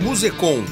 Musecom, 0.00 0.64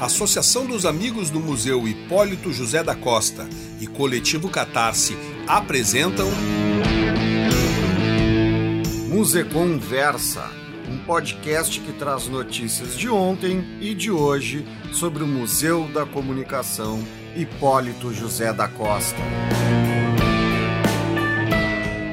Associação 0.00 0.66
dos 0.66 0.84
Amigos 0.84 1.30
do 1.30 1.38
Museu 1.38 1.86
Hipólito 1.86 2.52
José 2.52 2.82
da 2.82 2.96
Costa 2.96 3.48
e 3.80 3.86
Coletivo 3.86 4.50
Catarse 4.50 5.16
apresentam 5.46 6.28
Musecom 9.08 9.78
Versa, 9.78 10.50
podcast 11.08 11.80
que 11.80 11.90
traz 11.94 12.28
notícias 12.28 12.94
de 12.94 13.08
ontem 13.08 13.64
e 13.80 13.94
de 13.94 14.10
hoje 14.10 14.62
sobre 14.92 15.22
o 15.22 15.26
Museu 15.26 15.88
da 15.88 16.04
Comunicação 16.04 17.02
Hipólito 17.34 18.12
José 18.12 18.52
da 18.52 18.68
Costa. 18.68 19.16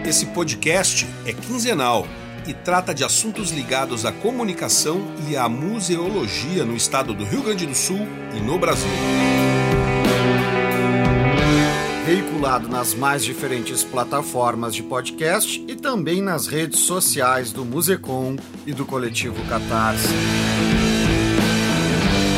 Esse 0.07 0.27
podcast 0.27 1.05
é 1.25 1.33
quinzenal 1.33 2.07
e 2.47 2.53
trata 2.53 2.93
de 2.93 3.03
assuntos 3.03 3.51
ligados 3.51 4.05
à 4.05 4.13
comunicação 4.13 5.13
e 5.27 5.35
à 5.35 5.49
museologia 5.49 6.63
no 6.63 6.73
estado 6.73 7.13
do 7.13 7.25
Rio 7.25 7.43
Grande 7.43 7.65
do 7.65 7.75
Sul 7.75 8.07
e 8.33 8.39
no 8.39 8.57
Brasil. 8.57 8.87
Veiculado 12.15 12.69
nas 12.69 12.93
mais 12.93 13.25
diferentes 13.25 13.83
plataformas 13.83 14.73
de 14.73 14.81
podcast 14.81 15.61
e 15.67 15.75
também 15.75 16.21
nas 16.21 16.47
redes 16.47 16.79
sociais 16.79 17.51
do 17.51 17.65
Musecom 17.65 18.37
e 18.65 18.71
do 18.71 18.85
coletivo 18.85 19.35
Catarse. 19.49 20.07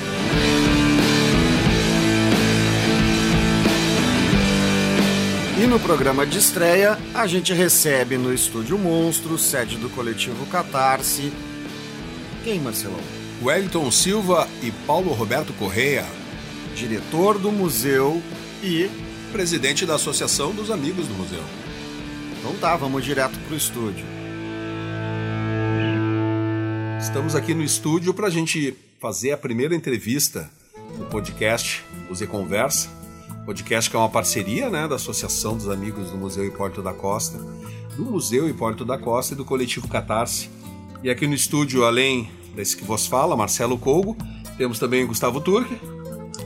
E 5.61 5.67
no 5.67 5.77
programa 5.77 6.25
de 6.25 6.37
estreia, 6.37 6.97
a 7.13 7.27
gente 7.27 7.51
recebe 7.51 8.17
no 8.17 8.33
Estúdio 8.33 8.77
Monstro, 8.77 9.37
sede 9.37 9.75
do 9.75 9.89
coletivo 9.89 10.45
Catarse. 10.45 11.33
Quem, 12.45 12.61
Marcelão? 12.61 13.01
Wellington 13.43 13.91
Silva 13.91 14.47
e 14.63 14.71
Paulo 14.87 15.11
Roberto 15.11 15.51
Correia, 15.51 16.05
diretor 16.73 17.37
do 17.37 17.51
museu 17.51 18.23
e 18.63 18.89
presidente 19.33 19.85
da 19.85 19.95
Associação 19.95 20.53
dos 20.53 20.71
Amigos 20.71 21.09
do 21.09 21.13
Museu. 21.13 21.43
Então 22.39 22.55
tá, 22.55 22.77
vamos 22.77 23.03
direto 23.03 23.37
pro 23.39 23.57
estúdio. 23.57 24.05
Estamos 27.01 27.35
aqui 27.35 27.53
no 27.53 27.63
estúdio 27.63 28.13
para 28.13 28.27
a 28.27 28.31
gente 28.31 28.77
fazer 28.97 29.33
a 29.33 29.37
primeira 29.37 29.75
entrevista 29.75 30.49
do 30.97 31.03
podcast 31.07 31.83
Museu 32.07 32.29
Conversa. 32.29 32.98
Podcast 33.45 33.89
que 33.89 33.95
é 33.95 33.99
uma 33.99 34.09
parceria 34.09 34.69
né, 34.69 34.87
da 34.87 34.95
Associação 34.95 35.55
dos 35.55 35.69
Amigos 35.69 36.11
do 36.11 36.17
Museu 36.17 36.45
Hipólito 36.45 36.81
da 36.81 36.93
Costa, 36.93 37.37
do 37.95 38.05
Museu 38.05 38.47
Hipólito 38.47 38.85
da 38.85 38.97
Costa 38.97 39.33
e 39.33 39.37
do 39.37 39.43
Coletivo 39.43 39.87
Catarse. 39.87 40.49
E 41.03 41.09
aqui 41.09 41.25
no 41.25 41.33
estúdio, 41.33 41.85
além 41.85 42.29
desse 42.55 42.75
que 42.75 42.83
vos 42.83 43.07
fala, 43.07 43.35
Marcelo 43.35 43.77
Colgo. 43.77 44.17
Temos 44.57 44.77
também 44.79 45.03
o 45.03 45.07
Gustavo 45.07 45.39
Turque. 45.39 45.79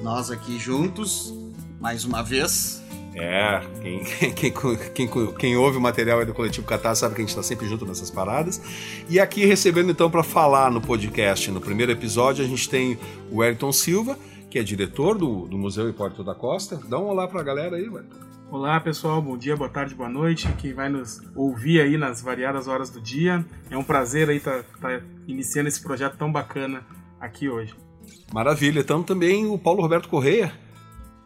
Nós 0.03 0.30
aqui 0.30 0.59
juntos, 0.59 1.33
mais 1.80 2.05
uma 2.05 2.22
vez. 2.22 2.83
É, 3.16 3.61
quem, 3.81 4.03
quem, 4.34 4.53
quem, 4.94 5.09
quem 5.38 5.57
ouve 5.57 5.78
o 5.78 5.81
material 5.81 6.25
do 6.25 6.34
Coletivo 6.34 6.66
Catar 6.66 6.95
sabe 6.95 7.16
que 7.16 7.22
a 7.22 7.23
gente 7.23 7.29
está 7.29 7.44
sempre 7.44 7.68
junto 7.68 7.85
nessas 7.85 8.09
paradas. 8.09 8.62
E 9.09 9.19
aqui 9.19 9.45
recebendo 9.45 9.91
então 9.91 10.09
para 10.09 10.23
falar 10.23 10.72
no 10.72 10.81
podcast, 10.81 11.51
no 11.51 11.62
primeiro 11.62 11.91
episódio, 11.91 12.44
a 12.44 12.47
gente 12.47 12.68
tem 12.69 12.97
o 13.31 13.38
Wellington 13.38 13.72
Silva, 13.72 14.18
que 14.53 14.59
é 14.59 14.64
diretor 14.64 15.18
do, 15.18 15.47
do 15.47 15.58
Museu 15.58 15.90
Hipólito 15.90 16.24
da 16.24 16.36
Costa. 16.36 16.80
Dá 16.88 17.00
um 17.00 17.06
olá 17.06 17.28
para 17.28 17.41
a 17.41 17.44
galera 17.44 17.75
aí, 17.75 17.90
Wellington. 17.90 18.19
Olá 18.52 18.80
pessoal, 18.80 19.19
bom 19.19 19.36
dia, 19.36 19.58
boa 19.58 19.68
tarde, 19.68 19.96
boa 19.96 20.08
noite. 20.08 20.47
Quem 20.59 20.75
vai 20.75 20.90
nos 20.90 21.19
ouvir 21.36 21.81
aí 21.81 21.97
nas 21.97 22.22
variadas 22.22 22.68
horas 22.68 22.92
do 22.92 23.02
dia. 23.02 23.44
É 23.72 23.75
um 23.75 23.84
prazer 23.84 24.30
aí 24.30 24.38
estar 24.38 24.62
tá, 24.62 24.80
tá 24.80 25.02
iniciando 25.28 25.69
esse 25.69 25.81
projeto 25.81 26.18
tão 26.18 26.31
bacana 26.31 26.86
aqui 27.19 27.50
hoje. 27.50 27.74
Maravilha. 28.31 28.81
Então 28.81 29.02
também 29.02 29.47
o 29.47 29.58
Paulo 29.58 29.81
Roberto 29.81 30.08
Correia, 30.08 30.53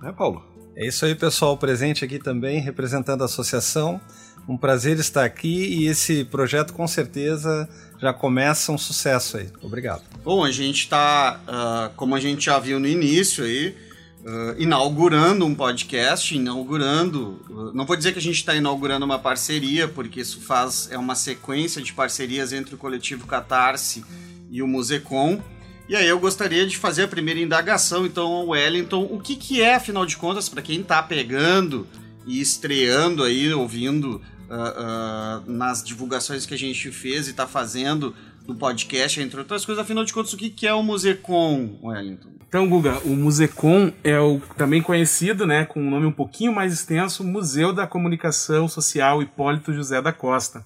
né, 0.02 0.14
Paulo? 0.14 0.42
É 0.78 0.88
isso 0.88 1.04
aí, 1.04 1.14
pessoal, 1.14 1.58
presente 1.58 2.06
aqui 2.06 2.20
também, 2.20 2.62
representando 2.62 3.24
a 3.24 3.26
associação. 3.26 4.00
Um 4.48 4.56
prazer 4.56 4.98
estar 4.98 5.26
aqui 5.26 5.80
e 5.80 5.88
esse 5.88 6.24
projeto 6.24 6.74
com 6.74 6.88
certeza 6.88 7.68
já 8.00 8.14
começa 8.14 8.72
um 8.72 8.78
sucesso 8.78 9.38
aí. 9.38 9.50
Obrigado. 9.62 10.04
Bom, 10.24 10.44
a 10.44 10.52
gente 10.52 10.82
está, 10.82 11.42
uh, 11.46 11.50
ah, 11.50 11.92
como 11.96 12.16
a 12.16 12.20
gente 12.20 12.46
já 12.46 12.58
viu 12.58 12.80
no 12.80 12.88
início 12.88 13.44
aí, 13.44 13.76
uh, 14.24 14.56
inaugurando 14.58 15.46
um 15.46 15.54
podcast, 15.54 16.34
inaugurando. 16.34 17.42
Uh, 17.50 17.74
não 17.74 17.86
vou 17.86 17.98
dizer 17.98 18.14
que 18.14 18.20
a 18.20 18.22
gente 18.22 18.38
está 18.38 18.56
inaugurando 18.56 19.06
uma 19.06 19.20
parceria, 19.20 19.88
porque 19.88 20.22
isso 20.22 20.40
faz 20.40 20.88
é 20.92 20.98
uma 20.98 21.16
sequência 21.16 21.82
de 21.82 21.92
parcerias 21.92 22.54
entre 22.54 22.76
o 22.76 22.78
coletivo 22.78 23.28
Catarse 23.28 24.06
e 24.50 24.62
o 24.62 24.68
Musecom. 24.68 25.42
E 25.90 25.96
aí 25.96 26.08
eu 26.08 26.20
gostaria 26.20 26.68
de 26.68 26.78
fazer 26.78 27.04
a 27.04 27.08
primeira 27.08 27.40
indagação, 27.40 28.06
então, 28.06 28.48
Wellington, 28.48 29.08
o 29.10 29.20
que, 29.20 29.36
que 29.36 29.62
é, 29.62 29.76
afinal 29.76 30.06
de 30.06 30.18
contas, 30.18 30.50
para 30.50 30.62
quem 30.62 30.82
está 30.82 31.02
pegando 31.02 31.88
e 32.26 32.42
estreando 32.42 33.24
aí, 33.24 33.54
ouvindo 33.54 34.22
uh, 34.50 35.46
uh, 35.48 35.52
nas 35.52 35.84
divulgações 35.84 36.46
que 36.46 36.54
a 36.54 36.58
gente 36.58 36.92
fez 36.92 37.28
e 37.28 37.32
está 37.32 37.48
fazendo 37.48 38.16
do 38.46 38.56
podcast, 38.56 39.22
entre 39.22 39.40
outras 39.40 39.66
coisas, 39.66 39.84
afinal 39.84 40.06
de 40.06 40.14
contas, 40.14 40.32
o 40.34 40.38
que, 40.38 40.66
é 40.66 40.74
o 40.74 40.82
Musecom, 40.82 41.80
Wellington? 41.84 42.30
Então, 42.48 42.68
Guga, 42.70 43.00
o 43.00 43.10
Musecom 43.10 43.92
é 44.04 44.18
o 44.20 44.40
também 44.58 44.82
conhecido, 44.82 45.46
né, 45.46 45.66
com 45.66 45.82
um 45.82 45.90
nome 45.90 46.06
um 46.06 46.14
pouquinho 46.14 46.54
mais 46.54 46.72
extenso, 46.72 47.24
Museu 47.24 47.74
da 47.74 47.86
Comunicação 47.86 48.70
Social 48.70 49.22
Hipólito 49.22 49.74
José 49.74 50.02
da 50.02 50.14
Costa. 50.14 50.64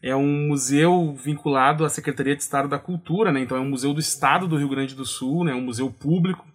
É 0.00 0.14
um 0.14 0.48
museu 0.48 1.16
vinculado 1.16 1.84
à 1.84 1.88
Secretaria 1.88 2.36
de 2.36 2.42
Estado 2.42 2.68
da 2.68 2.78
Cultura, 2.78 3.32
né? 3.32 3.40
Então 3.40 3.56
é 3.56 3.60
um 3.60 3.68
museu 3.68 3.92
do 3.92 3.98
Estado 3.98 4.46
do 4.46 4.56
Rio 4.56 4.68
Grande 4.68 4.94
do 4.94 5.06
Sul, 5.06 5.42
né? 5.42 5.54
Um 5.54 5.62
museu 5.62 5.90
público 5.90 6.46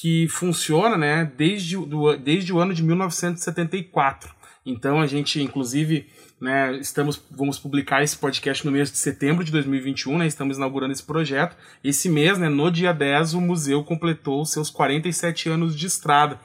que 0.00 0.28
funciona, 0.28 0.96
né, 0.96 1.32
desde, 1.36 1.76
do, 1.76 2.16
desde 2.16 2.52
o 2.52 2.58
ano 2.58 2.74
de 2.74 2.82
1974. 2.82 4.35
Então 4.66 5.00
a 5.00 5.06
gente, 5.06 5.40
inclusive, 5.40 6.08
né, 6.40 6.76
estamos, 6.78 7.22
vamos 7.30 7.56
publicar 7.56 8.02
esse 8.02 8.16
podcast 8.16 8.66
no 8.66 8.72
mês 8.72 8.90
de 8.90 8.98
setembro 8.98 9.44
de 9.44 9.52
2021, 9.52 10.18
né, 10.18 10.26
estamos 10.26 10.56
inaugurando 10.56 10.92
esse 10.92 11.04
projeto. 11.04 11.56
Esse 11.84 12.08
mês, 12.08 12.36
né, 12.36 12.48
no 12.48 12.68
dia 12.68 12.92
10, 12.92 13.34
o 13.34 13.40
museu 13.40 13.84
completou 13.84 14.44
seus 14.44 14.68
47 14.68 15.48
anos 15.48 15.76
de 15.76 15.86
estrada. 15.86 16.40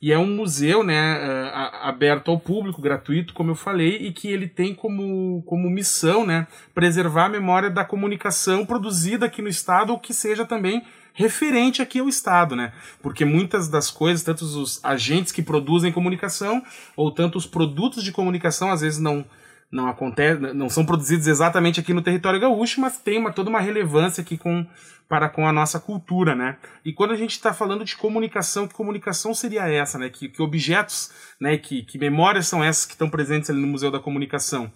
E 0.00 0.12
é 0.12 0.18
um 0.18 0.26
museu 0.26 0.84
né, 0.84 1.50
aberto 1.80 2.30
ao 2.30 2.38
público, 2.38 2.82
gratuito, 2.82 3.32
como 3.32 3.50
eu 3.50 3.54
falei, 3.54 3.96
e 3.96 4.12
que 4.12 4.28
ele 4.28 4.46
tem 4.46 4.74
como, 4.74 5.42
como 5.46 5.70
missão 5.70 6.24
né, 6.24 6.46
preservar 6.74 7.24
a 7.24 7.30
memória 7.30 7.70
da 7.70 7.82
comunicação 7.82 8.66
produzida 8.66 9.24
aqui 9.24 9.40
no 9.40 9.48
Estado, 9.48 9.92
ou 9.92 9.98
que 9.98 10.12
seja 10.12 10.44
também 10.44 10.84
referente 11.16 11.80
aqui 11.80 11.98
ao 11.98 12.08
Estado, 12.08 12.54
né? 12.54 12.72
Porque 13.02 13.24
muitas 13.24 13.68
das 13.68 13.90
coisas, 13.90 14.22
tanto 14.22 14.44
os 14.44 14.78
agentes 14.84 15.32
que 15.32 15.42
produzem 15.42 15.90
comunicação, 15.90 16.62
ou 16.94 17.10
tanto 17.10 17.38
os 17.38 17.46
produtos 17.46 18.04
de 18.04 18.12
comunicação, 18.12 18.70
às 18.70 18.82
vezes 18.82 19.00
não 19.00 19.24
não 19.68 19.88
acontece, 19.88 20.40
não 20.54 20.70
são 20.70 20.86
produzidos 20.86 21.26
exatamente 21.26 21.80
aqui 21.80 21.92
no 21.92 22.00
território 22.00 22.38
gaúcho, 22.38 22.80
mas 22.80 22.98
tem 22.98 23.18
uma, 23.18 23.32
toda 23.32 23.50
uma 23.50 23.58
relevância 23.58 24.20
aqui 24.20 24.38
com, 24.38 24.64
para 25.08 25.28
com 25.28 25.48
a 25.48 25.52
nossa 25.52 25.80
cultura, 25.80 26.36
né? 26.36 26.56
E 26.84 26.92
quando 26.92 27.10
a 27.10 27.16
gente 27.16 27.32
está 27.32 27.52
falando 27.52 27.84
de 27.84 27.96
comunicação, 27.96 28.68
que 28.68 28.74
comunicação 28.74 29.34
seria 29.34 29.68
essa, 29.68 29.98
né? 29.98 30.08
Que, 30.08 30.28
que 30.28 30.40
objetos, 30.40 31.10
né? 31.40 31.58
Que, 31.58 31.82
que 31.82 31.98
memórias 31.98 32.46
são 32.46 32.62
essas 32.62 32.86
que 32.86 32.92
estão 32.92 33.10
presentes 33.10 33.50
ali 33.50 33.60
no 33.60 33.66
Museu 33.66 33.90
da 33.90 33.98
Comunicação? 33.98 34.70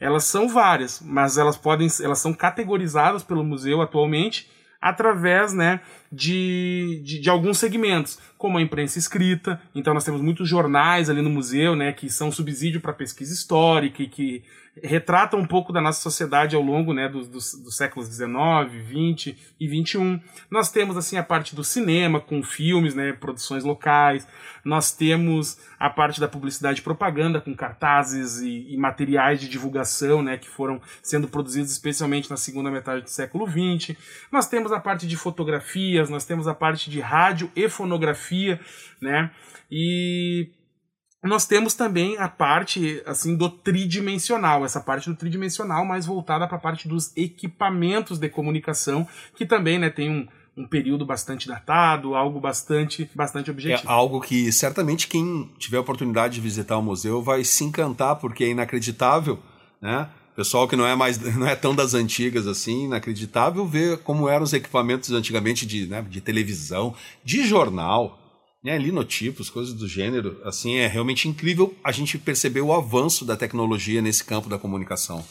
Elas 0.00 0.24
são 0.24 0.48
várias, 0.48 1.00
mas 1.00 1.38
elas 1.38 1.56
podem, 1.56 1.86
elas 2.02 2.18
são 2.18 2.34
categorizadas 2.34 3.22
pelo 3.22 3.44
museu 3.44 3.80
atualmente 3.80 4.50
através 4.82 5.54
né, 5.54 5.80
de, 6.10 7.00
de, 7.04 7.20
de, 7.20 7.30
alguns 7.30 7.58
segmentos, 7.58 8.18
como 8.36 8.58
a 8.58 8.62
imprensa 8.62 8.98
escrita. 8.98 9.62
Então 9.72 9.94
nós 9.94 10.04
temos 10.04 10.20
muitos 10.20 10.48
jornais 10.48 11.08
ali 11.08 11.22
no 11.22 11.30
museu 11.30 11.76
né, 11.76 11.92
que 11.92 12.10
são 12.10 12.32
subsídio 12.32 12.80
para 12.80 12.92
pesquisa 12.92 13.32
histórica 13.32 14.02
e 14.02 14.08
que 14.08 14.42
retrata 14.80 15.36
um 15.36 15.44
pouco 15.46 15.72
da 15.72 15.80
nossa 15.80 16.00
sociedade 16.00 16.56
ao 16.56 16.62
longo 16.62 16.94
né, 16.94 17.08
dos, 17.08 17.28
dos, 17.28 17.54
dos 17.54 17.76
séculos 17.76 18.08
XIX, 18.08 18.30
XX 18.88 19.36
e 19.60 19.68
XXI. 19.68 20.20
Nós 20.50 20.70
temos 20.70 20.96
assim 20.96 21.18
a 21.18 21.22
parte 21.22 21.54
do 21.54 21.62
cinema, 21.62 22.20
com 22.20 22.42
filmes, 22.42 22.94
né, 22.94 23.12
produções 23.12 23.64
locais. 23.64 24.26
Nós 24.64 24.92
temos 24.92 25.60
a 25.78 25.90
parte 25.90 26.20
da 26.20 26.28
publicidade 26.28 26.80
e 26.80 26.82
propaganda, 26.82 27.40
com 27.40 27.54
cartazes 27.54 28.40
e, 28.40 28.72
e 28.72 28.76
materiais 28.78 29.40
de 29.40 29.48
divulgação 29.48 30.22
né, 30.22 30.38
que 30.38 30.48
foram 30.48 30.80
sendo 31.02 31.28
produzidos 31.28 31.70
especialmente 31.70 32.30
na 32.30 32.36
segunda 32.36 32.70
metade 32.70 33.02
do 33.02 33.10
século 33.10 33.46
XX. 33.46 33.94
Nós 34.30 34.48
temos 34.48 34.72
a 34.72 34.80
parte 34.80 35.06
de 35.06 35.16
fotografias, 35.16 36.08
nós 36.08 36.24
temos 36.24 36.48
a 36.48 36.54
parte 36.54 36.88
de 36.88 37.00
rádio 37.00 37.50
e 37.54 37.68
fonografia, 37.68 38.58
né? 39.00 39.30
E 39.70 40.48
nós 41.28 41.46
temos 41.46 41.74
também 41.74 42.18
a 42.18 42.28
parte 42.28 43.00
assim 43.06 43.36
do 43.36 43.48
tridimensional, 43.48 44.64
essa 44.64 44.80
parte 44.80 45.08
do 45.08 45.14
tridimensional 45.14 45.84
mais 45.84 46.04
voltada 46.04 46.48
para 46.48 46.56
a 46.56 46.60
parte 46.60 46.88
dos 46.88 47.16
equipamentos 47.16 48.18
de 48.18 48.28
comunicação, 48.28 49.06
que 49.36 49.46
também 49.46 49.78
né, 49.78 49.88
tem 49.88 50.10
um, 50.10 50.26
um 50.56 50.66
período 50.66 51.06
bastante 51.06 51.46
datado, 51.46 52.14
algo 52.16 52.40
bastante, 52.40 53.08
bastante 53.14 53.50
objetivo. 53.50 53.88
É 53.88 53.92
algo 53.92 54.20
que 54.20 54.50
certamente 54.52 55.06
quem 55.06 55.48
tiver 55.58 55.76
a 55.76 55.80
oportunidade 55.80 56.34
de 56.34 56.40
visitar 56.40 56.76
o 56.76 56.82
museu 56.82 57.22
vai 57.22 57.44
se 57.44 57.64
encantar, 57.64 58.16
porque 58.16 58.44
é 58.44 58.48
inacreditável, 58.48 59.38
né? 59.80 60.08
Pessoal 60.34 60.66
que 60.66 60.74
não 60.74 60.86
é 60.86 60.96
mais 60.96 61.18
não 61.36 61.46
é 61.46 61.54
tão 61.54 61.74
das 61.74 61.94
antigas 61.94 62.46
assim, 62.46 62.86
inacreditável 62.86 63.64
ver 63.66 63.98
como 63.98 64.28
eram 64.28 64.42
os 64.42 64.52
equipamentos 64.52 65.12
antigamente 65.12 65.64
de, 65.64 65.86
né, 65.86 66.02
de 66.02 66.20
televisão, 66.20 66.94
de 67.22 67.46
jornal, 67.46 68.18
né, 68.62 68.78
linotipos, 68.78 69.50
coisas 69.50 69.74
do 69.74 69.88
gênero, 69.88 70.40
assim, 70.44 70.76
é 70.76 70.86
realmente 70.86 71.28
incrível 71.28 71.74
a 71.82 71.90
gente 71.90 72.16
perceber 72.16 72.60
o 72.60 72.72
avanço 72.72 73.24
da 73.24 73.36
tecnologia 73.36 74.00
nesse 74.00 74.22
campo 74.22 74.48
da 74.48 74.58
comunicação. 74.58 75.24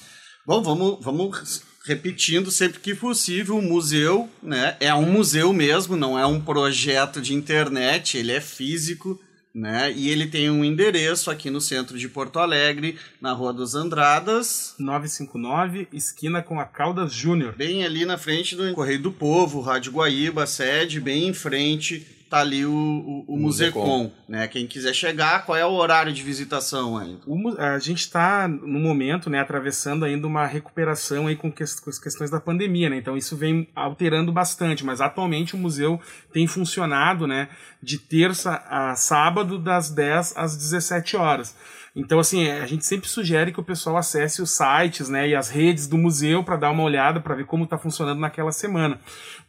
Bom, 0.45 0.61
vamos, 0.61 0.97
vamos 1.01 1.63
repetindo 1.85 2.51
sempre 2.51 2.79
que 2.79 2.93
possível, 2.93 3.57
o 3.57 3.61
museu 3.61 4.29
né, 4.43 4.75
é 4.79 4.93
um 4.93 5.09
museu 5.09 5.53
mesmo, 5.53 5.95
não 5.95 6.19
é 6.19 6.25
um 6.25 6.41
projeto 6.41 7.21
de 7.21 7.33
internet, 7.33 8.17
ele 8.17 8.31
é 8.31 8.41
físico, 8.41 9.19
né? 9.53 9.91
E 9.91 10.09
ele 10.09 10.27
tem 10.27 10.49
um 10.49 10.63
endereço 10.63 11.29
aqui 11.29 11.49
no 11.49 11.59
centro 11.59 11.97
de 11.97 12.07
Porto 12.07 12.39
Alegre, 12.39 12.97
na 13.19 13.33
Rua 13.33 13.51
dos 13.51 13.75
Andradas. 13.75 14.73
959, 14.79 15.89
esquina 15.91 16.41
com 16.41 16.57
a 16.57 16.63
Caldas 16.63 17.11
Júnior. 17.11 17.53
Bem 17.57 17.83
ali 17.83 18.05
na 18.05 18.17
frente 18.17 18.55
do 18.55 18.73
Correio 18.73 19.01
do 19.01 19.11
Povo, 19.11 19.59
Rádio 19.59 19.91
Guaíba, 19.91 20.47
sede, 20.47 21.01
bem 21.01 21.27
em 21.27 21.33
frente 21.33 22.20
tá 22.31 22.39
ali 22.39 22.65
o, 22.65 22.71
o, 22.71 23.25
o 23.27 23.37
Musecom, 23.37 24.09
né? 24.27 24.47
Quem 24.47 24.65
quiser 24.65 24.93
chegar, 24.93 25.45
qual 25.45 25.57
é 25.57 25.65
o 25.65 25.73
horário 25.73 26.13
de 26.13 26.23
visitação 26.23 26.97
ainda? 26.97 27.19
O, 27.27 27.59
a 27.59 27.77
gente 27.77 27.99
está 27.99 28.47
no 28.47 28.79
momento, 28.79 29.29
né, 29.29 29.39
atravessando 29.39 30.05
ainda 30.05 30.25
uma 30.25 30.45
recuperação 30.45 31.27
aí 31.27 31.35
com, 31.35 31.51
que, 31.51 31.65
com, 31.81 31.89
as 31.89 31.99
questões 31.99 32.31
da 32.31 32.39
pandemia, 32.39 32.89
né? 32.89 32.95
Então 32.95 33.17
isso 33.17 33.35
vem 33.35 33.67
alterando 33.75 34.31
bastante, 34.31 34.85
mas 34.85 35.01
atualmente 35.01 35.55
o 35.55 35.57
museu 35.57 35.99
tem 36.31 36.47
funcionado, 36.47 37.27
né, 37.27 37.49
de 37.83 37.97
terça 37.97 38.63
a 38.69 38.95
sábado 38.95 39.59
das 39.59 39.89
10 39.89 40.37
às 40.37 40.55
17 40.55 41.17
horas. 41.17 41.53
Então, 41.93 42.19
assim, 42.19 42.49
a 42.49 42.65
gente 42.65 42.85
sempre 42.85 43.09
sugere 43.09 43.51
que 43.51 43.59
o 43.59 43.63
pessoal 43.63 43.97
acesse 43.97 44.41
os 44.41 44.51
sites 44.51 45.09
né, 45.09 45.27
e 45.27 45.35
as 45.35 45.49
redes 45.49 45.87
do 45.87 45.97
museu 45.97 46.41
para 46.41 46.55
dar 46.55 46.71
uma 46.71 46.83
olhada, 46.83 47.19
para 47.19 47.35
ver 47.35 47.45
como 47.45 47.65
está 47.65 47.77
funcionando 47.77 48.19
naquela 48.19 48.53
semana. 48.53 48.97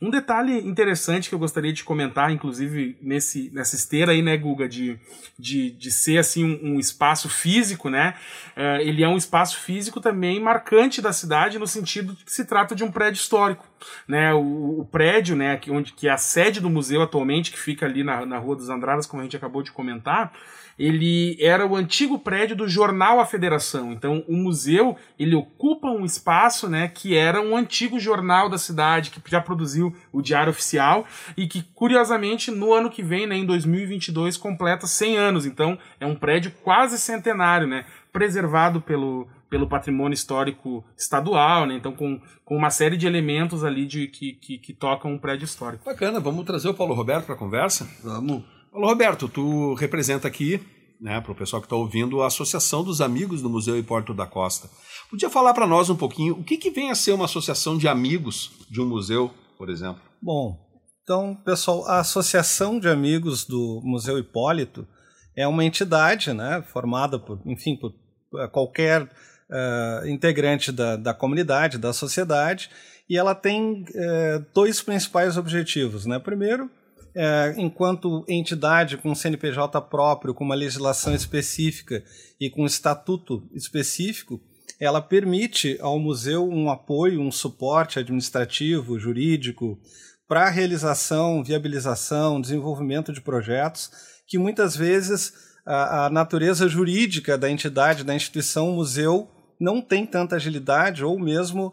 Um 0.00 0.11
detalhe 0.11 0.59
interessante 0.67 1.29
que 1.29 1.37
eu 1.37 1.39
gostaria 1.39 1.73
de 1.73 1.85
comentar, 1.85 2.33
inclusive 2.33 2.99
nesse, 3.00 3.49
nessa 3.55 3.77
esteira 3.77 4.11
aí, 4.11 4.23
né, 4.23 4.37
Guga, 4.37 4.69
de, 4.69 4.99
de, 5.39 5.71
de 5.71 5.91
ser 5.93 6.19
assim 6.19 6.44
um, 6.44 6.75
um 6.75 6.81
espaço 6.81 7.29
físico, 7.29 7.89
né? 7.89 8.15
Uh, 8.56 8.81
ele 8.81 9.05
é 9.05 9.09
um 9.09 9.17
espaço 9.17 9.61
físico 9.61 10.00
também 10.00 10.41
marcante 10.41 11.00
da 11.00 11.12
cidade, 11.12 11.61
no 11.61 11.67
sentido 11.67 12.17
que 12.17 12.33
se 12.33 12.44
trata 12.44 12.75
de 12.75 12.83
um 12.83 12.91
prédio 12.91 13.21
histórico. 13.21 13.65
Né, 14.06 14.33
o, 14.35 14.81
o 14.81 14.89
prédio, 14.91 15.37
né, 15.37 15.56
que, 15.56 15.71
onde, 15.71 15.93
que 15.93 16.09
é 16.09 16.11
a 16.11 16.17
sede 16.17 16.61
do 16.61 16.71
museu 16.71 17.03
atualmente, 17.03 17.53
que 17.53 17.59
fica 17.59 17.87
ali 17.87 18.03
na, 18.03 18.27
na 18.27 18.39
Rua 18.39 18.56
dos 18.56 18.69
Andradas, 18.69 19.06
como 19.06 19.21
a 19.21 19.25
gente 19.25 19.37
acabou 19.37 19.62
de 19.62 19.73
comentar, 19.73 20.33
ele 20.79 21.37
era 21.41 21.67
o 21.67 21.77
antigo 21.77 22.19
prédio 22.19 22.57
do 22.57 22.69
jornal 22.69 23.21
A 23.21 23.27
Federação. 23.27 23.93
Então, 23.93 24.25
o 24.29 24.37
museu 24.37 24.97
ele 25.19 25.35
ocupa 25.35 25.89
um 25.89 26.05
espaço, 26.05 26.69
né, 26.69 26.89
que 26.89 27.17
era 27.17 27.41
um 27.41 27.57
antigo 27.57 27.99
jornal 27.99 28.49
da 28.49 28.59
cidade 28.59 29.11
que 29.11 29.21
já 29.31 29.41
produziu 29.41 29.95
o 30.13 30.23
Diário 30.23 30.51
Oficial 30.51 31.07
e 31.37 31.47
que, 31.47 31.63
curiosamente, 31.75 32.51
no 32.51 32.73
ano 32.73 32.91
que 32.91 33.03
vem, 33.03 33.27
né, 33.27 33.37
em 33.37 33.47
2022, 33.47 34.37
completa 34.37 34.87
100 34.87 35.17
anos. 35.17 35.47
Então, 35.47 35.79
é 36.01 36.07
um 36.07 36.15
prédio 36.15 36.53
quase 36.63 36.99
centenário, 36.99 37.67
né, 37.67 37.85
preservado 38.13 38.81
pelo 38.81 39.29
pelo 39.53 39.69
patrimônio 39.69 40.15
histórico 40.15 40.83
estadual, 40.97 41.67
né? 41.67 41.75
Então, 41.75 41.93
com, 41.93 42.19
com 42.43 42.57
uma 42.57 42.71
série 42.71 42.97
de 42.97 43.07
elementos 43.07 43.63
ali 43.63 43.85
de, 43.85 44.09
que, 44.09 44.33
que, 44.33 44.57
que 44.57 44.73
tocam 44.73 45.13
um 45.13 45.19
prédio 45.19 45.45
histórico. 45.45 45.85
Bacana, 45.85 46.19
vamos 46.19 46.47
trazer 46.47 46.71
o 46.71 46.75
Paulo 46.75 46.95
Roberto 46.95 47.27
para 47.27 47.35
a 47.35 47.39
conversa? 47.39 47.87
Vamos. 48.03 48.45
Alô, 48.75 48.87
Roberto, 48.87 49.29
tu 49.29 49.75
representa 49.75 50.27
aqui, 50.27 50.59
né, 50.99 51.21
para 51.21 51.31
o 51.31 51.35
pessoal 51.35 51.61
que 51.61 51.67
está 51.67 51.77
ouvindo, 51.77 52.23
a 52.23 52.29
Associação 52.29 52.83
dos 52.83 53.03
Amigos 53.03 53.43
do 53.43 53.51
Museu 53.51 53.77
e 53.77 53.83
Porto 53.83 54.15
da 54.15 54.25
Costa. 54.25 54.71
Podia 55.11 55.29
falar 55.29 55.53
para 55.53 55.67
nós 55.67 55.91
um 55.91 55.95
pouquinho 55.95 56.39
o 56.39 56.43
que, 56.43 56.57
que 56.57 56.71
vem 56.71 56.91
a 56.91 56.95
ser 56.95 57.13
uma 57.13 57.27
associação 57.27 57.77
de 57.77 57.87
amigos 57.87 58.51
de 58.71 58.81
um 58.81 58.87
museu, 58.87 59.31
por 59.59 59.69
exemplo? 59.69 60.01
Bom, 60.23 60.59
então, 61.03 61.35
pessoal, 61.45 61.87
a 61.87 61.99
Associação 61.99 62.81
de 62.81 62.89
Amigos 62.89 63.45
do 63.45 63.83
Museu 63.85 64.19
Hipólito 64.19 64.89
é 65.37 65.47
uma 65.47 65.67
entidade 65.67 66.33
né, 66.33 66.65
formada 66.73 67.19
por, 67.19 67.43
enfim, 67.45 67.77
por 67.77 67.93
eh, 68.41 68.49
qualquer 68.49 69.03
uh, 69.03 70.09
integrante 70.09 70.73
da, 70.73 70.97
da 70.97 71.13
comunidade, 71.13 71.77
da 71.77 71.93
sociedade, 71.93 72.71
e 73.07 73.19
ela 73.19 73.35
tem 73.35 73.83
uh, 73.83 74.47
dois 74.55 74.81
principais 74.81 75.37
objetivos. 75.37 76.07
Né? 76.07 76.19
Primeiro, 76.19 76.71
é, 77.14 77.55
enquanto 77.56 78.25
entidade 78.29 78.97
com 78.97 79.14
CNPJ 79.14 79.81
próprio, 79.82 80.35
com 80.35 80.44
uma 80.44 80.55
legislação 80.55 81.14
específica 81.14 82.03
e 82.41 82.50
com 82.50 82.62
um 82.62 82.67
estatuto 82.67 83.49
específico, 83.53 84.41
ela 84.81 85.00
permite 85.00 85.79
ao 85.81 85.99
museu 85.99 86.49
um 86.49 86.70
apoio, 86.70 87.20
um 87.20 87.31
suporte 87.31 87.99
administrativo, 87.99 88.99
jurídico, 88.99 89.79
para 90.26 90.47
a 90.47 90.50
realização, 90.50 91.44
viabilização, 91.44 92.41
desenvolvimento 92.41 93.12
de 93.12 93.20
projetos 93.20 93.91
que 94.26 94.38
muitas 94.38 94.75
vezes 94.75 95.32
a, 95.67 96.06
a 96.06 96.11
natureza 96.11 96.67
jurídica 96.69 97.37
da 97.37 97.50
entidade, 97.50 98.03
da 98.03 98.15
instituição, 98.15 98.73
museu, 98.73 99.29
não 99.61 99.81
tem 99.81 100.06
tanta 100.06 100.37
agilidade 100.37 101.05
ou 101.05 101.19
mesmo 101.19 101.73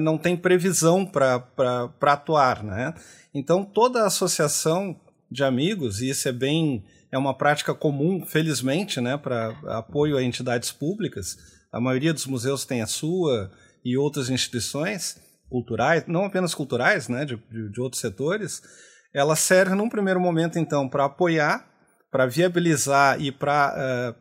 não 0.00 0.18
tem 0.18 0.36
previsão 0.36 1.06
para 1.06 1.90
atuar. 2.02 2.62
Né? 2.62 2.94
Então, 3.34 3.64
toda 3.64 4.06
associação 4.06 4.98
de 5.30 5.44
amigos, 5.44 6.00
e 6.00 6.10
isso 6.10 6.28
é 6.28 6.32
bem 6.32 6.84
é 7.10 7.16
uma 7.16 7.34
prática 7.36 7.74
comum, 7.74 8.24
felizmente, 8.26 9.00
né, 9.00 9.16
para 9.16 9.48
apoio 9.78 10.16
a 10.16 10.22
entidades 10.22 10.70
públicas. 10.70 11.36
A 11.72 11.80
maioria 11.80 12.12
dos 12.12 12.26
museus 12.26 12.64
tem 12.64 12.82
a 12.82 12.86
sua 12.86 13.50
e 13.84 13.96
outras 13.96 14.28
instituições 14.28 15.18
culturais, 15.48 16.04
não 16.06 16.24
apenas 16.26 16.54
culturais, 16.54 17.08
né, 17.08 17.24
de, 17.24 17.36
de, 17.36 17.80
outros 17.80 18.00
setores. 18.00 18.60
Ela 19.14 19.34
serve, 19.36 19.74
num 19.74 19.88
primeiro 19.88 20.20
momento, 20.20 20.58
então, 20.58 20.88
para 20.88 21.06
apoiar, 21.06 21.66
para 22.10 22.26
viabilizar 22.26 23.20
e 23.20 23.32
para 23.32 24.14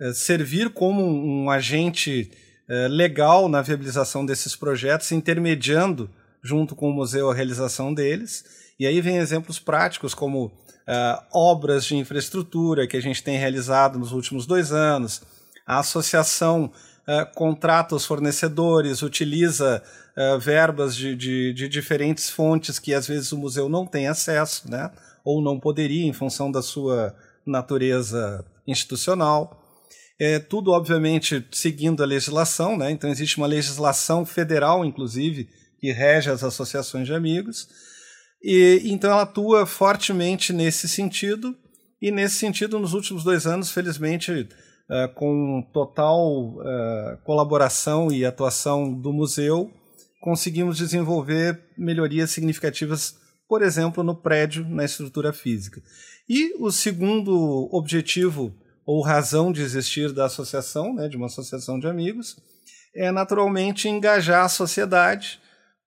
uh, 0.00 0.12
servir 0.12 0.70
como 0.70 1.04
um, 1.04 1.44
um 1.44 1.50
agente 1.50 2.30
uh, 2.72 2.88
legal 2.88 3.48
na 3.48 3.60
viabilização 3.60 4.24
desses 4.24 4.56
projetos, 4.56 5.12
intermediando 5.12 6.08
junto 6.42 6.74
com 6.74 6.88
o 6.88 6.92
museu 6.92 7.30
a 7.30 7.34
realização 7.34 7.92
deles. 7.92 8.44
E 8.80 8.86
aí 8.86 9.00
vem 9.00 9.18
exemplos 9.18 9.58
práticos 9.58 10.14
como 10.14 10.46
uh, 10.46 11.22
obras 11.32 11.84
de 11.84 11.96
infraestrutura 11.96 12.86
que 12.86 12.96
a 12.96 13.02
gente 13.02 13.22
tem 13.22 13.38
realizado 13.38 13.98
nos 13.98 14.12
últimos 14.12 14.46
dois 14.46 14.72
anos. 14.72 15.22
A 15.66 15.78
associação 15.78 16.64
uh, 17.06 17.34
contrata 17.34 17.94
os 17.94 18.04
fornecedores, 18.04 19.02
utiliza 19.02 19.82
uh, 20.16 20.38
verbas 20.38 20.96
de, 20.96 21.14
de, 21.14 21.52
de, 21.52 21.68
diferentes 21.68 22.30
fontes 22.30 22.78
que 22.78 22.92
às 22.92 23.06
vezes 23.06 23.30
o 23.32 23.38
museu 23.38 23.68
não 23.68 23.86
tem 23.86 24.08
acesso, 24.08 24.70
né? 24.70 24.90
ou 25.24 25.40
não 25.40 25.60
poderia 25.60 26.04
em 26.04 26.12
função 26.12 26.50
da 26.50 26.62
sua 26.62 27.14
natureza 27.46 28.44
institucional. 28.66 29.61
É, 30.20 30.38
tudo, 30.38 30.70
obviamente, 30.70 31.44
seguindo 31.50 32.02
a 32.02 32.06
legislação, 32.06 32.76
né? 32.76 32.90
então 32.90 33.10
existe 33.10 33.38
uma 33.38 33.46
legislação 33.46 34.24
federal, 34.24 34.84
inclusive, 34.84 35.48
que 35.78 35.90
rege 35.90 36.30
as 36.30 36.44
associações 36.44 37.06
de 37.06 37.14
amigos. 37.14 37.68
E 38.42 38.82
então 38.84 39.10
ela 39.10 39.22
atua 39.22 39.66
fortemente 39.66 40.52
nesse 40.52 40.88
sentido, 40.88 41.56
e 42.00 42.10
nesse 42.10 42.36
sentido, 42.36 42.78
nos 42.78 42.94
últimos 42.94 43.22
dois 43.22 43.46
anos, 43.46 43.70
felizmente, 43.70 44.32
uh, 44.32 45.14
com 45.14 45.62
total 45.72 46.56
uh, 46.56 47.16
colaboração 47.24 48.10
e 48.10 48.24
atuação 48.24 48.92
do 48.92 49.12
museu, 49.12 49.70
conseguimos 50.20 50.76
desenvolver 50.76 51.60
melhorias 51.78 52.30
significativas, 52.30 53.16
por 53.48 53.62
exemplo, 53.62 54.02
no 54.02 54.16
prédio, 54.16 54.68
na 54.68 54.84
estrutura 54.84 55.32
física. 55.32 55.80
E 56.28 56.54
o 56.58 56.70
segundo 56.72 57.68
objetivo 57.72 58.54
ou 58.84 59.02
razão 59.02 59.52
de 59.52 59.62
existir 59.62 60.12
da 60.12 60.26
associação, 60.26 60.94
né, 60.94 61.08
de 61.08 61.16
uma 61.16 61.26
associação 61.26 61.78
de 61.78 61.86
amigos, 61.86 62.36
é 62.94 63.10
naturalmente 63.10 63.88
engajar 63.88 64.44
a 64.44 64.48
sociedade 64.48 65.40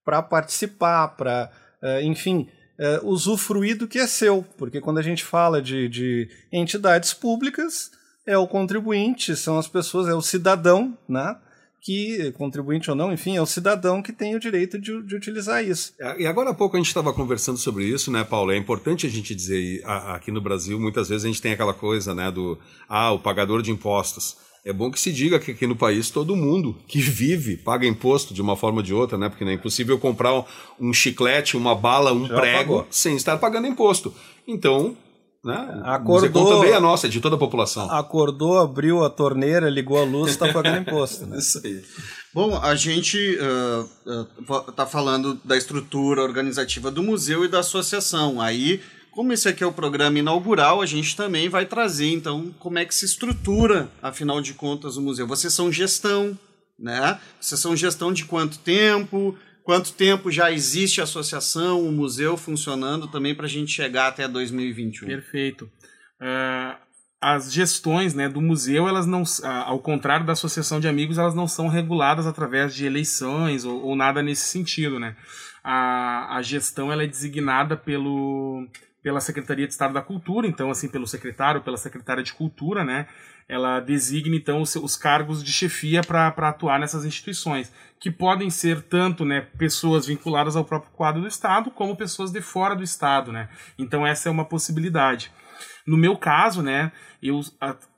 para 0.03 0.21
participar, 0.21 1.09
para, 1.09 1.51
uh, 1.81 2.01
enfim, 2.01 2.49
uh, 2.79 3.05
usufruir 3.07 3.77
do 3.77 3.87
que 3.87 3.99
é 3.99 4.07
seu. 4.07 4.45
Porque 4.57 4.81
quando 4.81 4.99
a 4.99 5.03
gente 5.03 5.23
fala 5.23 5.61
de, 5.61 5.87
de 5.89 6.29
entidades 6.51 7.13
públicas, 7.13 7.91
é 8.25 8.37
o 8.37 8.47
contribuinte, 8.47 9.35
são 9.35 9.57
as 9.57 9.67
pessoas, 9.67 10.07
é 10.07 10.13
o 10.13 10.21
cidadão, 10.21 10.97
né? 11.07 11.35
Que, 11.85 12.31
contribuinte 12.31 12.89
ou 12.89 12.95
não, 12.95 13.13
enfim, 13.13 13.37
é 13.37 13.41
o 13.41 13.45
cidadão 13.45 14.01
que 14.01 14.11
tem 14.11 14.35
o 14.35 14.39
direito 14.39 14.79
de, 14.79 15.03
de 15.03 15.15
utilizar 15.15 15.63
isso. 15.63 15.93
É, 15.99 16.23
e 16.23 16.25
agora 16.25 16.49
há 16.49 16.53
pouco 16.53 16.75
a 16.75 16.79
gente 16.79 16.87
estava 16.87 17.13
conversando 17.13 17.59
sobre 17.59 17.85
isso, 17.85 18.09
né, 18.09 18.23
Paulo? 18.23 18.51
É 18.51 18.57
importante 18.57 19.05
a 19.05 19.09
gente 19.09 19.35
dizer, 19.35 19.83
aqui 19.85 20.31
no 20.31 20.41
Brasil, 20.41 20.79
muitas 20.79 21.09
vezes 21.09 21.23
a 21.23 21.27
gente 21.27 21.39
tem 21.39 21.51
aquela 21.51 21.75
coisa, 21.75 22.15
né, 22.15 22.31
do, 22.31 22.57
ah, 22.89 23.11
o 23.11 23.19
pagador 23.19 23.61
de 23.61 23.69
impostos. 23.69 24.35
É 24.65 24.73
bom 24.73 24.89
que 24.89 24.99
se 24.99 25.13
diga 25.13 25.37
que 25.37 25.51
aqui 25.51 25.67
no 25.67 25.75
país 25.75 26.09
todo 26.09 26.35
mundo 26.35 26.75
que 26.87 26.99
vive 26.99 27.55
paga 27.55 27.85
imposto 27.85 28.33
de 28.33 28.41
uma 28.41 28.55
forma 28.55 28.79
ou 28.79 28.83
de 28.83 28.91
outra, 28.91 29.15
né? 29.15 29.29
Porque 29.29 29.43
é 29.43 29.53
impossível 29.53 29.99
comprar 29.99 30.43
um 30.79 30.91
chiclete, 30.91 31.55
uma 31.55 31.75
bala, 31.75 32.11
um 32.11 32.25
Já 32.25 32.35
prego 32.35 32.77
pagou. 32.77 32.87
sem 32.89 33.15
estar 33.15 33.37
pagando 33.37 33.67
imposto. 33.67 34.11
Então, 34.47 34.97
né? 35.45 35.81
Acordou, 35.83 36.55
também 36.55 36.73
é 36.73 36.79
nossa, 36.79 37.05
é 37.05 37.09
de 37.09 37.21
toda 37.21 37.35
a 37.35 37.39
população. 37.39 37.89
Acordou, 37.91 38.57
abriu 38.57 39.03
a 39.05 39.11
torneira, 39.11 39.69
ligou 39.69 40.01
a 40.01 40.03
luz, 40.03 40.31
está 40.31 40.51
pagando 40.51 40.79
imposto. 40.79 41.27
Né? 41.27 41.37
Isso 41.39 41.61
aí. 41.63 41.83
Bom, 42.33 42.57
a 42.57 42.73
gente 42.73 43.15
está 43.15 44.83
uh, 44.83 44.85
uh, 44.85 44.89
falando 44.89 45.39
da 45.45 45.55
estrutura 45.55 46.23
organizativa 46.23 46.89
do 46.89 47.03
museu 47.03 47.45
e 47.45 47.47
da 47.47 47.59
associação. 47.59 48.41
Aí, 48.41 48.81
como 49.11 49.31
esse 49.31 49.47
aqui 49.47 49.63
é 49.63 49.67
o 49.67 49.71
programa 49.71 50.17
inaugural, 50.17 50.81
a 50.81 50.85
gente 50.87 51.15
também 51.15 51.47
vai 51.47 51.67
trazer, 51.67 52.11
então, 52.11 52.51
como 52.57 52.79
é 52.79 52.85
que 52.85 52.95
se 52.95 53.05
estrutura, 53.05 53.87
afinal 54.01 54.41
de 54.41 54.55
contas, 54.55 54.97
o 54.97 55.01
museu. 55.01 55.27
Vocês 55.27 55.53
são 55.53 55.71
gestão, 55.71 56.37
né? 56.77 57.19
Vocês 57.39 57.61
são 57.61 57.75
gestão 57.75 58.11
de 58.11 58.25
quanto 58.25 58.57
tempo? 58.57 59.37
Quanto 59.65 59.93
tempo 59.93 60.29
já 60.29 60.51
existe 60.51 61.01
a 61.01 61.05
associação, 61.05 61.83
o 61.83 61.91
museu 61.91 62.37
funcionando 62.37 63.07
também 63.07 63.33
para 63.33 63.47
a 63.47 63.49
gente 63.49 63.71
chegar 63.71 64.09
até 64.09 64.27
2021? 64.27 65.07
Perfeito. 65.07 65.65
Uh, 66.21 66.77
as 67.19 67.51
gestões 67.51 68.13
né, 68.13 68.29
do 68.29 68.39
museu, 68.39 68.87
elas 68.87 69.07
não, 69.07 69.23
ao 69.65 69.79
contrário 69.79 70.23
da 70.23 70.33
associação 70.33 70.79
de 70.79 70.87
amigos, 70.87 71.17
elas 71.17 71.33
não 71.33 71.47
são 71.47 71.67
reguladas 71.67 72.27
através 72.27 72.75
de 72.75 72.85
eleições 72.85 73.65
ou, 73.65 73.81
ou 73.81 73.95
nada 73.95 74.21
nesse 74.21 74.45
sentido. 74.45 74.99
Né? 74.99 75.15
A, 75.63 76.37
a 76.37 76.43
gestão 76.43 76.91
ela 76.91 77.03
é 77.03 77.07
designada 77.07 77.75
pelo, 77.75 78.67
pela 79.05 79.21
Secretaria 79.21 79.67
de 79.67 79.71
Estado 79.71 79.93
da 79.93 80.01
Cultura, 80.01 80.47
então 80.47 80.71
assim 80.71 80.89
pelo 80.89 81.05
secretário, 81.05 81.61
pela 81.61 81.77
secretária 81.77 82.23
de 82.23 82.33
Cultura, 82.33 82.83
né? 82.83 83.05
ela 83.47 83.79
designa 83.79 84.35
então 84.35 84.61
os, 84.61 84.75
os 84.75 84.97
cargos 84.97 85.43
de 85.43 85.51
chefia 85.51 86.01
para 86.01 86.29
atuar 86.29 86.79
nessas 86.79 87.05
instituições, 87.05 87.71
que 87.99 88.09
podem 88.09 88.49
ser 88.49 88.81
tanto 88.81 89.23
né, 89.23 89.41
pessoas 89.59 90.07
vinculadas 90.07 90.55
ao 90.55 90.65
próprio 90.65 90.91
quadro 90.91 91.21
do 91.21 91.27
Estado, 91.27 91.69
como 91.69 91.95
pessoas 91.95 92.31
de 92.31 92.41
fora 92.41 92.75
do 92.75 92.81
Estado. 92.81 93.31
Né? 93.31 93.47
Então 93.77 94.07
essa 94.07 94.27
é 94.27 94.31
uma 94.31 94.43
possibilidade. 94.43 95.31
No 95.85 95.97
meu 95.97 96.17
caso, 96.17 96.63
né, 96.63 96.91
eu, 97.21 97.41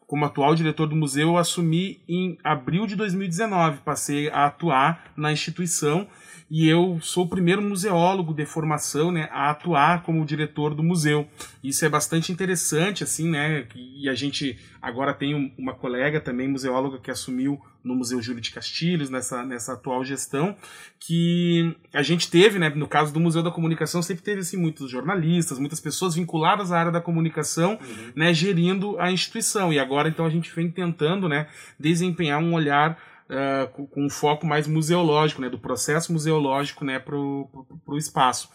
como 0.06 0.26
atual 0.26 0.56
diretor 0.56 0.88
do 0.88 0.96
museu, 0.98 1.30
eu 1.30 1.38
assumi 1.38 2.02
em 2.06 2.38
abril 2.44 2.86
de 2.86 2.98
2019, 2.98 3.78
passei 3.78 4.30
a 4.30 4.48
atuar 4.48 5.14
na 5.16 5.32
instituição 5.32 6.06
e 6.50 6.68
eu 6.68 6.98
sou 7.02 7.26
o 7.26 7.30
primeiro 7.30 7.62
museólogo 7.62 8.34
de 8.34 8.46
formação 8.46 9.12
né, 9.12 9.28
a 9.32 9.50
atuar 9.50 10.04
como 10.04 10.26
diretor 10.26 10.74
do 10.74 10.82
museu. 10.82 11.28
Isso 11.62 11.84
é 11.84 11.90
bastante 11.90 12.32
interessante, 12.32 13.04
assim, 13.04 13.30
né? 13.30 13.68
E 13.76 14.08
a 14.08 14.16
gente 14.16 14.58
agora 14.82 15.14
tem 15.14 15.54
uma 15.58 15.74
colega 15.74 16.22
também, 16.22 16.48
museóloga, 16.48 17.00
que 17.00 17.12
assumiu 17.12 17.60
no 17.84 17.96
Museu 17.96 18.22
Júlio 18.22 18.42
de 18.42 18.52
Castilhos, 18.52 19.10
nessa, 19.10 19.46
nessa 19.46 19.74
atual 19.74 20.04
gestão, 20.04 20.56
que 21.00 21.76
a 21.94 22.02
gente 22.02 22.30
teve, 22.30 22.60
né, 22.60 22.70
no 22.70 22.88
caso 22.88 23.14
do 23.14 23.20
Museu 23.20 23.42
da 23.42 23.52
Comunicação, 23.52 24.02
sempre 24.02 24.24
teve 24.24 24.42
assim, 24.42 24.58
muitos 24.58 24.90
jornalistas, 24.90 25.60
muitas 25.60 25.80
pessoas 25.80 26.16
vinculadas 26.16 26.72
à 26.72 26.80
área 26.80 26.92
da 26.92 27.02
comunicação, 27.02 27.80
uhum. 27.82 28.12
né, 28.16 28.34
gerindo 28.34 29.00
a 29.00 29.12
instituição. 29.12 29.72
E 29.72 29.80
agora, 29.80 30.10
então, 30.10 30.26
a 30.26 30.30
gente 30.30 30.54
vem 30.54 30.70
tentando 30.70 31.28
né, 31.28 31.48
desempenhar 31.80 32.42
um 32.42 32.54
olhar 32.54 32.98
uh, 33.30 33.68
com, 33.74 33.88
com, 33.88 34.06
um 34.06 34.10
foco 34.10 34.46
mais 34.46 34.68
museológico, 34.68 35.42
né, 35.42 35.50
do 35.50 35.60
processo 35.60 36.12
museológico 36.12 36.84
né, 36.84 37.00
para 37.00 37.16
o 37.16 37.98
espaço. 37.98 38.50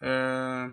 Uh, 0.00 0.72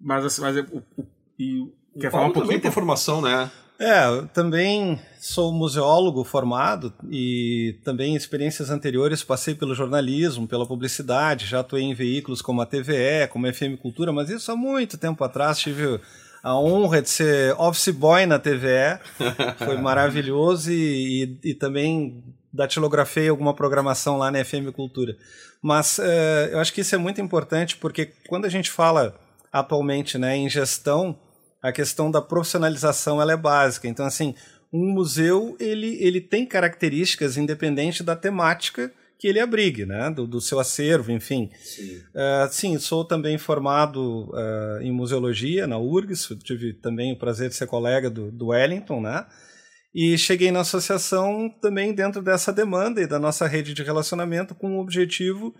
mas, 0.00 0.24
assim, 0.24 0.40
mas 0.40 0.56
o, 0.56 0.82
o, 0.98 1.06
e, 1.38 1.72
quer 2.00 2.10
falar 2.10 2.24
um 2.24 2.26
pouquinho? 2.26 2.46
também 2.46 2.60
tem 2.60 2.70
formação, 2.70 3.20
né? 3.20 3.50
É, 3.78 4.06
eu 4.06 4.28
também 4.28 5.00
sou 5.18 5.52
museólogo 5.52 6.22
formado 6.22 6.92
e 7.10 7.80
também 7.84 8.14
experiências 8.14 8.70
anteriores 8.70 9.24
passei 9.24 9.52
pelo 9.54 9.74
jornalismo, 9.74 10.46
pela 10.46 10.66
publicidade, 10.66 11.46
já 11.46 11.58
atuei 11.58 11.82
em 11.82 11.94
veículos 11.94 12.40
como 12.40 12.62
a 12.62 12.66
TVE, 12.66 13.26
como 13.30 13.46
a 13.46 13.52
FM 13.52 13.76
Cultura, 13.82 14.12
mas 14.12 14.30
isso 14.30 14.52
há 14.52 14.56
muito 14.56 14.96
tempo 14.96 15.24
atrás 15.24 15.58
tive 15.58 16.00
a 16.40 16.56
honra 16.56 17.02
de 17.02 17.10
ser 17.10 17.54
office 17.58 17.88
boy 17.88 18.26
na 18.26 18.38
TVE, 18.38 19.00
foi 19.64 19.76
maravilhoso 19.78 20.70
e, 20.70 21.38
e, 21.42 21.50
e 21.50 21.54
também 21.54 22.22
datilografei 22.54 23.28
alguma 23.28 23.52
programação 23.52 24.16
lá 24.16 24.30
na 24.30 24.44
FM 24.44 24.70
Cultura. 24.72 25.16
Mas 25.60 25.98
uh, 25.98 26.02
eu 26.52 26.60
acho 26.60 26.72
que 26.72 26.82
isso 26.82 26.94
é 26.94 26.98
muito 26.98 27.20
importante 27.20 27.76
porque 27.76 28.12
quando 28.28 28.44
a 28.44 28.48
gente 28.48 28.70
fala 28.70 29.18
atualmente 29.52 30.16
né, 30.16 30.36
em 30.36 30.48
gestão, 30.48 31.18
a 31.60 31.72
questão 31.72 32.10
da 32.10 32.22
profissionalização 32.22 33.20
ela 33.20 33.32
é 33.32 33.36
básica. 33.36 33.88
Então, 33.88 34.06
assim, 34.06 34.34
um 34.72 34.92
museu 34.92 35.56
ele, 35.58 35.96
ele 36.00 36.20
tem 36.20 36.46
características 36.46 37.36
independente 37.36 38.02
da 38.02 38.14
temática 38.14 38.92
que 39.18 39.28
ele 39.28 39.40
abrigue, 39.40 39.86
né? 39.86 40.10
do, 40.10 40.26
do 40.26 40.40
seu 40.40 40.60
acervo, 40.60 41.10
enfim. 41.10 41.50
Sim. 41.62 41.96
Uh, 41.96 42.48
sim, 42.50 42.78
sou 42.78 43.04
também 43.04 43.38
formado 43.38 44.30
uh, 44.30 44.82
em 44.82 44.92
museologia 44.92 45.66
na 45.66 45.78
URGS, 45.78 46.36
tive 46.42 46.74
também 46.74 47.12
o 47.12 47.16
prazer 47.16 47.48
de 47.48 47.54
ser 47.54 47.66
colega 47.66 48.10
do, 48.10 48.30
do 48.30 48.48
Wellington, 48.48 49.00
né? 49.00 49.24
E 49.94 50.18
cheguei 50.18 50.50
na 50.50 50.60
associação 50.60 51.48
também 51.62 51.94
dentro 51.94 52.20
dessa 52.20 52.52
demanda 52.52 53.00
e 53.00 53.06
da 53.06 53.18
nossa 53.18 53.46
rede 53.46 53.72
de 53.72 53.82
relacionamento 53.82 54.54
com 54.54 54.76
o 54.76 54.80
objetivo 54.80 55.54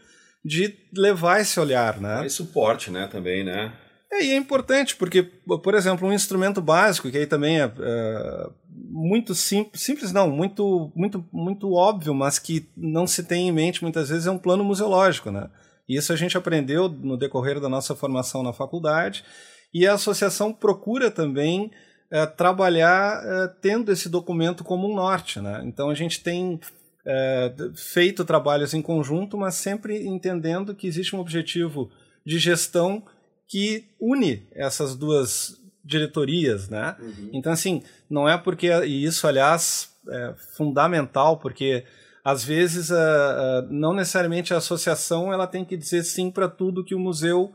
de 0.45 0.77
levar 0.95 1.41
esse 1.41 1.59
olhar, 1.61 2.01
né? 2.01 2.17
Mais 2.17 2.33
suporte, 2.33 2.91
né, 2.91 3.07
também, 3.07 3.45
né? 3.45 3.73
É, 4.13 4.25
e 4.25 4.33
é 4.33 4.37
importante, 4.37 4.95
porque, 4.97 5.23
por 5.23 5.75
exemplo, 5.75 6.07
um 6.07 6.13
instrumento 6.13 6.61
básico, 6.61 7.11
que 7.11 7.19
aí 7.19 7.27
também 7.27 7.61
é, 7.61 7.65
é 7.65 8.47
muito 8.69 9.35
simples, 9.35 9.83
simples 9.83 10.13
não, 10.13 10.31
muito, 10.31 10.93
muito, 10.95 11.25
muito 11.33 11.73
óbvio, 11.73 12.15
mas 12.15 12.39
que 12.39 12.69
não 12.77 13.07
se 13.07 13.25
tem 13.25 13.49
em 13.49 13.53
mente 13.53 13.83
muitas 13.83 14.11
vezes, 14.11 14.27
é 14.27 14.31
um 14.31 14.39
plano 14.39 14.63
museológico, 14.63 15.31
né? 15.31 15.49
Isso 15.89 16.13
a 16.13 16.17
gente 16.17 16.37
aprendeu 16.37 16.89
no 16.89 17.17
decorrer 17.17 17.61
da 17.61 17.69
nossa 17.69 17.95
formação 17.95 18.43
na 18.43 18.53
faculdade, 18.53 19.25
e 19.73 19.87
a 19.87 19.95
associação 19.95 20.53
procura 20.53 21.11
também 21.11 21.71
é, 22.15 22.27
trabalhar 22.27 23.25
é, 23.27 23.49
tendo 23.61 23.91
esse 23.91 24.09
documento 24.09 24.63
como 24.63 24.89
um 24.89 24.95
norte. 24.95 25.41
Né? 25.41 25.63
Então 25.65 25.91
a 25.91 25.95
gente 25.95 26.23
tem 26.23 26.61
é, 27.05 27.53
feito 27.75 28.25
trabalhos 28.25 28.73
em 28.73 28.81
conjunto, 28.81 29.37
mas 29.37 29.57
sempre 29.57 30.07
entendendo 30.07 30.77
que 30.77 30.87
existe 30.87 31.17
um 31.17 31.19
objetivo 31.19 31.91
de 32.25 32.39
gestão 32.39 33.03
que 33.49 33.89
une 34.01 34.47
essas 34.53 34.95
duas 34.95 35.61
diretorias, 35.85 36.69
né? 36.69 36.97
Uhum. 37.01 37.31
Então 37.33 37.53
assim, 37.53 37.83
não 38.09 38.29
é 38.29 38.39
porque 38.39 38.69
e 38.85 39.05
isso 39.05 39.27
aliás 39.27 39.91
é 40.09 40.35
fundamental 40.57 41.39
porque 41.39 41.85
às 42.25 42.45
vezes 42.45 42.93
a, 42.93 43.59
a, 43.59 43.63
não 43.69 43.93
necessariamente 43.93 44.55
a 44.55 44.59
associação 44.59 45.33
ela 45.33 45.49
tem 45.49 45.65
que 45.65 45.77
dizer 45.77 46.05
sim 46.05 46.31
para 46.31 46.49
tudo 46.49 46.85
que 46.85 46.95
o 46.95 46.99
museu 46.99 47.53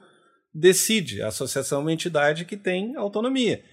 decide. 0.54 1.22
A 1.22 1.30
associação 1.30 1.80
é 1.80 1.82
uma 1.82 1.94
entidade 1.94 2.44
que 2.44 2.58
tem 2.58 2.98
autonomia. 2.98 3.64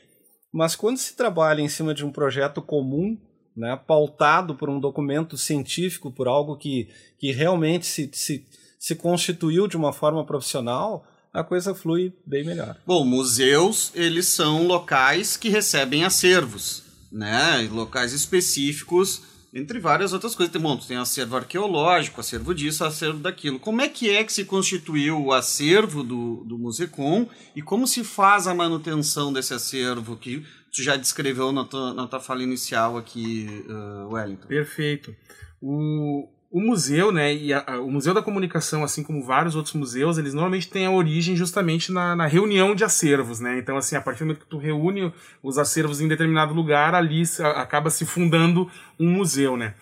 Mas 0.56 0.74
quando 0.74 0.96
se 0.96 1.14
trabalha 1.14 1.60
em 1.60 1.68
cima 1.68 1.92
de 1.92 2.02
um 2.02 2.10
projeto 2.10 2.62
comum, 2.62 3.14
né, 3.54 3.78
pautado 3.86 4.54
por 4.54 4.70
um 4.70 4.80
documento 4.80 5.36
científico, 5.36 6.10
por 6.10 6.26
algo 6.26 6.56
que, 6.56 6.88
que 7.18 7.30
realmente 7.30 7.84
se, 7.84 8.08
se, 8.14 8.46
se 8.78 8.94
constituiu 8.94 9.68
de 9.68 9.76
uma 9.76 9.92
forma 9.92 10.24
profissional, 10.24 11.06
a 11.30 11.44
coisa 11.44 11.74
flui 11.74 12.10
bem 12.24 12.42
melhor. 12.42 12.74
Bom, 12.86 13.04
museus, 13.04 13.92
eles 13.94 14.28
são 14.28 14.66
locais 14.66 15.36
que 15.36 15.50
recebem 15.50 16.04
acervos, 16.04 16.84
né? 17.12 17.68
Locais 17.70 18.14
específicos 18.14 19.20
entre 19.56 19.80
várias 19.80 20.12
outras 20.12 20.34
coisas. 20.34 20.52
Tem, 20.52 20.60
bom, 20.60 20.76
tem 20.76 20.96
acervo 20.98 21.36
arqueológico, 21.36 22.20
acervo 22.20 22.54
disso, 22.54 22.84
acervo 22.84 23.18
daquilo. 23.18 23.58
Como 23.58 23.80
é 23.80 23.88
que 23.88 24.10
é 24.10 24.22
que 24.22 24.32
se 24.32 24.44
constituiu 24.44 25.24
o 25.24 25.32
acervo 25.32 26.04
do, 26.04 26.44
do 26.44 26.58
Musecom 26.58 27.26
e 27.54 27.62
como 27.62 27.86
se 27.86 28.04
faz 28.04 28.46
a 28.46 28.54
manutenção 28.54 29.32
desse 29.32 29.54
acervo 29.54 30.16
que 30.16 30.44
tu 30.70 30.82
já 30.82 30.96
descreveu 30.96 31.52
na 31.52 31.64
tua, 31.64 31.94
na 31.94 32.06
tua 32.06 32.20
fala 32.20 32.42
inicial 32.42 32.98
aqui, 32.98 33.64
uh, 33.66 34.12
Wellington? 34.12 34.46
Perfeito. 34.46 35.16
O, 35.60 36.28
o 36.56 36.60
museu, 36.62 37.12
né, 37.12 37.34
e 37.34 37.52
a, 37.52 37.62
a, 37.66 37.80
o 37.82 37.90
Museu 37.90 38.14
da 38.14 38.22
Comunicação, 38.22 38.82
assim 38.82 39.02
como 39.02 39.22
vários 39.22 39.54
outros 39.54 39.74
museus, 39.74 40.16
eles 40.16 40.32
normalmente 40.32 40.70
têm 40.70 40.86
a 40.86 40.90
origem 40.90 41.36
justamente 41.36 41.92
na, 41.92 42.16
na, 42.16 42.26
reunião 42.26 42.74
de 42.74 42.82
acervos, 42.82 43.40
né? 43.40 43.58
Então, 43.58 43.76
assim, 43.76 43.94
a 43.94 44.00
partir 44.00 44.20
do 44.20 44.28
momento 44.28 44.40
que 44.40 44.46
tu 44.46 44.56
reúne 44.56 45.12
os 45.42 45.58
acervos 45.58 46.00
em 46.00 46.08
determinado 46.08 46.54
lugar, 46.54 46.94
ali 46.94 47.24
acaba 47.56 47.90
se 47.90 48.06
fundando 48.06 48.70
um 48.98 49.10
museu, 49.10 49.54
né? 49.54 49.74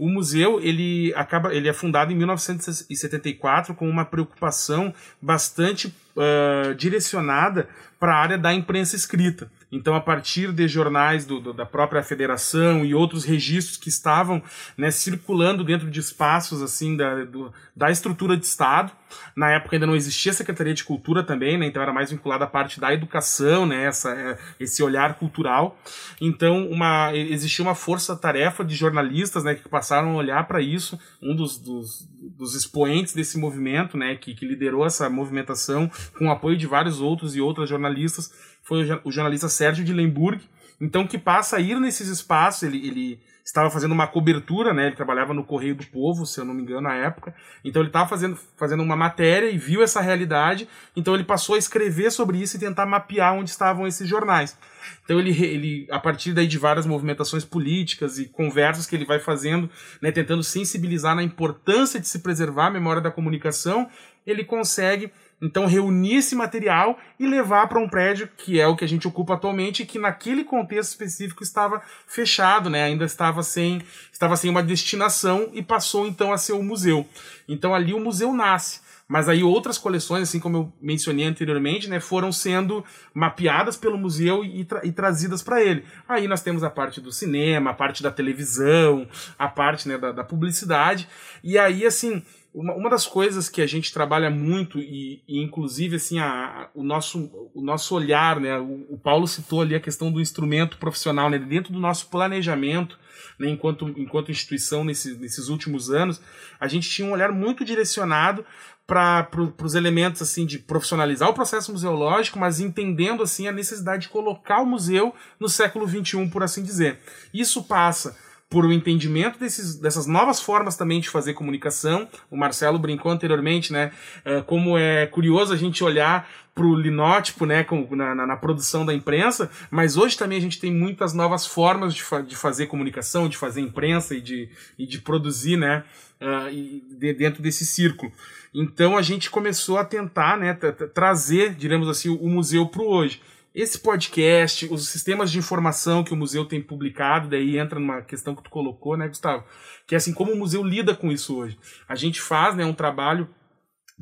O 0.00 0.08
museu, 0.08 0.58
ele 0.62 1.12
acaba, 1.14 1.54
ele 1.54 1.68
é 1.68 1.74
fundado 1.74 2.10
em 2.10 2.16
1974 2.16 3.74
com 3.74 3.86
uma 3.86 4.02
preocupação 4.02 4.94
bastante 5.20 5.94
uh, 6.16 6.74
direcionada 6.74 7.68
para 7.98 8.14
a 8.14 8.18
área 8.18 8.38
da 8.38 8.54
imprensa 8.54 8.96
escrita. 8.96 9.50
Então, 9.72 9.94
a 9.94 10.00
partir 10.00 10.52
de 10.52 10.66
jornais 10.66 11.24
do, 11.24 11.38
do, 11.38 11.52
da 11.52 11.64
própria 11.64 12.02
federação 12.02 12.84
e 12.84 12.92
outros 12.92 13.24
registros 13.24 13.76
que 13.76 13.88
estavam 13.88 14.42
né, 14.76 14.90
circulando 14.90 15.62
dentro 15.62 15.88
de 15.88 16.00
espaços 16.00 16.60
assim 16.60 16.96
da, 16.96 17.24
do, 17.24 17.52
da 17.76 17.88
estrutura 17.90 18.36
de 18.36 18.46
Estado, 18.46 18.90
na 19.36 19.50
época 19.50 19.76
ainda 19.76 19.86
não 19.86 19.94
existia 19.94 20.32
Secretaria 20.32 20.74
de 20.74 20.82
Cultura 20.82 21.22
também, 21.22 21.56
né, 21.56 21.66
então 21.66 21.80
era 21.80 21.92
mais 21.92 22.10
vinculada 22.10 22.44
à 22.44 22.48
parte 22.48 22.80
da 22.80 22.92
educação, 22.92 23.64
né, 23.64 23.84
essa, 23.84 24.10
é, 24.10 24.38
esse 24.58 24.82
olhar 24.82 25.14
cultural. 25.14 25.78
Então, 26.20 26.66
uma, 26.68 27.14
existia 27.14 27.64
uma 27.64 27.74
força-tarefa 27.74 28.64
de 28.64 28.74
jornalistas 28.74 29.44
né, 29.44 29.54
que 29.54 29.68
passaram 29.68 29.89
a 29.98 30.14
olhar 30.14 30.46
para 30.46 30.60
isso. 30.60 30.98
Um 31.22 31.34
dos, 31.34 31.58
dos, 31.58 32.08
dos, 32.36 32.54
expoentes 32.54 33.12
desse 33.12 33.38
movimento, 33.38 33.96
né, 33.96 34.14
que, 34.16 34.34
que 34.34 34.46
liderou 34.46 34.86
essa 34.86 35.08
movimentação, 35.10 35.90
com 36.16 36.26
o 36.26 36.30
apoio 36.30 36.56
de 36.56 36.66
vários 36.66 37.00
outros 37.00 37.34
e 37.34 37.40
outras 37.40 37.68
jornalistas, 37.68 38.32
foi 38.62 38.88
o 39.04 39.10
jornalista 39.10 39.48
Sérgio 39.48 39.84
de 39.84 39.92
Lemburg, 39.92 40.42
então 40.80 41.06
que 41.06 41.18
passa 41.18 41.56
a 41.56 41.60
ir 41.60 41.78
nesses 41.78 42.08
espaços, 42.08 42.62
ele, 42.62 42.86
ele 42.86 43.20
estava 43.44 43.70
fazendo 43.70 43.92
uma 43.92 44.06
cobertura, 44.06 44.72
né? 44.72 44.86
Ele 44.86 44.96
trabalhava 44.96 45.34
no 45.34 45.44
Correio 45.44 45.74
do 45.74 45.86
Povo, 45.86 46.26
se 46.26 46.40
eu 46.40 46.44
não 46.44 46.54
me 46.54 46.62
engano, 46.62 46.82
na 46.82 46.94
época. 46.94 47.34
Então 47.64 47.82
ele 47.82 47.88
estava 47.88 48.08
fazendo, 48.08 48.38
fazendo 48.56 48.82
uma 48.82 48.96
matéria 48.96 49.50
e 49.50 49.58
viu 49.58 49.82
essa 49.82 50.00
realidade. 50.00 50.68
Então 50.96 51.14
ele 51.14 51.24
passou 51.24 51.54
a 51.54 51.58
escrever 51.58 52.10
sobre 52.10 52.38
isso 52.38 52.56
e 52.56 52.60
tentar 52.60 52.86
mapear 52.86 53.34
onde 53.34 53.50
estavam 53.50 53.86
esses 53.86 54.08
jornais. 54.08 54.56
Então 55.04 55.18
ele, 55.18 55.30
ele 55.44 55.86
a 55.90 55.98
partir 55.98 56.32
daí 56.32 56.46
de 56.46 56.58
várias 56.58 56.86
movimentações 56.86 57.44
políticas 57.44 58.18
e 58.18 58.26
conversas 58.26 58.86
que 58.86 58.94
ele 58.94 59.04
vai 59.04 59.18
fazendo, 59.18 59.68
né, 60.00 60.12
tentando 60.12 60.42
sensibilizar 60.42 61.14
na 61.14 61.22
importância 61.22 62.00
de 62.00 62.08
se 62.08 62.20
preservar 62.20 62.66
a 62.66 62.70
memória 62.70 63.02
da 63.02 63.10
comunicação, 63.10 63.88
ele 64.26 64.44
consegue 64.44 65.12
então, 65.40 65.66
reunir 65.66 66.16
esse 66.16 66.34
material 66.34 66.98
e 67.18 67.26
levar 67.26 67.66
para 67.68 67.78
um 67.78 67.88
prédio 67.88 68.28
que 68.36 68.60
é 68.60 68.66
o 68.66 68.76
que 68.76 68.84
a 68.84 68.88
gente 68.88 69.08
ocupa 69.08 69.34
atualmente, 69.34 69.86
que 69.86 69.98
naquele 69.98 70.44
contexto 70.44 70.90
específico 70.90 71.42
estava 71.42 71.80
fechado, 72.06 72.68
né? 72.68 72.84
ainda 72.84 73.04
estava 73.04 73.42
sem, 73.42 73.80
estava 74.12 74.36
sem 74.36 74.50
uma 74.50 74.62
destinação 74.62 75.48
e 75.52 75.62
passou 75.62 76.06
então 76.06 76.32
a 76.32 76.38
ser 76.38 76.52
o 76.52 76.62
museu. 76.62 77.06
Então, 77.48 77.74
ali 77.74 77.94
o 77.94 78.00
museu 78.00 78.32
nasce. 78.34 78.80
Mas 79.10 79.28
aí 79.28 79.42
outras 79.42 79.76
coleções, 79.76 80.28
assim 80.28 80.38
como 80.38 80.56
eu 80.56 80.72
mencionei 80.80 81.26
anteriormente, 81.26 81.90
né, 81.90 81.98
foram 81.98 82.30
sendo 82.30 82.84
mapeadas 83.12 83.76
pelo 83.76 83.98
museu 83.98 84.44
e, 84.44 84.64
tra 84.64 84.86
e 84.86 84.92
trazidas 84.92 85.42
para 85.42 85.60
ele. 85.60 85.84
Aí 86.08 86.28
nós 86.28 86.42
temos 86.42 86.62
a 86.62 86.70
parte 86.70 87.00
do 87.00 87.10
cinema, 87.10 87.70
a 87.70 87.74
parte 87.74 88.04
da 88.04 88.12
televisão, 88.12 89.08
a 89.36 89.48
parte 89.48 89.88
né, 89.88 89.98
da, 89.98 90.12
da 90.12 90.22
publicidade. 90.22 91.08
E 91.42 91.58
aí, 91.58 91.84
assim, 91.84 92.22
uma, 92.52 92.74
uma 92.74 92.90
das 92.90 93.06
coisas 93.06 93.48
que 93.48 93.62
a 93.62 93.66
gente 93.66 93.92
trabalha 93.92 94.30
muito 94.30 94.78
e, 94.78 95.22
e 95.26 95.40
inclusive 95.40 95.96
assim 95.96 96.18
a, 96.18 96.26
a, 96.26 96.68
o 96.74 96.82
nosso 96.82 97.30
o 97.54 97.62
nosso 97.62 97.94
olhar 97.94 98.40
né 98.40 98.58
o, 98.58 98.86
o, 98.90 98.98
Paulo 98.98 99.26
citou 99.26 99.62
ali 99.62 99.74
a 99.74 99.80
questão 99.80 100.10
do 100.10 100.20
instrumento 100.20 100.76
profissional 100.76 101.30
né 101.30 101.38
dentro 101.38 101.72
do 101.72 101.78
nosso 101.78 102.08
planejamento 102.08 102.98
né 103.38 103.48
enquanto 103.48 103.88
enquanto 103.96 104.30
instituição 104.30 104.82
nesse, 104.82 105.14
nesses 105.18 105.48
últimos 105.48 105.90
anos 105.90 106.20
a 106.58 106.66
gente 106.66 106.90
tinha 106.90 107.06
um 107.06 107.12
olhar 107.12 107.30
muito 107.30 107.64
direcionado 107.64 108.44
para 108.84 109.22
pro, 109.22 109.54
os 109.62 109.76
elementos 109.76 110.20
assim 110.20 110.44
de 110.44 110.58
profissionalizar 110.58 111.28
o 111.28 111.34
processo 111.34 111.70
museológico 111.70 112.38
mas 112.38 112.58
entendendo 112.58 113.22
assim 113.22 113.46
a 113.46 113.52
necessidade 113.52 114.02
de 114.02 114.08
colocar 114.08 114.60
o 114.60 114.66
museu 114.66 115.14
no 115.38 115.48
século 115.48 115.86
21 115.86 116.28
por 116.28 116.42
assim 116.42 116.64
dizer. 116.64 116.98
Isso 117.32 117.62
passa 117.62 118.16
por 118.50 118.66
um 118.66 118.72
entendimento 118.72 119.38
desses, 119.38 119.76
dessas 119.76 120.08
novas 120.08 120.40
formas 120.40 120.76
também 120.76 121.00
de 121.00 121.08
fazer 121.08 121.34
comunicação. 121.34 122.08
O 122.28 122.36
Marcelo 122.36 122.80
brincou 122.80 123.12
anteriormente, 123.12 123.72
né? 123.72 123.92
Uh, 124.26 124.42
como 124.42 124.76
é 124.76 125.06
curioso 125.06 125.54
a 125.54 125.56
gente 125.56 125.84
olhar 125.84 126.28
para 126.52 126.66
o 126.66 126.74
linótipo, 126.74 127.46
né, 127.46 127.64
na, 127.92 128.14
na, 128.14 128.26
na, 128.26 128.36
produção 128.36 128.84
da 128.84 128.92
imprensa, 128.92 129.48
mas 129.70 129.96
hoje 129.96 130.18
também 130.18 130.36
a 130.36 130.40
gente 130.40 130.58
tem 130.58 130.70
muitas 130.70 131.14
novas 131.14 131.46
formas 131.46 131.94
de, 131.94 132.02
fa 132.02 132.20
de 132.20 132.36
fazer 132.36 132.66
comunicação, 132.66 133.28
de 133.28 133.36
fazer 133.36 133.60
imprensa 133.60 134.16
e 134.16 134.20
de, 134.20 134.48
e 134.76 134.84
de 134.84 134.98
produzir, 134.98 135.56
né, 135.56 135.84
uh, 136.20 136.50
de, 136.50 137.14
dentro 137.14 137.40
desse 137.40 137.64
círculo. 137.64 138.12
Então 138.52 138.96
a 138.96 139.00
gente 139.00 139.30
começou 139.30 139.78
a 139.78 139.84
tentar, 139.84 140.36
né, 140.36 140.52
trazer, 140.92 141.54
diremos 141.54 141.88
assim, 141.88 142.08
o 142.08 142.28
museu 142.28 142.66
para 142.66 142.82
hoje 142.82 143.22
esse 143.54 143.78
podcast, 143.80 144.68
os 144.70 144.88
sistemas 144.88 145.30
de 145.30 145.38
informação 145.38 146.04
que 146.04 146.12
o 146.12 146.16
museu 146.16 146.44
tem 146.44 146.62
publicado, 146.62 147.28
daí 147.28 147.58
entra 147.58 147.80
numa 147.80 148.02
questão 148.02 148.34
que 148.34 148.42
tu 148.42 148.50
colocou, 148.50 148.96
né, 148.96 149.08
Gustavo? 149.08 149.44
Que 149.86 149.94
é 149.94 149.98
assim, 149.98 150.14
como 150.14 150.32
o 150.32 150.36
museu 150.36 150.62
lida 150.62 150.94
com 150.94 151.10
isso 151.10 151.36
hoje. 151.36 151.58
A 151.88 151.96
gente 151.96 152.20
faz, 152.20 152.54
né, 152.54 152.64
um 152.64 152.72
trabalho 152.72 153.28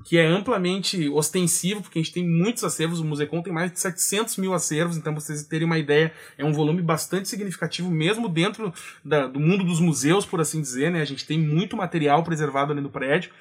que 0.04 0.16
é 0.16 0.26
amplamente 0.26 1.08
ostensivo, 1.08 1.82
porque 1.82 1.98
a 1.98 2.02
gente 2.02 2.14
tem 2.14 2.26
muitos 2.26 2.62
acervos, 2.62 3.00
o 3.00 3.04
Musecom 3.04 3.42
tem 3.42 3.52
mais 3.52 3.72
de 3.72 3.80
700 3.80 4.36
mil 4.36 4.54
acervos, 4.54 4.96
então 4.96 5.14
vocês 5.14 5.42
terem 5.44 5.66
uma 5.66 5.78
ideia, 5.78 6.12
é 6.36 6.44
um 6.44 6.52
volume 6.52 6.82
bastante 6.82 7.28
significativo, 7.28 7.90
mesmo 7.90 8.28
dentro 8.28 8.72
da, 9.04 9.26
do 9.26 9.40
mundo 9.40 9.64
dos 9.64 9.80
museus, 9.80 10.24
por 10.24 10.40
assim 10.40 10.60
dizer, 10.60 10.90
né? 10.90 11.00
A 11.00 11.04
gente 11.04 11.26
tem 11.26 11.38
muito 11.38 11.76
material 11.76 12.22
preservado 12.22 12.72
ali 12.72 12.80
no 12.80 12.90
prédio. 12.90 13.32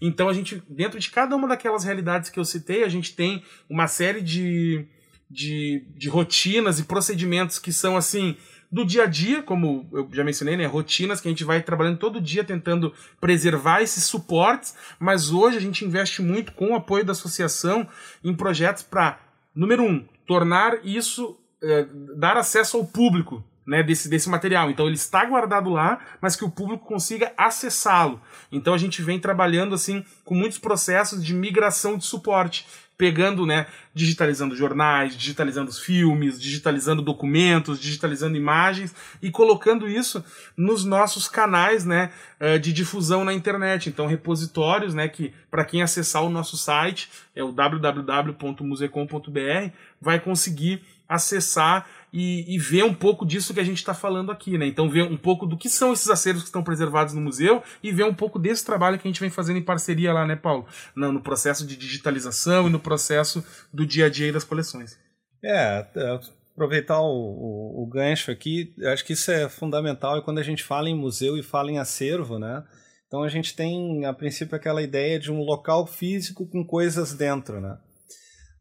Então 0.00 0.28
a 0.28 0.32
gente, 0.32 0.62
dentro 0.68 0.98
de 0.98 1.10
cada 1.10 1.34
uma 1.34 1.48
daquelas 1.48 1.84
realidades 1.84 2.30
que 2.30 2.38
eu 2.38 2.44
citei, 2.44 2.84
a 2.84 2.88
gente 2.88 3.14
tem 3.14 3.42
uma 3.68 3.86
série 3.86 4.20
de 4.20 4.86
de, 5.30 5.84
de 5.96 6.08
rotinas 6.08 6.78
e 6.78 6.84
procedimentos 6.84 7.58
que 7.58 7.72
são 7.72 7.96
assim 7.96 8.36
do 8.70 8.84
dia 8.84 9.04
a 9.04 9.06
dia, 9.06 9.40
como 9.40 9.88
eu 9.92 10.08
já 10.12 10.24
mencionei, 10.24 10.56
né, 10.56 10.66
rotinas 10.66 11.20
que 11.20 11.28
a 11.28 11.30
gente 11.30 11.44
vai 11.44 11.62
trabalhando 11.62 11.98
todo 11.98 12.20
dia 12.20 12.42
tentando 12.42 12.92
preservar 13.20 13.82
esses 13.82 14.02
suportes, 14.04 14.74
mas 14.98 15.30
hoje 15.30 15.56
a 15.56 15.60
gente 15.60 15.84
investe 15.84 16.20
muito 16.20 16.52
com 16.52 16.72
o 16.72 16.74
apoio 16.74 17.04
da 17.04 17.12
associação 17.12 17.86
em 18.22 18.34
projetos 18.34 18.82
para, 18.82 19.20
número 19.54 19.84
um, 19.84 20.04
tornar 20.26 20.84
isso, 20.84 21.38
é, 21.62 21.86
dar 22.16 22.36
acesso 22.36 22.76
ao 22.76 22.84
público 22.84 23.44
né, 23.66 23.82
desse, 23.82 24.08
desse 24.08 24.28
material. 24.28 24.70
Então 24.70 24.86
ele 24.86 24.94
está 24.94 25.24
guardado 25.24 25.70
lá, 25.70 25.98
mas 26.20 26.36
que 26.36 26.44
o 26.44 26.50
público 26.50 26.84
consiga 26.84 27.32
acessá-lo. 27.36 28.20
Então 28.50 28.74
a 28.74 28.78
gente 28.78 29.02
vem 29.02 29.18
trabalhando 29.18 29.74
assim 29.74 30.04
com 30.24 30.34
muitos 30.34 30.58
processos 30.58 31.24
de 31.24 31.34
migração 31.34 31.96
de 31.96 32.04
suporte 32.04 32.66
pegando, 32.96 33.44
né, 33.44 33.66
digitalizando 33.92 34.54
jornais, 34.54 35.16
digitalizando 35.16 35.68
os 35.68 35.80
filmes, 35.80 36.40
digitalizando 36.40 37.02
documentos, 37.02 37.80
digitalizando 37.80 38.36
imagens 38.36 38.94
e 39.20 39.32
colocando 39.32 39.88
isso 39.88 40.24
nos 40.56 40.84
nossos 40.84 41.28
canais, 41.28 41.84
né, 41.84 42.12
eh, 42.38 42.56
de 42.56 42.72
difusão 42.72 43.24
na 43.24 43.34
internet. 43.34 43.88
Então, 43.88 44.06
repositórios, 44.06 44.94
né, 44.94 45.08
que 45.08 45.34
para 45.50 45.64
quem 45.64 45.82
acessar 45.82 46.22
o 46.22 46.30
nosso 46.30 46.56
site, 46.56 47.10
é 47.34 47.42
o 47.42 47.50
www.musecom.br, 47.50 49.72
vai 50.00 50.20
conseguir 50.20 50.80
acessar 51.08 51.88
e, 52.16 52.54
e, 52.54 52.58
ver 52.60 52.84
um 52.84 52.94
pouco 52.94 53.26
disso 53.26 53.52
que 53.52 53.58
a 53.58 53.64
gente 53.64 53.78
está 53.78 53.92
falando 53.92 54.30
aqui, 54.30 54.56
né? 54.56 54.68
Então 54.68 54.88
ver 54.88 55.02
um 55.02 55.16
pouco 55.16 55.46
do 55.46 55.58
que 55.58 55.68
são 55.68 55.92
esses 55.92 56.08
acervos 56.08 56.44
que 56.44 56.48
estão 56.48 56.62
preservados 56.62 57.12
no 57.12 57.20
museu 57.20 57.60
e 57.82 57.90
ver 57.90 58.04
um 58.04 58.14
pouco 58.14 58.38
desse 58.38 58.64
trabalho 58.64 58.96
que 59.00 59.08
a 59.08 59.10
gente 59.10 59.20
vem 59.20 59.30
fazendo 59.30 59.58
em 59.58 59.64
parceria 59.64 60.12
lá, 60.12 60.24
né, 60.24 60.36
Paulo? 60.36 60.64
No, 60.94 61.10
no 61.10 61.20
processo 61.20 61.66
de 61.66 61.76
digitalização 61.76 62.68
e 62.68 62.70
no 62.70 62.78
processo 62.78 63.44
do 63.72 63.84
dia 63.84 64.06
a 64.06 64.08
dia 64.08 64.32
das 64.32 64.44
coleções. 64.44 64.96
É, 65.44 65.84
é 65.96 66.20
aproveitar 66.52 67.00
o, 67.00 67.10
o, 67.10 67.82
o 67.82 67.86
gancho 67.88 68.30
aqui, 68.30 68.72
acho 68.92 69.04
que 69.04 69.14
isso 69.14 69.32
é 69.32 69.48
fundamental 69.48 70.16
e 70.16 70.22
quando 70.22 70.38
a 70.38 70.44
gente 70.44 70.62
fala 70.62 70.88
em 70.88 70.96
museu 70.96 71.36
e 71.36 71.42
fala 71.42 71.72
em 71.72 71.78
acervo, 71.78 72.38
né? 72.38 72.62
Então 73.08 73.24
a 73.24 73.28
gente 73.28 73.56
tem, 73.56 74.04
a 74.04 74.12
princípio, 74.12 74.54
aquela 74.54 74.82
ideia 74.82 75.18
de 75.18 75.32
um 75.32 75.42
local 75.42 75.84
físico 75.84 76.46
com 76.48 76.64
coisas 76.64 77.12
dentro, 77.12 77.60
né? 77.60 77.76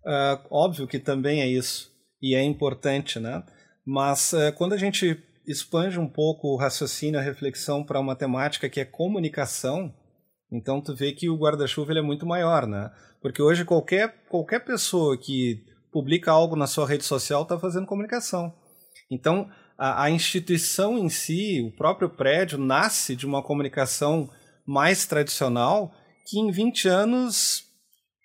Uh, 0.03 0.47
óbvio 0.49 0.87
que 0.87 0.97
também 0.97 1.41
é 1.41 1.47
isso 1.47 1.92
e 2.23 2.33
é 2.33 2.41
importante, 2.41 3.19
né? 3.19 3.43
Mas 3.85 4.33
é, 4.33 4.49
quando 4.49 4.71
a 4.71 4.77
gente 4.77 5.21
expande 5.45 5.99
um 5.99 6.07
pouco 6.07 6.47
o 6.47 6.55
raciocínio, 6.55 7.19
a 7.19 7.23
reflexão 7.23 7.83
para 7.83 7.99
uma 7.99 8.15
temática 8.15 8.69
que 8.69 8.79
é 8.79 8.85
comunicação, 8.85 9.93
então 10.49 10.79
tu 10.79 10.95
vê 10.95 11.11
que 11.11 11.29
o 11.29 11.37
guarda-chuva 11.37 11.91
é 11.91 12.01
muito 12.01 12.25
maior, 12.25 12.65
né? 12.65 12.89
Porque 13.21 13.41
hoje 13.41 13.65
qualquer, 13.65 14.23
qualquer 14.29 14.63
pessoa 14.63 15.17
que 15.17 15.65
publica 15.91 16.31
algo 16.31 16.55
na 16.55 16.65
sua 16.65 16.87
rede 16.87 17.03
social 17.03 17.43
está 17.43 17.59
fazendo 17.59 17.85
comunicação. 17.85 18.53
Então 19.11 19.49
a, 19.77 20.03
a, 20.03 20.09
instituição 20.09 20.97
em 20.97 21.09
si, 21.09 21.61
o 21.61 21.75
próprio 21.75 22.09
prédio, 22.09 22.57
nasce 22.57 23.17
de 23.17 23.25
uma 23.25 23.43
comunicação 23.43 24.29
mais 24.65 25.05
tradicional 25.05 25.93
que 26.25 26.39
em 26.39 26.49
20 26.51 26.87
anos 26.87 27.65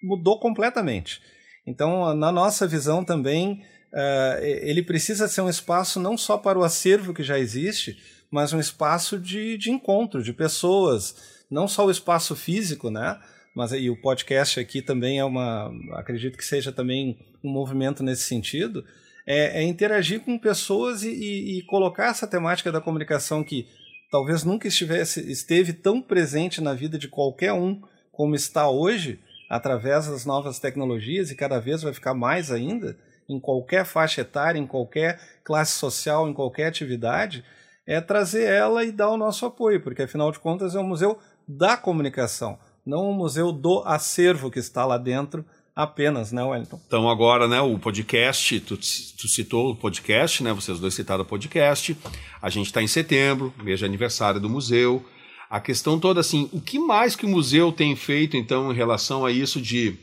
mudou 0.04 0.38
completamente. 0.38 1.20
Então, 1.66 2.14
na 2.14 2.32
nossa 2.32 2.66
visão 2.66 3.04
também, 3.04 3.62
uh, 3.92 4.42
ele 4.42 4.82
precisa 4.82 5.28
ser 5.28 5.40
um 5.40 5.48
espaço 5.48 6.00
não 6.00 6.16
só 6.16 6.36
para 6.36 6.58
o 6.58 6.64
acervo 6.64 7.14
que 7.14 7.22
já 7.22 7.38
existe, 7.38 7.98
mas 8.30 8.52
um 8.52 8.60
espaço 8.60 9.18
de, 9.18 9.56
de 9.56 9.70
encontro 9.70 10.22
de 10.22 10.32
pessoas, 10.32 11.16
não 11.50 11.66
só 11.66 11.86
o 11.86 11.90
espaço 11.90 12.36
físico, 12.36 12.90
né? 12.90 13.18
Mas 13.54 13.72
aí 13.72 13.90
o 13.90 14.00
podcast 14.00 14.60
aqui 14.60 14.82
também 14.82 15.18
é 15.18 15.24
uma, 15.24 15.72
acredito 15.94 16.36
que 16.36 16.44
seja 16.44 16.70
também 16.70 17.18
um 17.42 17.50
movimento 17.50 18.02
nesse 18.02 18.24
sentido, 18.24 18.84
é, 19.26 19.60
é 19.60 19.62
interagir 19.62 20.20
com 20.20 20.38
pessoas 20.38 21.02
e, 21.02 21.10
e, 21.10 21.58
e, 21.58 21.62
colocar 21.62 22.06
essa 22.06 22.26
temática 22.26 22.70
da 22.70 22.80
comunicação 22.80 23.42
que 23.42 23.66
talvez 24.10 24.44
nunca 24.44 24.68
estivesse 24.68 25.30
esteve 25.30 25.72
tão 25.72 26.00
presente 26.00 26.60
na 26.60 26.72
vida 26.72 26.98
de 26.98 27.08
qualquer 27.08 27.52
um 27.52 27.82
como 28.12 28.34
está 28.34 28.68
hoje, 28.68 29.20
através 29.48 30.06
das 30.06 30.24
novas 30.24 30.58
tecnologias 30.58 31.30
e 31.30 31.34
cada 31.34 31.58
vez 31.58 31.82
vai 31.82 31.92
ficar 31.92 32.14
mais 32.14 32.50
ainda 32.50 32.96
em 33.28 33.38
qualquer 33.38 33.84
faixa 33.84 34.22
etária, 34.22 34.58
em 34.58 34.66
qualquer 34.66 35.20
classe 35.44 35.72
social, 35.72 36.28
em 36.28 36.32
qualquer 36.32 36.66
atividade, 36.66 37.44
é 37.86 38.00
trazer 38.00 38.44
ela 38.44 38.84
e 38.84 38.92
dar 38.92 39.10
o 39.10 39.16
nosso 39.16 39.44
apoio, 39.46 39.80
porque 39.80 40.02
afinal 40.02 40.32
de 40.32 40.38
contas 40.38 40.74
é 40.74 40.80
um 40.80 40.86
museu 40.86 41.18
da 41.46 41.76
comunicação, 41.76 42.58
não 42.84 43.10
um 43.10 43.14
museu 43.14 43.52
do 43.52 43.82
acervo 43.84 44.50
que 44.50 44.58
está 44.58 44.84
lá 44.84 44.98
dentro 44.98 45.44
apenas, 45.74 46.32
né, 46.32 46.42
Wellington? 46.42 46.80
Então 46.86 47.08
agora, 47.08 47.46
né, 47.46 47.60
o 47.60 47.78
podcast, 47.78 48.60
tu, 48.60 48.76
tu 48.76 49.28
citou 49.28 49.70
o 49.70 49.76
podcast, 49.76 50.42
né, 50.42 50.52
vocês 50.52 50.80
dois 50.80 50.92
citaram 50.92 51.22
o 51.22 51.26
podcast, 51.26 51.96
a 52.42 52.50
gente 52.50 52.66
está 52.66 52.82
em 52.82 52.88
setembro, 52.88 53.54
mês 53.62 53.78
de 53.78 53.84
aniversário 53.84 54.40
do 54.40 54.50
museu, 54.50 55.04
a 55.48 55.60
questão 55.60 55.98
toda 55.98 56.20
assim, 56.20 56.50
o 56.52 56.60
que 56.60 56.78
mais 56.78 57.16
que 57.16 57.24
o 57.24 57.28
museu 57.28 57.72
tem 57.72 57.96
feito 57.96 58.36
então 58.36 58.70
em 58.70 58.74
relação 58.74 59.24
a 59.24 59.30
isso 59.30 59.60
de 59.60 59.96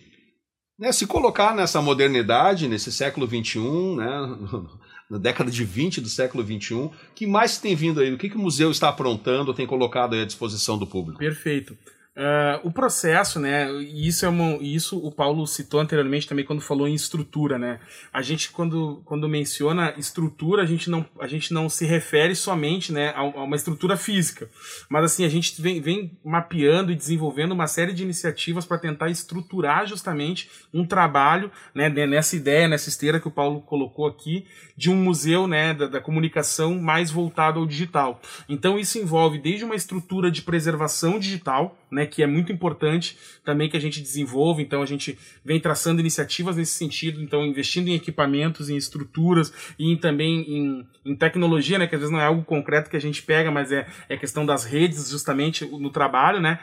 né, 0.77 0.91
se 0.91 1.07
colocar 1.07 1.55
nessa 1.55 1.81
modernidade, 1.81 2.67
nesse 2.67 2.91
século 2.91 3.27
XXI, 3.27 3.59
né, 3.95 4.37
na 5.09 5.17
década 5.17 5.49
de 5.49 5.63
20 5.63 6.01
do 6.01 6.09
século 6.09 6.43
XXI, 6.43 6.89
que 7.13 7.27
mais 7.27 7.57
tem 7.57 7.75
vindo 7.75 7.99
aí? 7.99 8.13
O 8.13 8.17
que, 8.17 8.29
que 8.29 8.37
o 8.37 8.41
museu 8.41 8.71
está 8.71 8.89
aprontando, 8.89 9.53
tem 9.53 9.67
colocado 9.67 10.15
à 10.15 10.25
disposição 10.25 10.77
do 10.77 10.87
público? 10.87 11.19
Perfeito. 11.19 11.77
Uh, 12.17 12.65
o 12.65 12.71
processo, 12.71 13.41
né? 13.41 13.69
Isso 13.81 14.25
é 14.25 14.29
uma, 14.29 14.55
isso 14.61 14.97
o 14.97 15.11
Paulo 15.11 15.45
citou 15.45 15.81
anteriormente 15.81 16.25
também 16.25 16.45
quando 16.45 16.61
falou 16.61 16.87
em 16.87 16.93
estrutura, 16.93 17.59
né? 17.59 17.77
A 18.13 18.21
gente 18.21 18.51
quando, 18.51 19.01
quando 19.03 19.27
menciona 19.27 19.93
estrutura, 19.97 20.63
a 20.63 20.65
gente 20.65 20.89
não, 20.89 21.05
a 21.19 21.27
gente 21.27 21.53
não 21.53 21.67
se 21.67 21.85
refere 21.85 22.33
somente, 22.33 22.93
né, 22.93 23.09
a, 23.09 23.19
a 23.19 23.43
uma 23.43 23.57
estrutura 23.57 23.97
física, 23.97 24.49
mas 24.87 25.03
assim 25.03 25.25
a 25.25 25.29
gente 25.29 25.61
vem, 25.61 25.81
vem 25.81 26.17
mapeando 26.23 26.89
e 26.89 26.95
desenvolvendo 26.95 27.51
uma 27.51 27.67
série 27.67 27.91
de 27.91 28.03
iniciativas 28.03 28.65
para 28.65 28.77
tentar 28.77 29.09
estruturar 29.09 29.85
justamente 29.85 30.49
um 30.73 30.87
trabalho, 30.87 31.51
né, 31.73 31.89
nessa 31.89 32.37
ideia, 32.37 32.65
nessa 32.65 32.87
esteira 32.87 33.19
que 33.19 33.27
o 33.27 33.31
Paulo 33.31 33.59
colocou 33.59 34.07
aqui 34.07 34.47
de 34.77 34.89
um 34.89 34.95
museu, 34.95 35.47
né, 35.47 35.73
da, 35.73 35.87
da 35.87 36.01
comunicação 36.01 36.79
mais 36.79 37.09
voltado 37.09 37.59
ao 37.59 37.65
digital. 37.65 38.21
Então 38.47 38.77
isso 38.77 38.97
envolve 38.97 39.39
desde 39.39 39.63
uma 39.63 39.75
estrutura 39.75 40.29
de 40.29 40.41
preservação 40.41 41.17
digital 41.17 41.77
né, 41.95 42.05
que 42.05 42.21
é 42.21 42.27
muito 42.27 42.51
importante 42.51 43.17
também 43.43 43.69
que 43.69 43.77
a 43.77 43.79
gente 43.79 44.01
desenvolva. 44.01 44.61
Então 44.61 44.81
a 44.81 44.85
gente 44.85 45.17
vem 45.43 45.59
traçando 45.59 46.01
iniciativas 46.01 46.57
nesse 46.57 46.73
sentido, 46.73 47.21
então 47.21 47.45
investindo 47.45 47.87
em 47.87 47.95
equipamentos, 47.95 48.69
em 48.69 48.75
estruturas 48.75 49.53
e 49.79 49.91
em, 49.91 49.97
também 49.97 50.41
em, 50.41 50.87
em, 51.05 51.15
tecnologia, 51.15 51.79
né, 51.79 51.87
que 51.87 51.95
às 51.95 52.01
vezes 52.01 52.11
não 52.11 52.19
é 52.19 52.25
algo 52.25 52.43
concreto 52.43 52.89
que 52.89 52.97
a 52.97 53.01
gente 53.01 53.23
pega, 53.23 53.49
mas 53.49 53.71
é, 53.71 53.87
é 54.09 54.17
questão 54.17 54.45
das 54.45 54.65
redes 54.65 55.09
justamente 55.09 55.65
no 55.65 55.89
trabalho, 55.89 56.41
né? 56.41 56.59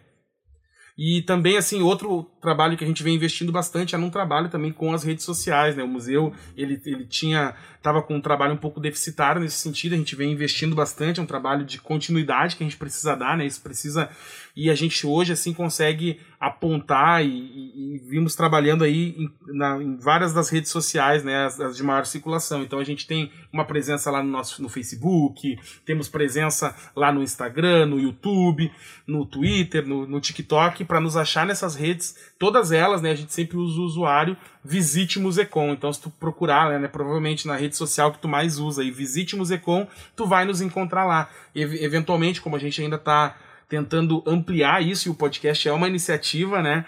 E 0.97 1.21
também, 1.23 1.57
assim, 1.57 1.81
outro 1.81 2.30
trabalho 2.41 2.75
que 2.75 2.83
a 2.83 2.87
gente 2.87 3.03
vem 3.03 3.15
investindo 3.15 3.51
bastante 3.51 3.93
é 3.93 3.97
num 3.97 4.09
trabalho 4.09 4.49
também 4.49 4.71
com 4.71 4.93
as 4.93 5.03
redes 5.03 5.23
sociais, 5.23 5.75
né? 5.75 5.83
O 5.83 5.87
museu, 5.87 6.33
ele, 6.57 6.81
ele 6.85 7.05
tinha, 7.05 7.53
estava 7.77 8.01
com 8.01 8.15
um 8.15 8.21
trabalho 8.21 8.53
um 8.53 8.57
pouco 8.57 8.79
deficitário 8.79 9.39
nesse 9.39 9.57
sentido, 9.57 9.93
a 9.93 9.97
gente 9.97 10.15
vem 10.15 10.31
investindo 10.31 10.75
bastante, 10.75 11.19
é 11.19 11.23
um 11.23 11.27
trabalho 11.27 11.63
de 11.63 11.79
continuidade 11.79 12.55
que 12.55 12.63
a 12.63 12.67
gente 12.67 12.77
precisa 12.77 13.15
dar, 13.15 13.37
né? 13.37 13.45
Isso 13.45 13.61
precisa, 13.61 14.09
e 14.55 14.69
a 14.69 14.75
gente 14.75 15.05
hoje, 15.05 15.31
assim, 15.31 15.53
consegue 15.53 16.19
apontar 16.39 17.23
e, 17.23 17.29
e, 17.29 17.95
e 17.95 17.99
vimos 17.99 18.35
trabalhando 18.35 18.83
aí 18.83 19.15
em, 19.15 19.31
na, 19.55 19.77
em, 19.81 19.95
várias 19.97 20.33
das 20.33 20.49
redes 20.49 20.71
sociais, 20.71 21.23
né? 21.23 21.45
As, 21.45 21.59
as, 21.59 21.77
de 21.77 21.83
maior 21.83 22.05
circulação. 22.05 22.63
Então 22.63 22.79
a 22.79 22.83
gente 22.83 23.05
tem 23.05 23.31
uma 23.53 23.63
presença 23.63 24.09
lá 24.09 24.23
no 24.23 24.29
nosso 24.29 24.61
no 24.61 24.67
Facebook, 24.67 25.59
temos 25.85 26.09
presença 26.09 26.75
lá 26.95 27.11
no 27.11 27.21
Instagram, 27.21 27.85
no 27.85 27.99
YouTube, 27.99 28.71
no 29.05 29.25
Twitter, 29.25 29.87
no, 29.87 30.07
no 30.07 30.19
TikTok, 30.19 30.83
para 30.85 30.99
nos 30.99 31.15
achar 31.15 31.45
nessas 31.45 31.75
redes 31.75 32.30
todas 32.41 32.71
elas, 32.71 33.03
né, 33.03 33.11
a 33.11 33.15
gente 33.15 33.31
sempre 33.31 33.55
usa 33.55 33.79
o 33.79 33.83
usuário 33.83 34.35
Visite 34.65 35.19
Musecom. 35.19 35.73
Então, 35.73 35.93
se 35.93 36.01
tu 36.01 36.09
procurar, 36.09 36.79
né, 36.79 36.87
provavelmente 36.87 37.47
na 37.47 37.55
rede 37.55 37.77
social 37.77 38.11
que 38.11 38.17
tu 38.17 38.27
mais 38.27 38.57
usa, 38.57 38.83
e 38.83 38.89
Visite 38.89 39.35
Musecom, 39.35 39.85
tu 40.15 40.25
vai 40.25 40.43
nos 40.43 40.59
encontrar 40.59 41.05
lá. 41.05 41.29
E, 41.53 41.61
eventualmente, 41.61 42.41
como 42.41 42.55
a 42.55 42.59
gente 42.59 42.81
ainda 42.81 42.95
está 42.95 43.37
tentando 43.69 44.23
ampliar 44.25 44.81
isso, 44.81 45.07
e 45.07 45.11
o 45.11 45.13
podcast 45.13 45.69
é 45.69 45.71
uma 45.71 45.87
iniciativa, 45.87 46.63
né, 46.63 46.83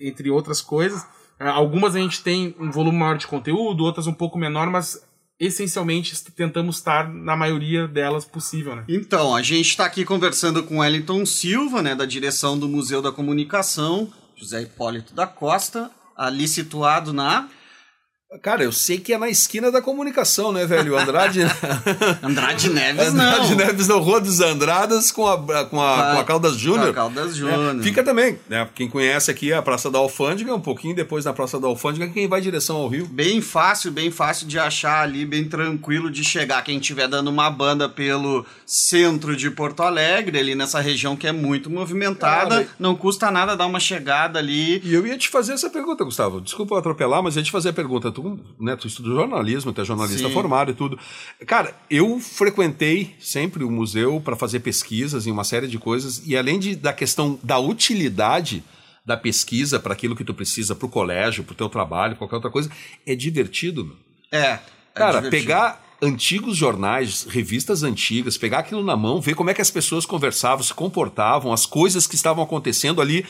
entre 0.00 0.30
outras 0.30 0.62
coisas. 0.62 1.06
É, 1.38 1.46
algumas 1.46 1.94
a 1.94 1.98
gente 1.98 2.22
tem 2.22 2.56
um 2.58 2.70
volume 2.70 2.96
maior 2.96 3.18
de 3.18 3.26
conteúdo, 3.26 3.84
outras 3.84 4.06
um 4.06 4.14
pouco 4.14 4.38
menor, 4.38 4.70
mas 4.70 5.06
essencialmente 5.38 6.24
tentamos 6.32 6.76
estar 6.76 7.12
na 7.12 7.36
maioria 7.36 7.86
delas 7.86 8.24
possível, 8.24 8.76
né? 8.76 8.84
Então, 8.88 9.36
a 9.36 9.42
gente 9.42 9.68
está 9.68 9.84
aqui 9.84 10.06
conversando 10.06 10.62
com 10.62 10.78
Wellington 10.78 11.26
Silva, 11.26 11.82
né, 11.82 11.94
da 11.94 12.06
direção 12.06 12.58
do 12.58 12.66
Museu 12.66 13.02
da 13.02 13.12
Comunicação, 13.12 14.10
José 14.44 14.60
Hipólito 14.60 15.14
da 15.14 15.26
Costa, 15.26 15.90
ali 16.14 16.46
situado 16.46 17.14
na 17.14 17.48
Cara, 18.42 18.64
eu 18.64 18.72
sei 18.72 18.98
que 18.98 19.12
é 19.12 19.18
na 19.18 19.28
esquina 19.28 19.70
da 19.70 19.80
comunicação, 19.80 20.52
né, 20.52 20.66
velho? 20.66 20.98
Andrade. 20.98 21.40
Andrade 22.22 22.68
Neves, 22.68 23.08
Andrade 23.08 23.50
não. 23.50 23.56
Neves 23.56 23.88
na 23.88 23.94
Rua 23.94 24.20
dos 24.20 24.40
Andradas 24.40 25.12
com 25.12 25.26
a, 25.26 25.38
com 25.38 25.80
a, 25.80 26.12
com 26.12 26.18
a 26.18 26.24
Caldas 26.24 26.56
Júnior. 26.56 26.92
Caldas 26.92 27.36
Júnior. 27.36 27.78
É, 27.78 27.82
fica 27.82 28.02
também, 28.02 28.38
né? 28.48 28.68
Quem 28.74 28.88
conhece 28.88 29.30
aqui 29.30 29.52
a 29.52 29.62
Praça 29.62 29.90
da 29.90 29.98
Alfândega, 29.98 30.54
um 30.54 30.60
pouquinho 30.60 30.96
depois 30.96 31.24
da 31.24 31.32
Praça 31.32 31.60
da 31.60 31.68
Alfândega, 31.68 32.08
quem 32.08 32.26
vai 32.26 32.40
em 32.40 32.42
direção 32.42 32.76
ao 32.76 32.88
Rio. 32.88 33.06
Bem 33.06 33.40
fácil, 33.40 33.92
bem 33.92 34.10
fácil 34.10 34.48
de 34.48 34.58
achar 34.58 35.02
ali, 35.02 35.24
bem 35.24 35.48
tranquilo 35.48 36.10
de 36.10 36.24
chegar. 36.24 36.62
Quem 36.62 36.78
estiver 36.78 37.06
dando 37.06 37.28
uma 37.28 37.48
banda 37.50 37.88
pelo 37.88 38.44
centro 38.66 39.36
de 39.36 39.50
Porto 39.50 39.82
Alegre, 39.82 40.38
ali 40.38 40.54
nessa 40.54 40.80
região 40.80 41.16
que 41.16 41.26
é 41.26 41.32
muito 41.32 41.70
movimentada, 41.70 42.56
Cara, 42.56 42.68
não 42.78 42.96
custa 42.96 43.30
nada 43.30 43.56
dar 43.56 43.66
uma 43.66 43.80
chegada 43.80 44.38
ali. 44.40 44.80
E 44.84 44.92
eu 44.92 45.06
ia 45.06 45.16
te 45.16 45.28
fazer 45.28 45.52
essa 45.52 45.70
pergunta, 45.70 46.04
Gustavo. 46.04 46.40
Desculpa 46.40 46.74
eu 46.74 46.78
atropelar, 46.78 47.22
mas 47.22 47.36
eu 47.36 47.40
ia 47.40 47.44
te 47.44 47.52
fazer 47.52 47.68
a 47.68 47.72
pergunta. 47.72 48.10
Tu 48.10 48.23
tu, 48.24 48.54
né, 48.58 48.76
tu 48.76 48.86
estuda 48.86 49.08
jornalismo, 49.08 49.72
tu 49.72 49.80
é 49.80 49.84
jornalista 49.84 50.28
Sim. 50.28 50.34
formado 50.34 50.70
e 50.70 50.74
tudo. 50.74 50.98
Cara, 51.46 51.74
eu 51.90 52.18
frequentei 52.20 53.14
sempre 53.20 53.64
o 53.64 53.70
museu 53.70 54.20
para 54.20 54.36
fazer 54.36 54.60
pesquisas 54.60 55.26
em 55.26 55.30
uma 55.30 55.44
série 55.44 55.68
de 55.68 55.78
coisas, 55.78 56.22
e 56.26 56.36
além 56.36 56.58
de, 56.58 56.74
da 56.74 56.92
questão 56.92 57.38
da 57.42 57.58
utilidade 57.58 58.62
da 59.04 59.16
pesquisa 59.16 59.78
para 59.78 59.92
aquilo 59.92 60.16
que 60.16 60.24
tu 60.24 60.32
precisa 60.32 60.74
para 60.74 60.86
o 60.86 60.88
colégio, 60.88 61.44
para 61.44 61.52
o 61.52 61.56
teu 61.56 61.68
trabalho, 61.68 62.16
qualquer 62.16 62.36
outra 62.36 62.50
coisa, 62.50 62.70
é 63.06 63.14
divertido. 63.14 63.94
É. 64.32 64.38
é 64.38 64.60
Cara, 64.94 65.22
pegar 65.22 65.84
antigos 66.00 66.56
jornais, 66.56 67.26
revistas 67.28 67.82
antigas, 67.82 68.38
pegar 68.38 68.60
aquilo 68.60 68.82
na 68.82 68.96
mão, 68.96 69.20
ver 69.20 69.34
como 69.34 69.50
é 69.50 69.54
que 69.54 69.62
as 69.62 69.70
pessoas 69.70 70.06
conversavam, 70.06 70.62
se 70.62 70.72
comportavam, 70.72 71.52
as 71.52 71.66
coisas 71.66 72.06
que 72.06 72.14
estavam 72.14 72.42
acontecendo 72.42 73.00
ali. 73.00 73.26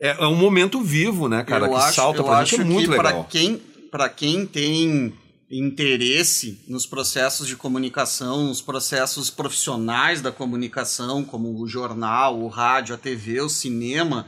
É, 0.00 0.24
é 0.24 0.26
um 0.26 0.34
momento 0.34 0.80
vivo, 0.82 1.28
né, 1.28 1.44
cara? 1.44 1.66
eu 1.66 1.70
que 1.70 1.76
acho, 1.76 1.94
salta 1.94 2.22
pra 2.22 2.44
gente 2.44 2.60
é 2.60 2.64
muito 2.64 2.90
que 2.90 2.96
legal. 2.96 3.12
Para 3.12 3.24
quem, 3.24 3.60
pra 3.94 4.08
quem 4.08 4.44
tem 4.44 5.14
interesse 5.48 6.64
nos 6.66 6.84
processos 6.84 7.46
de 7.46 7.54
comunicação, 7.54 8.48
nos 8.48 8.60
processos 8.60 9.30
profissionais 9.30 10.20
da 10.20 10.32
comunicação, 10.32 11.22
como 11.24 11.62
o 11.62 11.68
jornal, 11.68 12.40
o 12.40 12.48
rádio, 12.48 12.96
a 12.96 12.98
TV, 12.98 13.40
o 13.40 13.48
cinema, 13.48 14.26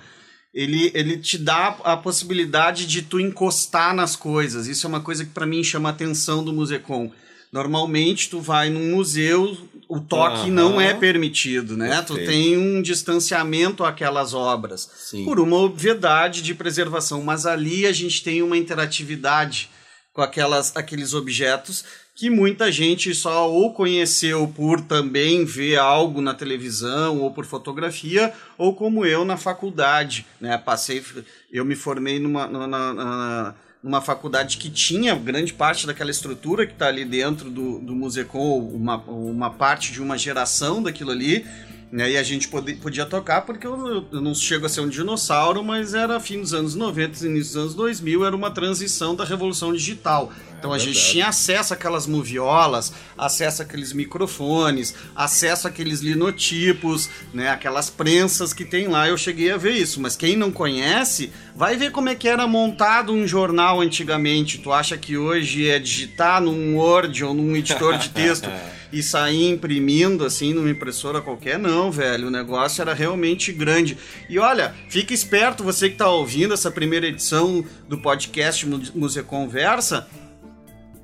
ele, 0.55 0.93
ele 0.95 1.17
te 1.17 1.37
dá 1.37 1.77
a 1.83 1.97
possibilidade 1.97 2.87
de 2.87 3.03
tu 3.03 3.19
encostar 3.19 3.93
nas 3.93 4.15
coisas. 4.15 4.69
Isso 4.69 4.87
é 4.87 4.89
uma 4.89 5.01
coisa 5.01 5.25
que 5.25 5.33
para 5.33 5.47
mim 5.47 5.65
chama 5.65 5.89
a 5.89 5.93
atenção 5.93 6.45
do 6.45 6.53
Musecom. 6.53 7.11
Normalmente 7.51 8.31
tu 8.31 8.41
vai 8.41 8.71
num 8.71 8.95
museu, 8.95 9.59
o 9.89 10.01
toque 10.01 10.41
Aham. 10.43 10.51
não 10.51 10.81
é 10.81 10.93
permitido, 10.95 11.77
né? 11.77 12.03
Tu 12.03 12.15
Perfeito. 12.15 12.29
tem 12.31 12.57
um 12.59 12.83
distanciamento 12.83 13.85
àquelas 13.85 14.35
obras 14.35 14.91
Sim. 14.97 15.25
por 15.25 15.39
uma 15.39 15.57
obviedade 15.59 16.43
de 16.43 16.55
preservação, 16.55 17.23
mas 17.23 17.47
ali 17.47 17.87
a 17.87 17.93
gente 17.93 18.23
tem 18.23 18.43
uma 18.43 18.57
interatividade 18.57 19.71
com 20.13 20.23
aquelas, 20.23 20.75
aqueles 20.77 21.15
objetos 21.15 21.85
que 22.15 22.31
muita 22.31 22.73
gente 22.73 23.15
só 23.15 23.51
ou 23.53 23.75
conheceu 23.75 24.49
por 24.57 24.81
também 24.81 25.45
ver 25.45 25.77
algo 25.77 26.23
na 26.23 26.33
televisão 26.33 27.21
ou 27.21 27.31
por 27.31 27.45
fotografia, 27.45 28.33
ou 28.57 28.75
como 28.75 29.05
eu 29.05 29.23
na 29.23 29.37
faculdade, 29.37 30.25
né? 30.41 30.57
Passei, 30.57 31.05
eu 31.53 31.63
me 31.65 31.77
formei 31.77 32.19
numa, 32.19 32.47
numa, 32.47 32.67
numa- 32.67 33.55
numa 33.87 34.01
faculdade 34.01 34.57
que 34.57 34.69
tinha 34.69 35.15
grande 35.15 35.55
parte 35.55 35.87
daquela 35.87 36.11
estrutura 36.11 36.67
que 36.67 36.73
está 36.73 36.89
ali 36.89 37.05
dentro 37.05 37.49
do, 37.49 37.79
do 37.79 37.95
Musecom, 37.95 38.59
uma, 38.59 38.97
uma 39.07 39.49
parte 39.49 39.93
de 39.93 40.03
uma 40.03 40.19
geração 40.19 40.83
daquilo 40.83 41.13
ali, 41.13 41.47
né? 41.91 42.11
E 42.11 42.17
a 42.17 42.23
gente 42.23 42.49
pode, 42.49 42.75
podia 42.75 43.07
tocar 43.07 43.43
porque 43.43 43.67
eu, 43.67 44.07
eu 44.13 44.21
não 44.21 44.35
chego 44.35 44.67
a 44.67 44.69
ser 44.69 44.81
um 44.81 44.89
dinossauro, 44.89 45.63
mas 45.63 45.95
era 45.95 46.19
fim 46.19 46.41
dos 46.41 46.53
anos 46.53 46.75
90, 46.75 47.25
início 47.27 47.53
dos 47.53 47.57
anos 47.57 47.75
2000, 47.75 48.25
era 48.25 48.35
uma 48.35 48.51
transição 48.51 49.15
da 49.15 49.25
revolução 49.25 49.73
digital. 49.73 50.33
Então 50.59 50.73
a 50.73 50.79
gente 50.79 50.99
tinha 50.99 51.29
acesso 51.29 51.75
àquelas 51.75 52.07
moviolas, 52.07 52.93
acesso 53.17 53.63
àqueles 53.63 53.93
microfones, 53.93 54.95
acesso 55.15 55.69
àqueles 55.69 56.01
linotipos, 56.01 57.09
né, 57.33 57.51
aquelas 57.51 57.91
prensas 57.91 58.53
que 58.53 58.65
tem 58.65 58.89
lá. 58.89 59.09
Eu 59.09 59.17
cheguei 59.17 59.53
a 59.53 59.57
ver 59.57 59.73
isso, 59.73 60.01
mas 60.01 60.17
quem 60.17 60.35
não 60.35 60.51
conhece, 60.51 61.31
vai 61.55 61.77
ver 61.77 61.93
como 61.93 62.09
é 62.09 62.15
que 62.15 62.27
era 62.27 62.47
montado 62.47 63.13
um 63.13 63.27
jornal 63.27 63.81
antigamente. 63.81 64.59
Tu 64.59 64.73
acha 64.73 64.97
que 64.97 65.17
hoje 65.17 65.69
é 65.69 65.79
digitar 65.79 66.41
num 66.41 66.77
Word 66.77 67.23
ou 67.23 67.35
num 67.35 67.55
editor 67.55 67.99
de 67.99 68.09
texto 68.09 68.49
e 68.93 69.03
sair 69.03 69.49
imprimindo 69.51 70.25
assim 70.25 70.53
numa 70.55 70.71
impressora 70.71 71.21
qualquer? 71.21 71.59
Não, 71.59 71.91
velho. 71.91 72.29
O 72.29 72.31
negócio 72.31 72.83
era 72.83 72.95
realmente 72.95 73.53
grande. 73.53 73.97
E 74.29 74.39
olha, 74.39 74.75
fica 74.89 75.13
esperto 75.13 75.65
você 75.65 75.91
que 75.91 75.97
tá 75.97 76.09
ouvindo 76.09 76.55
essa 76.55 76.71
primeira 76.71 77.07
edição 77.07 77.65
do 77.89 77.99
podcast 77.99 78.67
Mu- 78.67 78.83
Museu 78.95 79.25
Conversa. 79.25 80.07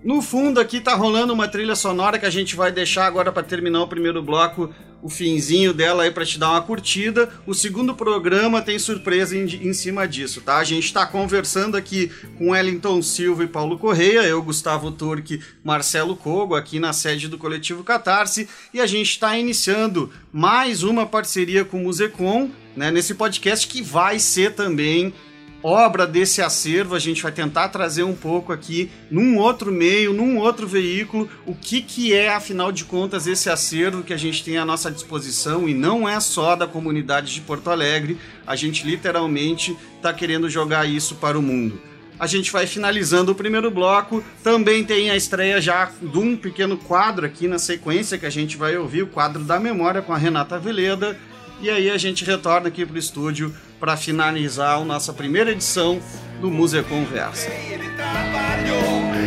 No 0.05 0.21
fundo 0.21 0.59
aqui 0.59 0.81
tá 0.81 0.95
rolando 0.97 1.33
uma 1.33 1.47
trilha 1.47 1.77
sonora 1.77 2.19
que 2.19 2.27
a 2.27 2.31
gente 2.31 2.57
vai 2.57 2.73
deixar 2.73 3.07
agora 3.07 3.31
para 3.31 3.45
terminar 3.45 3.83
o 3.83 3.87
primeiro 3.87 4.21
bloco, 4.21 4.75
o 5.01 5.09
finzinho 5.09 5.73
dela 5.73 6.03
aí 6.03 6.11
para 6.11 6.27
te 6.27 6.41
dar 6.41 6.51
uma 6.51 6.63
curtida. 6.63 7.29
O 7.47 7.55
segundo 7.55 7.95
programa 7.95 8.61
tem 8.61 8.81
surpresa 8.81 9.37
em, 9.37 9.45
em 9.45 9.73
cima 9.73 10.07
disso, 10.09 10.41
tá? 10.41 10.57
A 10.57 10.65
gente 10.65 10.93
tá 10.93 11.07
conversando 11.07 11.77
aqui 11.77 12.11
com 12.37 12.51
Wellington 12.51 13.01
Silva 13.01 13.45
e 13.45 13.47
Paulo 13.47 13.79
Correia, 13.79 14.23
eu, 14.23 14.43
Gustavo 14.43 14.91
Turque, 14.91 15.41
Marcelo 15.63 16.17
Cogo, 16.17 16.57
aqui 16.57 16.81
na 16.81 16.93
sede 16.93 17.29
do 17.29 17.39
Coletivo 17.39 17.85
Catarse, 17.85 18.49
e 18.75 18.81
a 18.81 18.87
gente 18.87 19.11
está 19.11 19.39
iniciando 19.39 20.11
mais 20.33 20.83
uma 20.83 21.07
parceria 21.07 21.65
com 21.65 21.79
o 21.79 21.85
Musecom, 21.85 22.51
né, 22.77 22.91
nesse 22.91 23.15
podcast 23.15 23.69
que 23.69 23.83
vai 23.83 24.19
ser 24.19 24.55
também 24.55 25.15
obra 25.63 26.07
desse 26.07 26.43
acervo, 26.43 26.95
a 26.95 26.99
gente 26.99 27.23
vai 27.23 27.33
tentar 27.33 27.69
trazer 27.69 28.03
um 28.03 28.15
pouco 28.15 28.53
aqui, 28.53 28.91
num 29.11 29.39
outro 29.39 29.71
meio, 29.71 30.13
num 30.13 30.39
outro 30.39 30.67
veículo, 30.67 31.29
o 31.47 31.55
que, 31.55 31.81
que 31.81 32.13
é, 32.13 32.35
afinal 32.35 32.73
de 32.73 32.85
contas, 32.85 33.27
esse 33.27 33.49
acervo 33.49 34.03
que 34.03 34.13
a 34.13 34.17
gente 34.17 34.43
tem 34.43 34.59
à 34.59 34.65
nossa 34.65 34.91
disposição 34.91 35.69
e 35.69 35.75
não 35.75 36.09
é 36.09 36.19
só 36.21 36.57
da 36.57 36.67
comunidade 36.67 37.33
de 37.33 37.41
Porto 37.41 37.71
Alegre, 37.71 38.19
a 38.47 38.57
gente 38.57 38.87
literalmente 38.87 39.77
está 39.97 40.13
querendo 40.13 40.51
jogar 40.51 40.87
isso 40.87 41.15
para 41.17 41.39
o 41.39 41.43
mundo. 41.43 41.81
A 42.19 42.27
gente 42.29 42.53
vai 42.53 42.69
finalizando 42.69 43.33
o 43.33 43.35
primeiro 43.35 43.69
bloco. 43.69 44.23
Também 44.45 44.85
tem 44.85 45.11
a 45.11 45.17
estreia 45.17 45.61
já 45.61 45.91
de 46.01 46.19
um 46.19 46.37
pequeno 46.37 46.77
quadro 46.77 47.27
aqui 47.27 47.49
na 47.49 47.59
sequência 47.59 48.17
que 48.17 48.25
a 48.25 48.31
gente 48.31 48.57
vai 48.57 48.77
ouvir, 48.77 49.03
o 49.03 49.09
quadro 49.09 49.43
da 49.43 49.59
memória 49.59 50.01
com 50.01 50.13
a 50.13 50.17
Renata 50.17 50.57
Veleda. 50.57 51.19
E 51.63 51.71
aí 51.71 51.89
a 51.89 51.97
gente 51.97 52.25
retorna 52.25 52.67
aqui 52.67 52.85
para 52.85 52.97
o 52.97 52.99
estúdio 52.99 53.55
para 53.79 53.97
finalizar 53.97 54.79
a 54.79 54.85
nossa 54.85 55.13
primeira 55.13 55.53
edição 55.53 56.01
do 56.41 56.51
Museu 56.51 56.83
Conversa. 56.83 57.49
Ele 57.49 57.89
trabalhou 57.91 58.83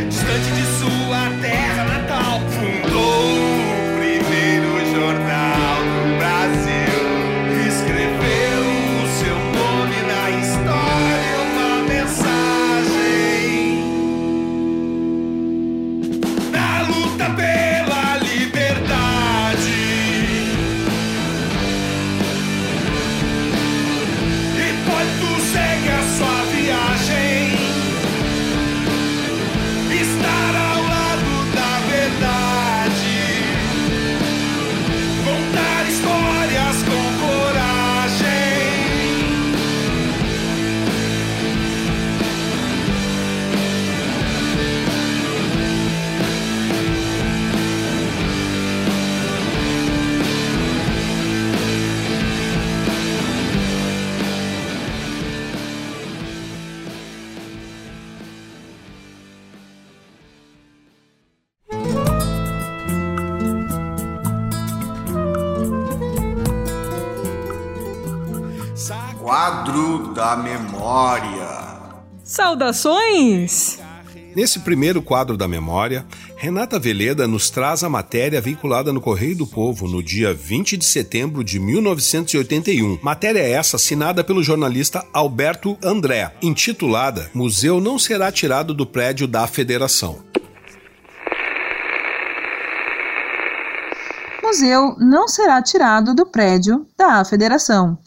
distante 0.10 0.52
de 0.54 0.65
Quadro 69.26 70.14
da 70.14 70.36
memória. 70.36 71.48
Saudações! 72.24 73.80
Nesse 74.36 74.60
primeiro 74.60 75.02
quadro 75.02 75.36
da 75.36 75.48
memória, 75.48 76.06
Renata 76.38 76.78
Veleda 76.78 77.28
nos 77.28 77.50
traz 77.50 77.84
a 77.84 77.90
matéria 77.90 78.40
veiculada 78.40 78.94
no 78.94 79.02
Correio 79.02 79.36
do 79.36 79.48
Povo 79.48 79.88
no 79.88 80.04
dia 80.04 80.32
20 80.32 80.78
de 80.78 80.86
setembro 80.86 81.44
de 81.44 81.60
1981. 81.60 83.00
Matéria 83.02 83.40
essa 83.40 83.78
assinada 83.78 84.24
pelo 84.24 84.44
jornalista 84.44 85.04
Alberto 85.12 85.76
André, 85.84 86.32
intitulada 86.40 87.28
Museu 87.34 87.82
não 87.82 87.98
será 87.98 88.32
tirado 88.32 88.76
do 88.76 88.86
prédio 88.86 89.28
da 89.28 89.48
Federação. 89.48 90.20
Museu 94.44 94.96
não 95.00 95.28
será 95.28 95.64
tirado 95.64 96.14
do 96.14 96.28
prédio 96.28 96.86
da 96.96 97.26
Federação. 97.26 97.98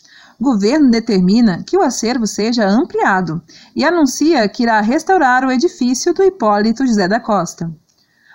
Governo 0.40 0.88
determina 0.88 1.64
que 1.66 1.76
o 1.76 1.82
acervo 1.82 2.24
seja 2.24 2.64
ampliado 2.64 3.42
e 3.74 3.84
anuncia 3.84 4.48
que 4.48 4.62
irá 4.62 4.80
restaurar 4.80 5.44
o 5.44 5.50
edifício 5.50 6.14
do 6.14 6.22
Hipólito 6.22 6.86
José 6.86 7.08
da 7.08 7.18
Costa. 7.18 7.68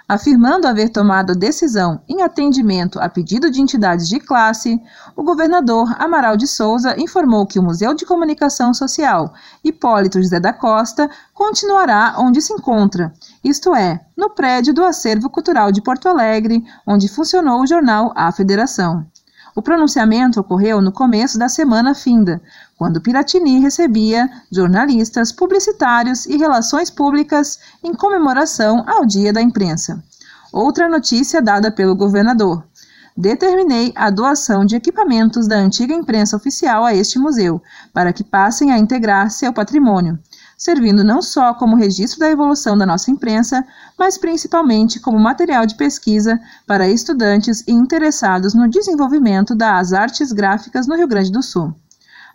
Afirmando 0.06 0.68
haver 0.68 0.90
tomado 0.90 1.34
decisão 1.34 2.02
em 2.10 2.22
atendimento 2.22 3.00
a 3.00 3.08
pedido 3.08 3.50
de 3.50 3.62
entidades 3.62 4.10
de 4.10 4.20
classe, 4.20 4.78
o 5.16 5.24
governador 5.24 5.96
Amaral 5.98 6.36
de 6.36 6.46
Souza 6.46 6.94
informou 7.00 7.48
que 7.48 7.58
o 7.58 7.64
Museu 7.64 7.94
de 7.94 8.06
Comunicação 8.06 8.74
Social 8.74 9.34
Hipólito 9.64 10.22
José 10.22 10.42
da 10.42 10.52
Costa 10.52 11.10
continuará 11.34 12.16
onde 12.18 12.42
se 12.42 12.52
encontra, 12.52 13.14
isto 13.42 13.74
é, 13.74 14.06
no 14.16 14.30
prédio 14.30 14.74
do 14.74 14.84
Acervo 14.84 15.30
Cultural 15.30 15.72
de 15.72 15.82
Porto 15.82 16.10
Alegre, 16.10 16.62
onde 16.86 17.08
funcionou 17.08 17.62
o 17.62 17.68
jornal 17.68 18.12
A 18.14 18.30
Federação. 18.30 19.06
O 19.56 19.62
pronunciamento 19.62 20.40
ocorreu 20.40 20.82
no 20.82 20.92
começo 20.92 21.38
da 21.38 21.48
semana 21.48 21.94
finda, 21.94 22.42
quando 22.76 23.02
Piratini 23.02 23.60
recebia 23.60 24.28
jornalistas, 24.52 25.32
publicitários 25.32 26.26
e 26.26 26.38
relações 26.38 26.90
públicas 26.90 27.60
em 27.84 27.94
comemoração 27.94 28.84
ao 28.88 29.06
Dia 29.06 29.32
da 29.32 29.42
Imprensa. 29.42 30.04
Outra 30.52 30.90
notícia 30.90 31.42
dada 31.42 31.72
pelo 31.72 31.96
governador. 31.96 32.64
Determinei 33.16 33.94
a 33.96 34.10
doação 34.10 34.66
de 34.66 34.76
equipamentos 34.76 35.48
da 35.48 35.56
antiga 35.56 35.94
imprensa 35.94 36.36
oficial 36.36 36.84
a 36.84 36.96
este 36.96 37.20
museu, 37.20 37.62
para 37.94 38.12
que 38.12 38.24
passem 38.24 38.72
a 38.72 38.80
integrar 38.80 39.30
seu 39.30 39.54
patrimônio, 39.54 40.18
servindo 40.58 41.04
não 41.04 41.22
só 41.22 41.54
como 41.54 41.76
registro 41.76 42.20
da 42.20 42.30
evolução 42.30 42.78
da 42.78 42.86
nossa 42.86 43.12
imprensa, 43.12 43.66
mas 43.98 44.18
principalmente 44.18 45.00
como 45.00 45.20
material 45.20 45.66
de 45.66 45.76
pesquisa 45.76 46.40
para 46.66 46.90
estudantes 46.90 47.64
e 47.68 47.72
interessados 47.72 48.54
no 48.54 48.70
desenvolvimento 48.70 49.56
das 49.56 49.94
artes 49.94 50.32
gráficas 50.32 50.88
no 50.88 50.96
Rio 50.96 51.08
Grande 51.08 51.32
do 51.32 51.42
Sul. 51.42 51.74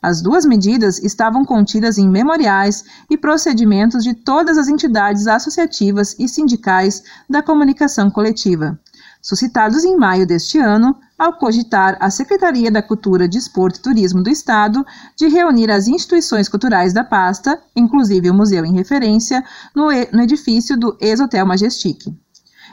As 0.01 0.23
duas 0.23 0.45
medidas 0.45 0.99
estavam 0.99 1.45
contidas 1.45 1.99
em 1.99 2.09
memoriais 2.09 2.85
e 3.11 3.17
procedimentos 3.19 4.05
de 4.05 4.15
todas 4.15 4.57
as 4.57 4.69
entidades 4.69 5.27
associativas 5.27 6.15
e 6.19 6.29
sindicais 6.29 7.03
da 7.29 7.43
comunicação 7.43 8.09
coletiva, 8.09 8.79
suscitados 9.21 9.85
em 9.85 9.97
maio 9.97 10.27
deste 10.27 10.59
ano, 10.59 10.97
ao 11.19 11.33
cogitar 11.35 11.97
a 12.01 12.11
Secretaria 12.11 12.71
da 12.71 12.83
Cultura, 12.83 13.29
Desporto 13.29 13.79
e 13.79 13.83
Turismo 13.83 14.23
do 14.23 14.31
Estado 14.31 14.85
de 15.17 15.29
reunir 15.29 15.71
as 15.71 15.89
instituições 15.89 16.49
culturais 16.49 16.93
da 16.93 17.03
pasta, 17.03 17.61
inclusive 17.75 18.31
o 18.31 18.35
museu 18.35 18.65
em 18.65 18.75
referência, 18.75 19.45
no, 19.75 19.87
no 20.13 20.23
edifício 20.23 20.79
do 20.79 20.97
ex-Hotel 21.01 21.45
Majestic. 21.45 22.05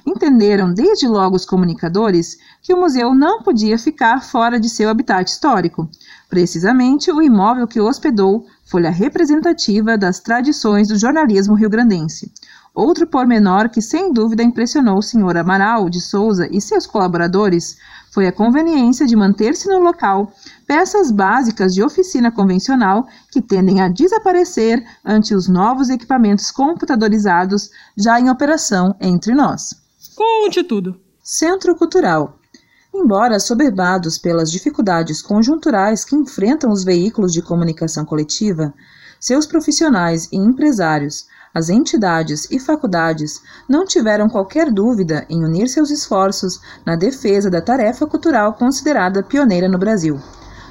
Entenderam 0.06 0.72
desde 0.72 1.08
logo 1.08 1.36
os 1.36 1.46
comunicadores 1.46 2.38
que 2.62 2.74
o 2.74 2.80
museu 2.80 3.16
não 3.16 3.42
podia 3.42 3.80
ficar 3.80 4.24
fora 4.24 4.60
de 4.60 4.70
seu 4.70 4.88
habitat 4.88 5.32
histórico, 5.32 5.90
Precisamente, 6.30 7.12
o 7.12 7.22
imóvel 7.22 7.68
que 7.68 7.80
o 7.80 7.88
hospedou 7.88 8.46
foi 8.66 8.86
a 8.86 8.90
representativa 8.90 9.98
das 9.98 10.20
tradições 10.20 10.88
do 10.88 10.98
jornalismo 10.98 11.54
rio-grandense. 11.54 12.32
Outro 12.76 13.08
pormenor 13.08 13.70
que 13.70 13.82
sem 13.82 14.12
dúvida 14.12 14.44
impressionou 14.44 14.98
o 14.98 15.02
senhor 15.02 15.38
Amaral 15.38 15.90
de 15.90 16.02
Souza 16.02 16.50
e 16.52 16.60
seus 16.60 16.86
colaboradores 16.86 17.78
foi 18.12 18.28
a 18.28 18.34
conveniência 18.34 19.06
de 19.06 19.16
manter-se 19.16 19.70
no 19.70 19.80
local 19.80 20.34
peças 20.68 21.10
básicas 21.10 21.74
de 21.74 21.82
oficina 21.82 22.30
convencional 22.30 23.08
que 23.32 23.42
tendem 23.42 23.80
a 23.80 23.88
desaparecer 23.88 24.86
ante 25.06 25.34
os 25.34 25.48
novos 25.48 25.90
equipamentos 25.90 26.52
computadorizados 26.52 27.70
já 27.96 28.20
em 28.20 28.30
operação 28.30 28.94
entre 29.00 29.34
nós. 29.34 29.74
Conte 30.14 30.62
tudo. 30.62 31.00
Centro 31.24 31.78
Cultural 31.78 32.38
Embora 32.94 33.40
soberbados 33.40 34.18
pelas 34.18 34.52
dificuldades 34.52 35.22
conjunturais 35.22 36.04
que 36.04 36.16
enfrentam 36.16 36.72
os 36.72 36.84
veículos 36.84 37.32
de 37.32 37.42
comunicação 37.42 38.06
coletiva, 38.06 38.74
seus 39.20 39.46
profissionais 39.46 40.30
e 40.32 40.38
empresários, 40.38 41.26
as 41.56 41.70
entidades 41.70 42.52
e 42.52 42.60
faculdades 42.60 43.42
não 43.68 43.86
tiveram 43.86 44.28
qualquer 44.28 44.70
dúvida 44.70 45.26
em 45.30 45.46
unir 45.46 45.70
seus 45.70 45.90
esforços 45.90 46.60
na 46.86 46.98
defesa 46.98 47.50
da 47.50 47.62
tarefa 47.62 48.06
cultural 48.06 48.54
considerada 48.56 49.24
pioneira 49.24 49.70
no 49.70 49.78
Brasil. 49.78 50.20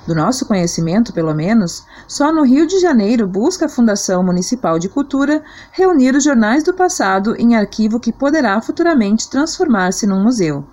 Do 0.07 0.15
nosso 0.15 0.45
conhecimento, 0.45 1.15
pelo 1.15 1.35
menos, 1.35 1.87
só 2.07 2.31
no 2.31 2.43
Rio 2.43 2.67
de 2.67 2.79
Janeiro 2.79 3.27
busca 3.27 3.65
a 3.65 3.71
Fundação 3.71 4.23
Municipal 4.23 4.79
de 4.79 4.91
Cultura 4.91 5.43
reunir 5.73 6.15
os 6.15 6.25
jornais 6.25 6.63
do 6.63 6.75
passado 6.75 7.35
em 7.39 7.57
arquivo 7.57 7.99
que 7.99 8.13
poderá 8.13 8.61
futuramente 8.61 9.31
transformar-se 9.31 10.07
num 10.07 10.23
museu. 10.23 10.67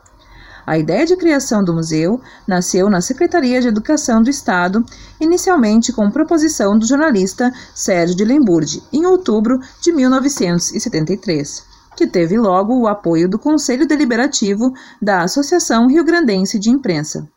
A 0.65 0.77
ideia 0.77 1.05
de 1.05 1.15
criação 1.15 1.63
do 1.63 1.73
museu 1.73 2.21
nasceu 2.47 2.89
na 2.89 3.01
Secretaria 3.01 3.59
de 3.59 3.67
Educação 3.67 4.21
do 4.21 4.29
Estado, 4.29 4.85
inicialmente 5.19 5.91
com 5.91 6.11
proposição 6.11 6.77
do 6.77 6.85
jornalista 6.85 7.51
Sérgio 7.73 8.15
de 8.15 8.23
Lemburdi, 8.23 8.83
em 8.93 9.05
outubro 9.05 9.59
de 9.81 9.91
1973, 9.91 11.65
que 11.95 12.07
teve 12.07 12.37
logo 12.37 12.79
o 12.79 12.87
apoio 12.87 13.27
do 13.27 13.39
Conselho 13.39 13.87
Deliberativo 13.87 14.73
da 15.01 15.23
Associação 15.23 15.87
Rio 15.87 16.03
Grandense 16.03 16.59
de 16.59 16.69
Imprensa. 16.69 17.27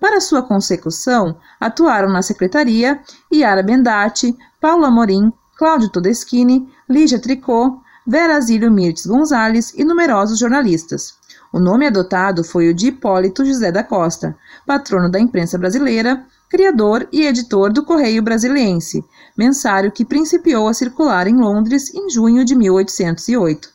Para 0.00 0.20
sua 0.20 0.42
consecução, 0.42 1.36
atuaram 1.60 2.08
na 2.10 2.22
secretaria 2.22 3.00
Yara 3.32 3.62
Bendati, 3.62 4.34
Paula 4.58 4.88
Amorim, 4.88 5.30
Cláudio 5.56 5.90
Todeschini, 5.90 6.66
Lígia 6.88 7.18
Tricot, 7.18 7.78
Vera 8.10 8.40
Zílio 8.40 8.72
Mirtes 8.72 9.06
Gonzalez 9.06 9.72
e 9.76 9.84
numerosos 9.84 10.36
jornalistas. 10.36 11.14
O 11.52 11.60
nome 11.60 11.86
adotado 11.86 12.42
foi 12.42 12.68
o 12.68 12.74
de 12.74 12.88
Hipólito 12.88 13.44
José 13.44 13.70
da 13.70 13.84
Costa, 13.84 14.36
patrono 14.66 15.08
da 15.08 15.20
imprensa 15.20 15.56
brasileira, 15.56 16.26
criador 16.48 17.06
e 17.12 17.24
editor 17.24 17.72
do 17.72 17.84
Correio 17.84 18.20
Brasiliense, 18.20 19.04
mensário 19.38 19.92
que 19.92 20.04
principiou 20.04 20.66
a 20.66 20.74
circular 20.74 21.28
em 21.28 21.36
Londres 21.36 21.94
em 21.94 22.10
junho 22.10 22.44
de 22.44 22.56
1808. 22.56 23.68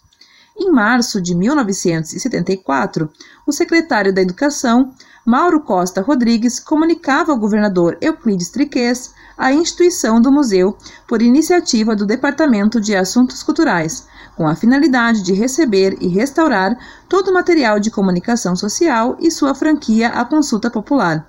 Em 0.57 0.69
março 0.69 1.21
de 1.21 1.33
1974, 1.33 3.09
o 3.47 3.53
secretário 3.53 4.13
da 4.13 4.21
Educação, 4.21 4.93
Mauro 5.25 5.61
Costa 5.61 6.01
Rodrigues, 6.01 6.59
comunicava 6.59 7.31
ao 7.31 7.39
governador 7.39 7.97
Euclides 8.01 8.49
Triquês 8.49 9.13
a 9.37 9.53
instituição 9.53 10.21
do 10.21 10.29
museu 10.29 10.77
por 11.07 11.21
iniciativa 11.21 11.95
do 11.95 12.05
Departamento 12.05 12.81
de 12.81 12.95
Assuntos 12.95 13.41
Culturais, 13.41 14.07
com 14.35 14.47
a 14.47 14.55
finalidade 14.55 15.23
de 15.23 15.33
receber 15.33 15.97
e 16.01 16.07
restaurar 16.07 16.77
todo 17.07 17.29
o 17.29 17.33
material 17.33 17.79
de 17.79 17.89
comunicação 17.89 18.55
social 18.55 19.17
e 19.19 19.31
sua 19.31 19.55
franquia 19.55 20.09
à 20.09 20.25
consulta 20.25 20.69
popular. 20.69 21.25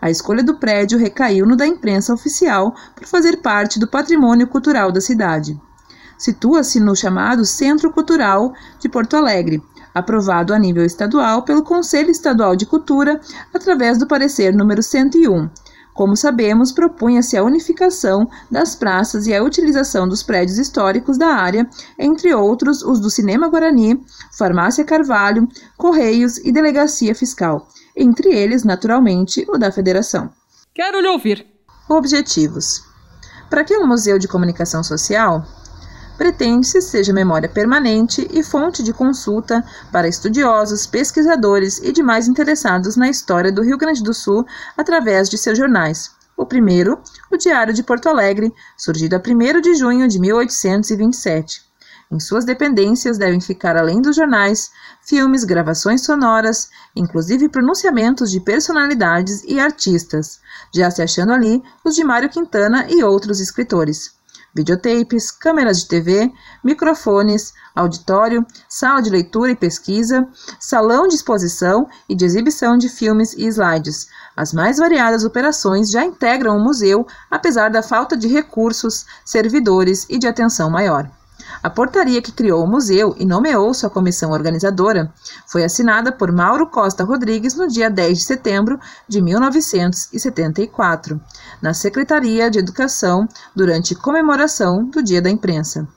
A 0.00 0.10
escolha 0.10 0.42
do 0.42 0.56
prédio 0.56 0.98
recaiu 0.98 1.46
no 1.46 1.56
da 1.56 1.66
imprensa 1.66 2.12
oficial 2.12 2.74
por 2.94 3.06
fazer 3.06 3.38
parte 3.38 3.78
do 3.78 3.88
patrimônio 3.88 4.46
cultural 4.46 4.92
da 4.92 5.00
cidade. 5.00 5.58
Situa-se 6.16 6.78
no 6.78 6.94
chamado 6.94 7.44
Centro 7.44 7.90
Cultural 7.90 8.52
de 8.78 8.88
Porto 8.88 9.16
Alegre, 9.16 9.62
aprovado 9.94 10.52
a 10.52 10.58
nível 10.58 10.84
estadual 10.84 11.42
pelo 11.42 11.62
Conselho 11.62 12.10
Estadual 12.10 12.54
de 12.54 12.66
Cultura 12.66 13.20
através 13.52 13.98
do 13.98 14.06
parecer 14.06 14.54
número 14.54 14.82
101, 14.82 15.48
como 15.94 16.16
sabemos, 16.16 16.72
propunha-se 16.72 17.36
a 17.36 17.44
unificação 17.44 18.28
das 18.50 18.74
praças 18.74 19.28
e 19.28 19.34
a 19.34 19.42
utilização 19.42 20.08
dos 20.08 20.24
prédios 20.24 20.58
históricos 20.58 21.16
da 21.16 21.28
área, 21.28 21.70
entre 21.96 22.34
outros 22.34 22.82
os 22.82 22.98
do 22.98 23.08
Cinema 23.08 23.48
Guarani, 23.48 24.04
Farmácia 24.36 24.84
Carvalho, 24.84 25.48
Correios 25.76 26.38
e 26.38 26.50
Delegacia 26.50 27.14
Fiscal, 27.14 27.68
entre 27.96 28.34
eles, 28.34 28.64
naturalmente, 28.64 29.46
o 29.48 29.56
da 29.56 29.70
Federação. 29.70 30.30
Quero 30.74 31.00
lhe 31.00 31.08
ouvir. 31.08 31.46
Objetivos: 31.88 32.82
Para 33.48 33.62
que 33.62 33.76
um 33.78 33.86
museu 33.86 34.18
de 34.18 34.26
comunicação 34.26 34.82
social 34.82 35.46
pretende-se 36.16 36.80
seja 36.80 37.12
memória 37.12 37.48
permanente 37.48 38.28
e 38.32 38.42
fonte 38.42 38.82
de 38.82 38.92
consulta 38.92 39.64
para 39.90 40.08
estudiosos, 40.08 40.86
pesquisadores 40.86 41.78
e 41.78 41.92
demais 41.92 42.28
interessados 42.28 42.96
na 42.96 43.08
história 43.08 43.50
do 43.50 43.62
Rio 43.62 43.78
Grande 43.78 44.02
do 44.02 44.14
Sul 44.14 44.46
através 44.76 45.28
de 45.28 45.36
seus 45.36 45.58
jornais. 45.58 46.10
O 46.36 46.46
primeiro, 46.46 47.00
o 47.30 47.36
Diário 47.36 47.72
de 47.72 47.82
Porto 47.82 48.08
Alegre, 48.08 48.52
surgido 48.76 49.14
a 49.16 49.18
1 49.18 49.60
de 49.60 49.74
junho 49.74 50.08
de 50.08 50.18
1827. 50.18 51.62
Em 52.10 52.20
suas 52.20 52.44
dependências 52.44 53.18
devem 53.18 53.40
ficar, 53.40 53.76
além 53.76 54.00
dos 54.00 54.16
jornais, 54.16 54.70
filmes, 55.02 55.42
gravações 55.42 56.02
sonoras, 56.02 56.68
inclusive 56.94 57.48
pronunciamentos 57.48 58.30
de 58.30 58.40
personalidades 58.40 59.42
e 59.44 59.58
artistas, 59.58 60.40
já 60.72 60.90
se 60.90 61.02
achando 61.02 61.32
ali 61.32 61.62
os 61.84 61.94
de 61.94 62.04
Mário 62.04 62.28
Quintana 62.28 62.86
e 62.88 63.02
outros 63.02 63.40
escritores 63.40 64.12
videotapes, 64.54 65.30
câmeras 65.30 65.80
de 65.80 65.88
TV, 65.88 66.32
microfones, 66.62 67.52
auditório, 67.74 68.46
sala 68.68 69.00
de 69.00 69.10
leitura 69.10 69.50
e 69.50 69.56
pesquisa, 69.56 70.28
salão 70.60 71.08
de 71.08 71.16
exposição 71.16 71.88
e 72.08 72.14
de 72.14 72.24
exibição 72.24 72.78
de 72.78 72.88
filmes 72.88 73.32
e 73.32 73.46
slides. 73.46 74.08
As 74.36 74.52
mais 74.52 74.78
variadas 74.78 75.24
operações 75.24 75.90
já 75.90 76.04
integram 76.04 76.56
o 76.56 76.62
museu, 76.62 77.06
apesar 77.30 77.70
da 77.70 77.82
falta 77.82 78.16
de 78.16 78.28
recursos, 78.28 79.04
servidores 79.24 80.06
e 80.08 80.18
de 80.18 80.26
atenção 80.26 80.70
maior. 80.70 81.10
A 81.64 81.70
portaria 81.70 82.20
que 82.20 82.30
criou 82.30 82.62
o 82.62 82.66
museu 82.66 83.16
e 83.18 83.24
nomeou 83.24 83.72
sua 83.72 83.88
comissão 83.88 84.32
organizadora 84.32 85.10
foi 85.46 85.64
assinada 85.64 86.12
por 86.12 86.30
Mauro 86.30 86.66
Costa 86.66 87.04
Rodrigues 87.04 87.54
no 87.54 87.66
dia 87.66 87.88
10 87.88 88.18
de 88.18 88.24
setembro 88.24 88.78
de 89.08 89.22
1974, 89.22 91.18
na 91.62 91.72
Secretaria 91.72 92.50
de 92.50 92.58
Educação, 92.58 93.26
durante 93.56 93.94
comemoração 93.94 94.84
do 94.84 95.02
Dia 95.02 95.22
da 95.22 95.30
Imprensa. 95.30 95.88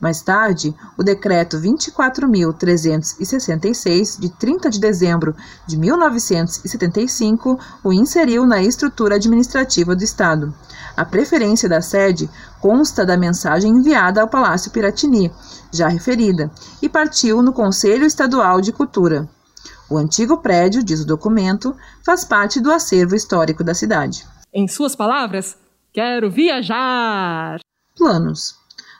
Mais 0.00 0.22
tarde, 0.22 0.74
o 0.96 1.02
Decreto 1.02 1.58
24.366, 1.58 4.18
de 4.18 4.30
30 4.30 4.70
de 4.70 4.80
dezembro 4.80 5.36
de 5.66 5.76
1975, 5.76 7.60
o 7.84 7.92
inseriu 7.92 8.46
na 8.46 8.62
estrutura 8.62 9.16
administrativa 9.16 9.94
do 9.94 10.02
Estado. 10.02 10.54
A 11.00 11.04
preferência 11.06 11.66
da 11.66 11.80
sede 11.80 12.28
consta 12.60 13.06
da 13.06 13.16
mensagem 13.16 13.72
enviada 13.72 14.20
ao 14.20 14.28
Palácio 14.28 14.70
Piratini, 14.70 15.32
já 15.72 15.88
referida, 15.88 16.50
e 16.82 16.90
partiu 16.90 17.40
no 17.40 17.54
Conselho 17.54 18.04
Estadual 18.04 18.60
de 18.60 18.70
Cultura. 18.70 19.26
O 19.88 19.96
antigo 19.96 20.42
prédio, 20.42 20.84
diz 20.84 21.00
o 21.00 21.06
documento, 21.06 21.74
faz 22.04 22.22
parte 22.22 22.60
do 22.60 22.70
acervo 22.70 23.14
histórico 23.14 23.64
da 23.64 23.72
cidade. 23.72 24.26
Em 24.52 24.68
suas 24.68 24.94
palavras, 24.94 25.56
quero 25.90 26.30
viajar! 26.30 27.60
Planos. 27.96 28.56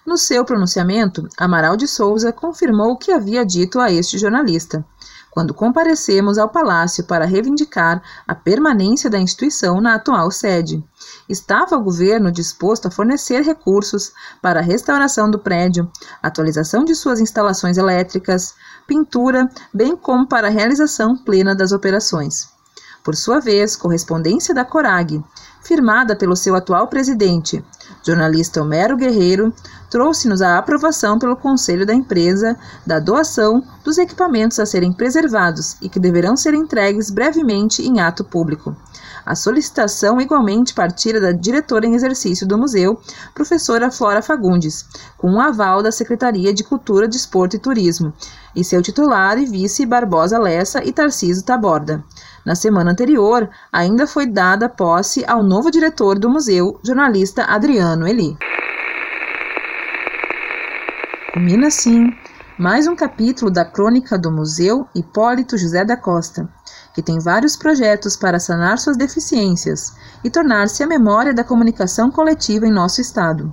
No 0.06 0.16
seu 0.16 0.42
pronunciamento, 0.42 1.28
Amaral 1.36 1.76
de 1.76 1.86
Souza 1.86 2.32
confirmou 2.32 2.92
o 2.92 2.96
que 2.96 3.12
havia 3.12 3.44
dito 3.44 3.78
a 3.78 3.92
este 3.92 4.16
jornalista. 4.16 4.82
quando 5.30 5.54
comparecemos 5.54 6.38
ao 6.38 6.48
palácio 6.48 7.04
para 7.04 7.24
reivindicar 7.24 8.02
a 8.26 8.34
permanência 8.34 9.08
da 9.08 9.18
instituição 9.18 9.80
na 9.80 9.94
atual 9.94 10.30
sede. 10.30 10.82
Estava 11.30 11.76
o 11.76 11.84
governo 11.84 12.32
disposto 12.32 12.88
a 12.88 12.90
fornecer 12.90 13.42
recursos 13.42 14.12
para 14.42 14.58
a 14.58 14.62
restauração 14.62 15.30
do 15.30 15.38
prédio, 15.38 15.88
atualização 16.20 16.84
de 16.84 16.92
suas 16.92 17.20
instalações 17.20 17.78
elétricas, 17.78 18.52
pintura, 18.84 19.48
bem 19.72 19.96
como 19.96 20.26
para 20.26 20.48
a 20.48 20.50
realização 20.50 21.16
plena 21.16 21.54
das 21.54 21.70
operações. 21.70 22.48
Por 23.04 23.14
sua 23.14 23.38
vez, 23.38 23.76
correspondência 23.76 24.52
da 24.52 24.64
Corag, 24.64 25.22
firmada 25.62 26.16
pelo 26.16 26.34
seu 26.34 26.56
atual 26.56 26.88
presidente, 26.88 27.64
jornalista 28.04 28.60
Homero 28.60 28.96
Guerreiro, 28.96 29.54
trouxe-nos 29.88 30.42
a 30.42 30.58
aprovação 30.58 31.16
pelo 31.16 31.36
conselho 31.36 31.86
da 31.86 31.94
empresa 31.94 32.58
da 32.84 32.98
doação 32.98 33.62
dos 33.84 33.98
equipamentos 33.98 34.58
a 34.58 34.66
serem 34.66 34.92
preservados 34.92 35.76
e 35.80 35.88
que 35.88 36.00
deverão 36.00 36.36
ser 36.36 36.54
entregues 36.54 37.08
brevemente 37.08 37.86
em 37.86 38.00
ato 38.00 38.24
público. 38.24 38.74
A 39.24 39.34
solicitação 39.34 40.20
igualmente 40.20 40.74
partira 40.74 41.20
da 41.20 41.32
diretora 41.32 41.86
em 41.86 41.94
exercício 41.94 42.46
do 42.46 42.58
museu, 42.58 43.00
professora 43.34 43.90
Flora 43.90 44.22
Fagundes, 44.22 44.86
com 45.16 45.30
um 45.30 45.40
aval 45.40 45.82
da 45.82 45.92
Secretaria 45.92 46.52
de 46.52 46.64
Cultura, 46.64 47.08
Desporto 47.08 47.56
e 47.56 47.58
Turismo, 47.58 48.12
e 48.54 48.64
seu 48.64 48.82
titular 48.82 49.38
e 49.38 49.46
vice 49.46 49.86
Barbosa 49.86 50.38
Lessa 50.38 50.84
e 50.84 50.92
Tarciso 50.92 51.44
Taborda. 51.44 52.04
Na 52.44 52.54
semana 52.54 52.92
anterior, 52.92 53.48
ainda 53.72 54.06
foi 54.06 54.26
dada 54.26 54.68
posse 54.68 55.24
ao 55.26 55.42
novo 55.42 55.70
diretor 55.70 56.18
do 56.18 56.30
museu, 56.30 56.80
jornalista 56.82 57.44
Adriano 57.44 58.06
Eli. 58.06 58.36
Culmina 61.32 61.68
assim 61.68 62.10
mais 62.60 62.86
um 62.86 62.94
capítulo 62.94 63.50
da 63.50 63.64
crônica 63.64 64.18
do 64.18 64.30
Museu 64.30 64.86
Hipólito 64.94 65.56
José 65.56 65.82
da 65.82 65.96
Costa, 65.96 66.46
que 67.00 67.06
tem 67.06 67.18
vários 67.18 67.56
projetos 67.56 68.14
para 68.14 68.38
sanar 68.38 68.78
suas 68.78 68.94
deficiências 68.94 69.94
e 70.22 70.28
tornar-se 70.28 70.82
a 70.82 70.86
memória 70.86 71.32
da 71.32 71.42
comunicação 71.42 72.10
coletiva 72.10 72.66
em 72.66 72.70
nosso 72.70 73.00
Estado, 73.00 73.50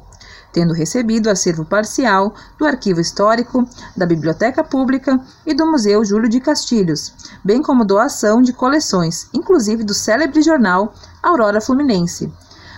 tendo 0.52 0.74
recebido 0.74 1.30
acervo 1.30 1.64
parcial 1.64 2.36
do 2.60 2.66
Arquivo 2.66 3.00
Histórico, 3.00 3.66
da 3.96 4.06
Biblioteca 4.06 4.66
Pública 4.66 5.18
e 5.46 5.54
do 5.54 5.66
Museu 5.66 6.04
Júlio 6.04 6.28
de 6.28 6.42
Castilhos, 6.42 7.14
bem 7.42 7.62
como 7.62 7.86
doação 7.86 8.42
de 8.42 8.52
coleções, 8.52 9.30
inclusive 9.34 9.82
do 9.82 9.94
célebre 9.94 10.42
jornal 10.42 10.94
Aurora 11.24 11.62
Fluminense. 11.62 12.30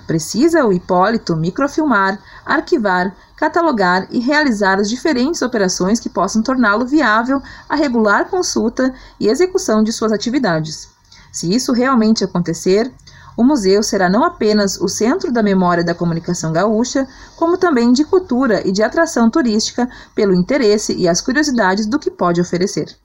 Precisa 0.09 0.65
o 0.65 0.73
Hipólito 0.73 1.35
microfilmar, 1.35 2.17
arquivar, 2.43 3.15
catalogar 3.37 4.07
e 4.09 4.17
realizar 4.17 4.79
as 4.79 4.89
diferentes 4.89 5.43
operações 5.43 5.99
que 5.99 6.09
possam 6.09 6.41
torná-lo 6.41 6.83
viável 6.83 7.39
a 7.69 7.75
regular 7.75 8.27
consulta 8.27 8.91
e 9.19 9.27
execução 9.27 9.83
de 9.83 9.93
suas 9.93 10.11
atividades. 10.11 10.89
Se 11.31 11.53
isso 11.53 11.71
realmente 11.73 12.23
acontecer, 12.23 12.91
o 13.37 13.43
museu 13.43 13.83
será 13.83 14.09
não 14.09 14.23
apenas 14.23 14.81
o 14.81 14.87
centro 14.87 15.31
da 15.31 15.43
memória 15.43 15.83
da 15.83 15.93
comunicação 15.93 16.51
gaúcha, 16.51 17.07
como 17.35 17.55
também 17.55 17.93
de 17.93 18.03
cultura 18.03 18.67
e 18.67 18.71
de 18.71 18.81
atração 18.81 19.29
turística 19.29 19.87
pelo 20.15 20.33
interesse 20.33 20.91
e 20.95 21.07
as 21.07 21.21
curiosidades 21.21 21.85
do 21.85 21.99
que 21.99 22.09
pode 22.09 22.41
oferecer. 22.41 22.97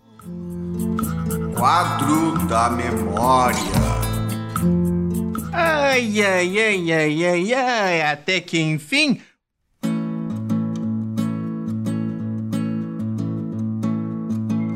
Quadro 1.55 2.39
da 2.49 2.71
memória. 2.71 4.04
Ai, 5.57 6.21
ai, 6.21 6.59
ai, 6.59 6.93
ai, 6.93 7.25
ai, 7.25 7.55
ai, 7.55 8.03
até 8.03 8.41
que 8.41 8.59
enfim. 8.59 9.21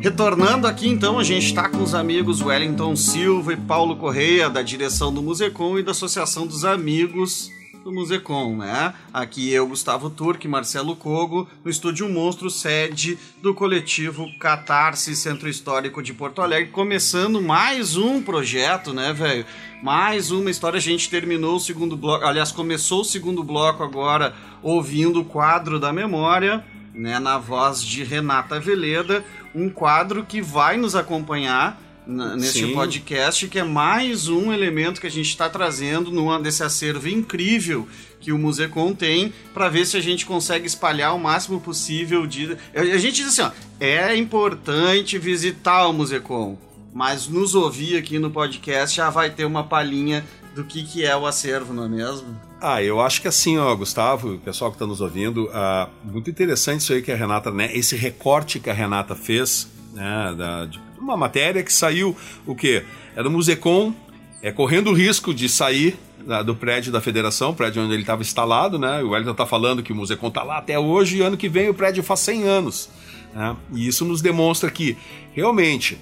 Retornando 0.00 0.68
aqui 0.68 0.88
então, 0.88 1.18
a 1.18 1.24
gente 1.24 1.46
está 1.46 1.68
com 1.68 1.82
os 1.82 1.96
amigos 1.96 2.40
Wellington 2.40 2.94
Silva 2.94 3.54
e 3.54 3.56
Paulo 3.56 3.96
Correia, 3.96 4.48
da 4.48 4.62
direção 4.62 5.12
do 5.12 5.20
Musecom 5.20 5.80
e 5.80 5.82
da 5.82 5.90
Associação 5.90 6.46
dos 6.46 6.64
Amigos 6.64 7.50
do 7.84 7.92
Musecom, 7.92 8.56
né? 8.56 8.94
Aqui 9.12 9.52
eu, 9.52 9.66
Gustavo 9.66 10.10
Turque, 10.10 10.48
Marcelo 10.48 10.96
Cogo, 10.96 11.48
no 11.64 11.70
Estúdio 11.70 12.08
Monstro, 12.08 12.50
sede 12.50 13.18
do 13.40 13.54
coletivo 13.54 14.26
Catarse 14.38 15.14
Centro 15.14 15.48
Histórico 15.48 16.02
de 16.02 16.12
Porto 16.12 16.42
Alegre, 16.42 16.70
começando 16.70 17.40
mais 17.40 17.96
um 17.96 18.20
projeto, 18.22 18.92
né, 18.92 19.12
velho? 19.12 19.46
Mais 19.82 20.30
uma 20.30 20.50
história. 20.50 20.78
A 20.78 20.82
gente 20.82 21.08
terminou 21.08 21.56
o 21.56 21.60
segundo 21.60 21.96
bloco, 21.96 22.24
aliás, 22.24 22.52
começou 22.52 23.02
o 23.02 23.04
segundo 23.04 23.42
bloco 23.44 23.82
agora 23.82 24.34
ouvindo 24.62 25.20
o 25.20 25.24
quadro 25.24 25.78
da 25.78 25.92
memória, 25.92 26.64
né, 26.92 27.18
na 27.18 27.38
voz 27.38 27.82
de 27.82 28.02
Renata 28.02 28.58
Veleda, 28.58 29.24
um 29.54 29.70
quadro 29.70 30.24
que 30.24 30.42
vai 30.42 30.76
nos 30.76 30.96
acompanhar 30.96 31.80
neste 32.08 32.60
Sim. 32.60 32.72
podcast, 32.72 33.46
que 33.48 33.58
é 33.58 33.64
mais 33.64 34.28
um 34.28 34.50
elemento 34.50 34.98
que 34.98 35.06
a 35.06 35.10
gente 35.10 35.28
está 35.28 35.48
trazendo 35.48 36.10
numa, 36.10 36.40
desse 36.40 36.62
acervo 36.62 37.06
incrível 37.06 37.86
que 38.18 38.32
o 38.32 38.38
Musecom 38.38 38.94
tem, 38.94 39.32
para 39.52 39.68
ver 39.68 39.84
se 39.86 39.96
a 39.96 40.00
gente 40.00 40.24
consegue 40.24 40.66
espalhar 40.66 41.14
o 41.14 41.18
máximo 41.18 41.60
possível 41.60 42.26
de. 42.26 42.56
A 42.74 42.96
gente 42.96 43.16
diz 43.16 43.38
assim, 43.38 43.42
ó, 43.42 43.50
é 43.78 44.16
importante 44.16 45.18
visitar 45.18 45.86
o 45.86 45.92
Musecom, 45.92 46.56
mas 46.94 47.28
nos 47.28 47.54
ouvir 47.54 47.98
aqui 47.98 48.18
no 48.18 48.30
podcast 48.30 48.96
já 48.96 49.10
vai 49.10 49.28
ter 49.28 49.44
uma 49.44 49.62
palhinha 49.62 50.24
do 50.54 50.64
que, 50.64 50.82
que 50.82 51.04
é 51.04 51.14
o 51.14 51.26
acervo, 51.26 51.74
não 51.74 51.84
é 51.84 51.88
mesmo? 51.88 52.34
Ah, 52.60 52.82
eu 52.82 53.00
acho 53.00 53.20
que 53.20 53.28
assim, 53.28 53.58
ó, 53.58 53.72
Gustavo, 53.76 54.34
o 54.34 54.38
pessoal 54.38 54.70
que 54.70 54.76
está 54.76 54.86
nos 54.86 55.00
ouvindo, 55.00 55.48
ah, 55.52 55.88
muito 56.02 56.28
interessante 56.30 56.80
isso 56.80 56.92
aí 56.92 57.02
que 57.02 57.12
a 57.12 57.16
Renata, 57.16 57.52
né, 57.52 57.70
esse 57.76 57.94
recorte 57.94 58.58
que 58.58 58.68
a 58.68 58.72
Renata 58.72 59.14
fez, 59.14 59.68
né, 59.92 60.34
da, 60.36 60.64
de 60.64 60.87
uma 61.08 61.16
matéria 61.16 61.62
que 61.62 61.72
saiu, 61.72 62.16
o 62.46 62.54
quê? 62.54 62.84
É 63.16 63.22
do 63.22 63.30
Musecom, 63.30 63.92
é 64.42 64.52
correndo 64.52 64.90
o 64.90 64.92
risco 64.92 65.32
de 65.34 65.48
sair 65.48 65.96
da- 66.26 66.42
do 66.42 66.54
prédio 66.54 66.92
da 66.92 67.00
federação, 67.00 67.54
prédio 67.54 67.82
onde 67.82 67.92
ele 67.94 68.02
estava 68.02 68.20
instalado, 68.22 68.78
né, 68.78 69.02
o 69.02 69.10
Wellington 69.10 69.32
está 69.32 69.46
falando 69.46 69.82
que 69.82 69.92
o 69.92 69.96
Musecom 69.96 70.28
está 70.28 70.42
lá 70.42 70.58
até 70.58 70.78
hoje 70.78 71.16
e 71.18 71.20
ano 71.22 71.36
que 71.36 71.48
vem 71.48 71.68
o 71.70 71.74
prédio 71.74 72.02
faz 72.02 72.20
100 72.20 72.42
anos, 72.44 72.90
né, 73.34 73.56
e 73.74 73.86
isso 73.88 74.04
nos 74.04 74.20
demonstra 74.20 74.70
que, 74.70 74.96
realmente, 75.32 75.98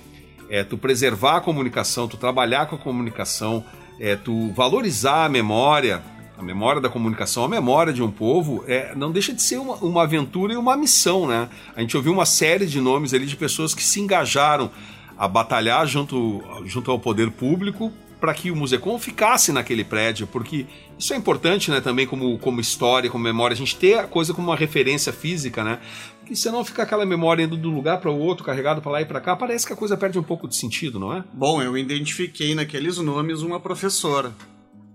é 0.51 0.65
tu 0.65 0.77
preservar 0.77 1.37
a 1.37 1.41
comunicação, 1.41 2.09
tu 2.09 2.17
trabalhar 2.17 2.67
com 2.67 2.77
a 2.77 2.79
comunicação, 2.79 3.65
é 4.01 4.17
tu 4.17 4.53
valorizar 4.55 5.25
a 5.27 5.29
memória, 5.29 6.03
a 6.39 6.43
memória 6.43 6.81
da 6.81 6.89
comunicação, 6.89 7.45
a 7.45 7.49
memória 7.49 7.93
de 7.93 8.03
um 8.03 8.11
povo, 8.11 8.63
é, 8.69 8.93
não 8.95 9.11
deixa 9.11 9.33
de 9.33 9.41
ser 9.43 9.57
uma, 9.59 9.75
uma 9.77 10.03
aventura 10.03 10.53
e 10.53 10.57
uma 10.57 10.77
missão, 10.77 11.27
né? 11.27 11.49
A 11.75 11.81
gente 11.81 11.97
ouviu 11.97 12.13
uma 12.13 12.27
série 12.27 12.67
de 12.67 12.79
nomes 12.81 13.15
ali 13.15 13.25
de 13.25 13.35
pessoas 13.37 13.75
que 13.75 13.83
se 13.83 14.01
engajaram 14.01 14.71
a 15.17 15.27
batalhar 15.29 15.87
junto, 15.87 16.43
junto 16.65 16.91
ao 16.91 16.99
poder 16.99 17.31
público 17.31 17.93
para 18.21 18.33
que 18.33 18.51
o 18.51 18.57
Musecom 18.57 18.99
ficasse 18.99 19.53
naquele 19.53 19.85
prédio, 19.85 20.27
porque 20.27 20.67
isso 20.99 21.13
é 21.13 21.17
importante, 21.17 21.71
né, 21.71 21.81
também 21.81 22.07
como, 22.07 22.39
como 22.39 22.61
história, 22.61 23.11
como 23.11 23.23
memória, 23.23 23.55
a 23.55 23.57
gente 23.57 23.77
ter 23.77 23.99
a 23.99 24.07
coisa 24.07 24.33
como 24.33 24.49
uma 24.49 24.57
referência 24.57 25.13
física, 25.13 25.63
né? 25.63 25.79
Porque 26.19 26.35
senão 26.35 26.65
fica 26.65 26.83
aquela 26.83 27.05
memória 27.05 27.43
indo 27.43 27.57
de 27.57 27.67
um 27.67 27.75
lugar 27.75 28.01
para 28.01 28.11
o 28.11 28.19
outro, 28.19 28.45
carregado 28.45 28.81
para 28.81 28.91
lá 28.91 29.03
e 29.03 29.05
para 29.05 29.21
cá, 29.21 29.37
parece 29.37 29.67
que 29.67 29.73
a 29.73 29.77
coisa 29.77 29.97
perde 29.97 30.19
um 30.19 30.23
pouco 30.23 30.49
de 30.49 30.57
sentido, 30.57 30.99
não 30.99 31.13
é? 31.13 31.23
Bom, 31.33 31.63
eu 31.63 31.77
identifiquei 31.77 32.55
naqueles 32.55 32.99
nomes 32.99 33.43
uma 33.43 33.61
professora. 33.61 34.33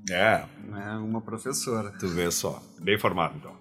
É, 0.10 0.44
Né? 0.68 1.00
Uma 1.04 1.22
professora. 1.22 1.94
tu 2.00 2.08
vê 2.08 2.30
só. 2.32 2.62
Bem 2.80 2.98
formado, 2.98 3.36
então. 3.38 3.52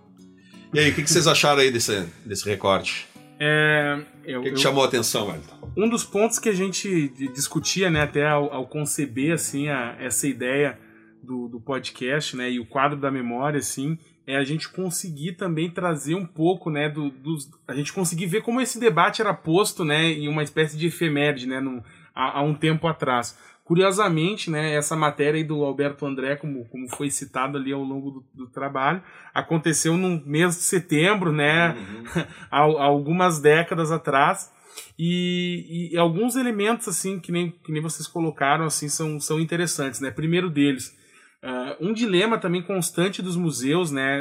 E 0.72 0.78
aí, 0.78 0.90
o 0.90 0.94
que, 0.94 1.02
que 1.02 1.11
vocês 1.11 1.26
acharam 1.26 1.61
aí 1.61 1.70
desse, 1.70 2.06
desse 2.24 2.48
recorte? 2.48 3.08
É, 3.38 3.98
eu- 4.30 4.40
O 4.40 4.42
que, 4.44 4.50
que 4.50 4.56
eu- 4.56 4.60
chamou 4.60 4.82
a 4.84 4.86
atenção, 4.86 5.28
Wellington? 5.28 5.72
um 5.76 5.88
dos 5.88 6.04
pontos 6.04 6.38
que 6.38 6.48
a 6.48 6.54
gente 6.54 7.08
di- 7.08 7.28
discutia, 7.32 7.88
né, 7.90 8.02
até 8.02 8.26
ao, 8.26 8.52
ao 8.52 8.66
conceber 8.66 9.32
assim 9.32 9.68
a- 9.68 9.96
essa 10.00 10.26
ideia 10.26 10.78
do, 11.22 11.48
do 11.48 11.60
podcast, 11.60 12.36
né, 12.36 12.50
e 12.50 12.58
o 12.58 12.66
quadro 12.66 12.98
da 12.98 13.10
memória, 13.10 13.58
assim, 13.58 13.98
é 14.26 14.36
a 14.36 14.44
gente 14.44 14.68
conseguir 14.68 15.32
também 15.32 15.70
trazer 15.70 16.14
um 16.14 16.24
pouco, 16.26 16.70
né, 16.70 16.88
do, 16.88 17.10
dos, 17.10 17.50
a 17.68 17.74
gente 17.74 17.92
conseguir 17.92 18.26
ver 18.26 18.42
como 18.42 18.60
esse 18.60 18.78
debate 18.80 19.20
era 19.20 19.34
posto, 19.34 19.84
né, 19.84 20.10
em 20.10 20.28
uma 20.28 20.42
espécie 20.42 20.76
de 20.78 20.86
efeméride, 20.86 21.46
né, 21.46 21.60
num- 21.60 21.82
há, 22.14 22.38
há 22.38 22.42
um 22.42 22.54
tempo 22.54 22.86
atrás. 22.88 23.36
Curiosamente, 23.70 24.50
né, 24.50 24.74
essa 24.74 24.96
matéria 24.96 25.44
do 25.44 25.62
Alberto 25.62 26.04
André, 26.04 26.34
como, 26.34 26.64
como 26.64 26.88
foi 26.88 27.08
citado 27.08 27.56
ali 27.56 27.72
ao 27.72 27.84
longo 27.84 28.10
do, 28.10 28.24
do 28.34 28.46
trabalho, 28.48 29.00
aconteceu 29.32 29.96
no 29.96 30.20
mês 30.26 30.56
de 30.56 30.62
setembro, 30.62 31.30
né, 31.30 31.76
há, 32.50 32.62
há 32.62 32.84
algumas 32.84 33.38
décadas 33.38 33.92
atrás. 33.92 34.52
E, 34.98 35.90
e 35.92 35.96
alguns 35.96 36.34
elementos 36.34 36.88
assim 36.88 37.20
que 37.20 37.30
nem, 37.30 37.52
que 37.52 37.70
nem 37.70 37.80
vocês 37.80 38.08
colocaram 38.08 38.64
assim 38.64 38.88
são, 38.88 39.20
são 39.20 39.38
interessantes 39.38 40.00
né. 40.00 40.10
Primeiro 40.10 40.50
deles 40.50 40.96
ah, 41.40 41.76
um 41.80 41.92
dilema 41.92 42.38
também 42.38 42.62
constante 42.62 43.22
dos 43.22 43.36
museus 43.36 43.90
né 43.90 44.20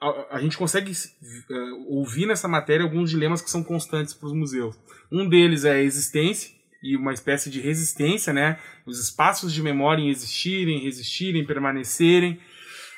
a, 0.00 0.36
a 0.36 0.40
gente 0.40 0.56
consegue 0.56 0.92
ah, 0.92 1.54
ouvir 1.86 2.26
nessa 2.26 2.48
matéria 2.48 2.84
alguns 2.84 3.10
dilemas 3.10 3.40
que 3.40 3.50
são 3.50 3.62
constantes 3.62 4.14
para 4.14 4.26
os 4.26 4.32
museus. 4.32 4.78
Um 5.10 5.28
deles 5.28 5.64
é 5.64 5.72
a 5.72 5.82
existência 5.82 6.59
e 6.82 6.96
uma 6.96 7.12
espécie 7.12 7.50
de 7.50 7.60
resistência 7.60 8.32
né 8.32 8.58
os 8.86 8.98
espaços 8.98 9.52
de 9.52 9.62
memória 9.62 10.02
em 10.02 10.08
existirem 10.08 10.80
resistirem 10.80 11.44
permanecerem 11.44 12.40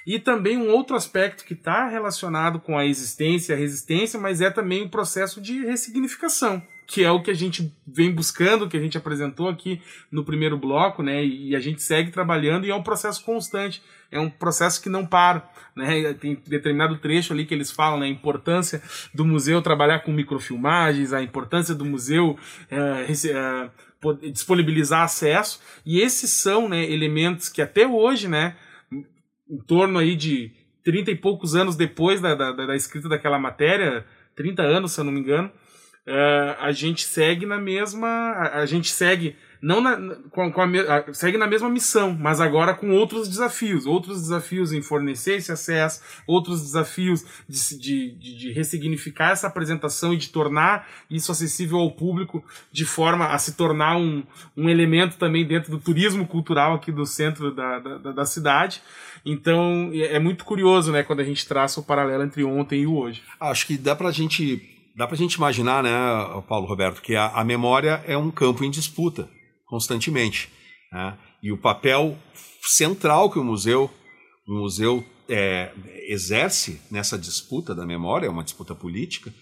e 0.06 0.18
também 0.18 0.56
um 0.56 0.70
outro 0.70 0.96
aspecto 0.96 1.44
que 1.44 1.54
está 1.54 1.88
relacionado 1.88 2.58
com 2.58 2.76
a 2.76 2.84
existência 2.84 3.54
a 3.54 3.58
resistência, 3.58 4.18
mas 4.18 4.40
é 4.40 4.50
também 4.50 4.82
o 4.82 4.88
processo 4.88 5.40
de 5.40 5.64
ressignificação, 5.64 6.62
que 6.86 7.04
é 7.04 7.10
o 7.10 7.22
que 7.22 7.30
a 7.30 7.34
gente 7.34 7.72
vem 7.86 8.12
buscando, 8.12 8.68
que 8.68 8.76
a 8.76 8.80
gente 8.80 8.98
apresentou 8.98 9.48
aqui 9.48 9.80
no 10.10 10.24
primeiro 10.24 10.58
bloco, 10.58 11.02
né? 11.02 11.24
E 11.24 11.54
a 11.54 11.60
gente 11.60 11.82
segue 11.82 12.10
trabalhando 12.10 12.66
e 12.66 12.70
é 12.70 12.74
um 12.74 12.82
processo 12.82 13.24
constante, 13.24 13.82
é 14.12 14.20
um 14.20 14.28
processo 14.28 14.80
que 14.80 14.90
não 14.90 15.06
para, 15.06 15.50
né? 15.74 16.12
Tem 16.14 16.40
determinado 16.46 16.98
trecho 16.98 17.32
ali 17.32 17.46
que 17.46 17.54
eles 17.54 17.72
falam, 17.72 17.98
né? 17.98 18.06
A 18.06 18.10
importância 18.10 18.82
do 19.14 19.24
museu 19.24 19.62
trabalhar 19.62 20.00
com 20.00 20.12
microfilmagens, 20.12 21.14
a 21.14 21.22
importância 21.22 21.74
do 21.74 21.84
museu 21.84 22.38
é, 22.70 23.10
é, 23.10 23.70
disponibilizar 24.30 25.02
acesso 25.02 25.60
e 25.84 26.00
esses 26.00 26.30
são, 26.30 26.68
né? 26.68 26.84
Elementos 26.84 27.48
que 27.48 27.62
até 27.62 27.86
hoje, 27.86 28.28
né? 28.28 28.54
Em 28.92 29.58
torno 29.66 29.98
aí 29.98 30.14
de 30.14 30.52
30 30.84 31.10
e 31.10 31.16
poucos 31.16 31.54
anos 31.54 31.74
depois 31.74 32.20
da, 32.20 32.34
da, 32.34 32.52
da 32.52 32.76
escrita 32.76 33.08
daquela 33.08 33.38
matéria, 33.38 34.04
30 34.36 34.62
anos, 34.62 34.92
se 34.92 35.00
eu 35.00 35.04
não 35.04 35.12
me 35.12 35.20
engano, 35.20 35.50
uh, 36.06 36.56
a 36.60 36.72
gente 36.72 37.04
segue 37.04 37.46
na 37.46 37.58
mesma. 37.58 38.08
A, 38.08 38.60
a 38.60 38.66
gente 38.66 38.90
segue 38.90 39.36
não 39.62 39.80
na, 39.80 40.16
com, 40.30 40.50
com 40.50 40.60
a, 40.60 41.14
segue 41.14 41.38
na 41.38 41.46
mesma 41.46 41.70
missão, 41.70 42.16
mas 42.18 42.40
agora 42.40 42.74
com 42.74 42.90
outros 42.90 43.28
desafios. 43.28 43.86
Outros 43.86 44.20
desafios 44.20 44.72
em 44.72 44.82
fornecer 44.82 45.36
esse 45.36 45.52
acesso, 45.52 46.02
outros 46.26 46.62
desafios 46.62 47.24
de, 47.48 48.10
de, 48.10 48.38
de, 48.38 48.52
ressignificar 48.52 49.30
essa 49.30 49.46
apresentação 49.46 50.12
e 50.12 50.16
de 50.16 50.30
tornar 50.30 50.88
isso 51.08 51.30
acessível 51.30 51.78
ao 51.78 51.92
público 51.92 52.44
de 52.72 52.84
forma 52.84 53.28
a 53.28 53.38
se 53.38 53.52
tornar 53.52 53.96
um, 53.96 54.24
um 54.56 54.68
elemento 54.68 55.16
também 55.16 55.46
dentro 55.46 55.70
do 55.70 55.78
turismo 55.78 56.26
cultural 56.26 56.74
aqui 56.74 56.90
do 56.90 57.06
centro 57.06 57.54
da, 57.54 57.78
da, 57.78 58.12
da 58.12 58.24
cidade. 58.26 58.82
Então 59.24 59.90
é, 59.94 60.16
é 60.16 60.18
muito 60.18 60.44
curioso 60.44 60.90
né, 60.90 61.04
quando 61.04 61.20
a 61.20 61.24
gente 61.24 61.46
traça 61.46 61.78
o 61.78 61.84
paralelo 61.84 62.24
entre 62.24 62.42
ontem 62.42 62.82
e 62.82 62.86
hoje. 62.88 63.22
Acho 63.38 63.68
que 63.68 63.78
dá 63.78 63.94
para 63.94 64.08
a 64.08 64.12
gente 64.12 64.68
dá 64.96 65.06
para 65.06 65.14
a 65.14 65.18
gente 65.18 65.34
imaginar, 65.34 65.82
né, 65.84 65.90
Paulo 66.48 66.66
Roberto, 66.66 67.00
que 67.00 67.14
a, 67.14 67.28
a, 67.28 67.44
memória 67.44 68.02
é 68.06 68.16
um 68.16 68.30
campo 68.30 68.64
em 68.64 68.70
disputa 68.70 69.28
constantemente. 69.72 70.50
Né? 70.92 71.16
E 71.42 71.50
o 71.50 71.56
papel 71.56 72.18
central 72.62 73.30
que 73.30 73.38
o 73.38 73.44
museu, 73.44 73.90
o 74.46 74.52
museu 74.52 75.02
é, 75.26 75.72
exerce 76.08 76.78
nessa 76.90 77.18
disputa 77.18 77.74
da 77.74 77.86
memória, 77.86 78.26
é 78.26 78.30
uma 78.30 78.44
disputa 78.44 78.74
política, 78.74 79.32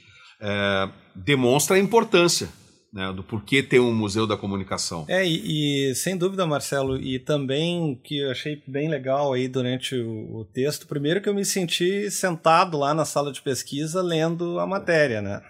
é, 0.41 0.89
demonstra 1.16 1.74
a 1.74 1.81
importância 1.81 2.49
né, 2.93 3.12
do 3.12 3.24
porquê 3.24 3.61
ter 3.61 3.81
um 3.81 3.93
museu 3.93 4.24
da 4.24 4.37
comunicação. 4.37 5.05
É, 5.09 5.26
e, 5.26 5.91
e, 5.91 5.95
sem 5.97 6.16
dúvida, 6.16 6.47
Marcelo, 6.47 6.97
e 6.97 7.18
também 7.18 8.01
que 8.05 8.20
eu 8.20 8.31
achei 8.31 8.62
bem 8.68 8.89
legal 8.89 9.33
aí 9.33 9.49
durante 9.49 9.97
o, 9.97 10.39
o, 10.39 10.45
texto, 10.45 10.87
primeiro 10.87 11.20
que 11.20 11.28
eu 11.28 11.35
me 11.35 11.45
senti 11.45 12.09
sentado 12.09 12.78
lá 12.78 12.95
na 12.95 13.05
sala 13.05 13.33
de 13.33 13.43
pesquisa 13.43 14.01
lendo 14.01 14.61
a 14.61 14.66
matéria, 14.66 15.20
né? 15.20 15.43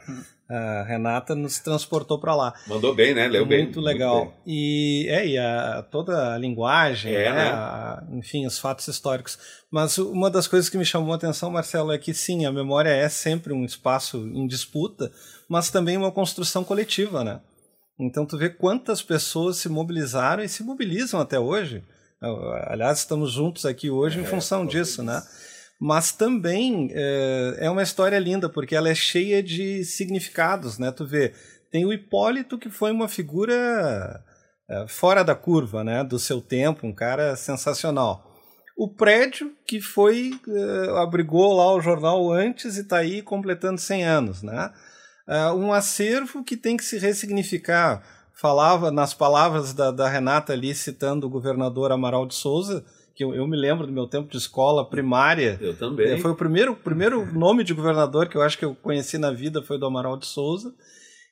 A 0.51 0.83
Renata 0.83 1.35
nos 1.37 1.61
transportou 1.61 2.19
para 2.19 2.35
lá. 2.35 2.53
Mandou 2.67 2.93
bem, 2.93 3.15
né? 3.15 3.29
Leu 3.29 3.47
muito 3.47 3.49
bem. 3.49 3.85
Legal. 3.85 4.17
Muito 4.17 4.29
legal. 4.29 4.43
E, 4.45 5.07
é, 5.09 5.27
e 5.29 5.39
a, 5.39 5.87
toda 5.89 6.35
a 6.35 6.39
linguagem, 6.39 7.15
é, 7.15 7.31
né? 7.31 7.33
né? 7.33 7.51
A, 7.51 8.03
enfim, 8.11 8.45
os 8.47 8.59
fatos 8.59 8.89
históricos. 8.89 9.39
Mas 9.71 9.97
uma 9.99 10.29
das 10.29 10.49
coisas 10.49 10.69
que 10.69 10.77
me 10.77 10.85
chamou 10.85 11.13
a 11.13 11.17
atenção, 11.17 11.53
Marcelo, 11.53 11.93
é 11.93 11.99
que 11.99 12.13
sim, 12.13 12.45
a 12.47 12.51
memória 12.51 12.91
é 12.91 13.09
sempre 13.09 13.53
um 13.53 13.65
espaço 13.65 14.19
em 14.35 14.45
disputa, 14.49 15.13
mas 15.49 15.71
também 15.71 15.97
uma 15.97 16.11
construção 16.11 16.65
coletiva, 16.65 17.23
né? 17.23 17.41
Então 18.01 18.27
tu 18.27 18.37
vê 18.37 18.51
quantas 18.51 19.03
pessoas 19.03 19.59
se 19.59 19.69
mobilizaram 19.69 20.43
e 20.43 20.49
se 20.49 20.65
mobilizam 20.65 21.21
até 21.21 21.39
hoje. 21.39 21.85
Aliás, 22.67 22.99
estamos 22.99 23.31
juntos 23.31 23.65
aqui 23.65 23.89
hoje 23.89 24.19
é, 24.19 24.23
em 24.23 24.27
função 24.27 24.67
disso, 24.67 25.03
né? 25.03 25.23
Mas 25.81 26.13
também 26.13 26.91
é, 26.93 27.57
é, 27.61 27.71
uma 27.71 27.83
história 27.83 28.19
linda, 28.19 28.51
porque 28.51 28.77
ela 28.77 28.91
é 28.91 28.95
cheia 28.95 29.43
de 29.43 29.83
significados, 29.83 30.79
né? 30.79 30.93
Tu 30.93 31.07
vê, 31.07 31.33
tem 31.71 31.87
o 31.87 31.93
Hipólito, 31.93 32.59
que 32.59 32.69
foi 32.69 32.93
uma 32.93 33.09
figura 33.09 34.23
é, 34.69 34.87
fora 34.87 35.25
da 35.25 35.35
curva, 35.35 35.83
né? 35.83 36.05
Do 36.05 36.19
seu 36.19 36.43
tempo, 36.43 36.87
um 36.87 36.93
cara 36.93 37.35
sensacional. 37.35 38.31
O 38.77 38.89
prédio, 38.89 39.53
que 39.67 39.81
foi, 39.81 40.33
é, 40.47 41.03
abrigou 41.03 41.55
lá 41.57 41.73
o 41.75 41.81
jornal 41.81 42.31
antes 42.31 42.77
e 42.77 42.83
está 42.83 42.99
aí 42.99 43.23
completando 43.23 43.81
100 43.81 44.05
anos, 44.05 44.43
né? 44.43 44.71
É, 45.27 45.51
um 45.53 45.73
acervo 45.73 46.45
que 46.45 46.59
tem 46.59 46.77
que 46.77 46.85
se 46.85 46.99
ressignificar. 46.99 48.03
Falava 48.35 48.91
nas 48.91 49.15
palavras 49.15 49.73
da, 49.73 49.91
da 49.91 50.09
Renata 50.11 50.53
ali, 50.53 50.75
citando 50.75 51.27
o 51.27 51.31
governador 51.31 51.91
Amaral 51.91 52.27
de 52.27 52.35
Souza, 52.35 52.85
eu, 53.23 53.35
eu, 53.35 53.47
me 53.47 53.57
lembro 53.57 53.87
do 53.87 53.93
meu 53.93 54.07
tempo 54.07 54.29
de 54.29 54.37
escola 54.37 54.89
primária. 54.89 55.59
Eu 55.61 55.77
também. 55.77 56.19
Foi 56.19 56.31
o 56.31 56.37
primeiro, 56.37 56.75
primeiro 56.77 57.27
nome 57.33 57.65
de 57.65 57.75
governador 57.75 58.29
que 58.29 58.37
eu 58.37 58.43
acho 58.43 58.59
que 58.59 58.65
eu 58.65 58.75
conheci 58.75 59.19
na 59.19 59.31
vida 59.31 59.63
foi 59.63 59.79
do 59.79 59.87
Amaral 59.87 60.17
de 60.17 60.27
Souza. 60.27 60.75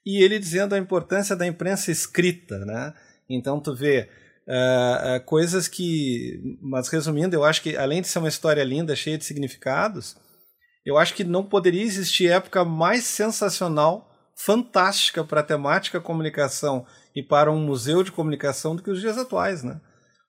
E 0.05 0.23
ele 0.23 0.39
dizendo 0.39 0.75
a 0.75 0.79
importância 0.79 1.37
da 1.37 1.47
imprensa 1.47 1.91
escrita, 1.91 2.59
né? 2.65 2.95
Então 3.29 3.61
tu 3.61 3.75
vê 3.75 4.09
uh, 4.47 5.17
uh, 5.17 5.25
coisas 5.25 5.69
que, 5.69 6.59
mas 6.63 6.89
resumindo, 6.89 7.37
eu 7.37 7.45
acho 7.45 7.63
que 7.63 7.77
além 7.77 8.01
de 8.01 8.09
ser 8.09 8.19
uma 8.19 8.29
história 8.29 8.65
linda, 8.65 8.97
cheia 8.97 9.19
de 9.19 9.25
significados, 9.25 10.17
eu 10.85 10.97
acho 10.97 11.15
que 11.15 11.25
não 11.25 11.45
poderia 11.45 11.83
existir 11.83 12.31
época 12.31 12.65
mais 12.65 13.05
sensacional, 13.05 14.11
fantástica 14.35 15.23
para 15.23 15.41
a 15.41 15.45
temática 15.45 16.01
comunicação 16.01 16.87
e 17.15 17.23
para 17.23 17.51
um 17.51 17.61
museu 17.61 18.03
de 18.03 18.13
comunicação 18.13 18.75
do 18.75 18.83
que 18.83 18.91
os 18.91 19.01
dias 19.01 19.19
atuais, 19.19 19.63
né? 19.63 19.81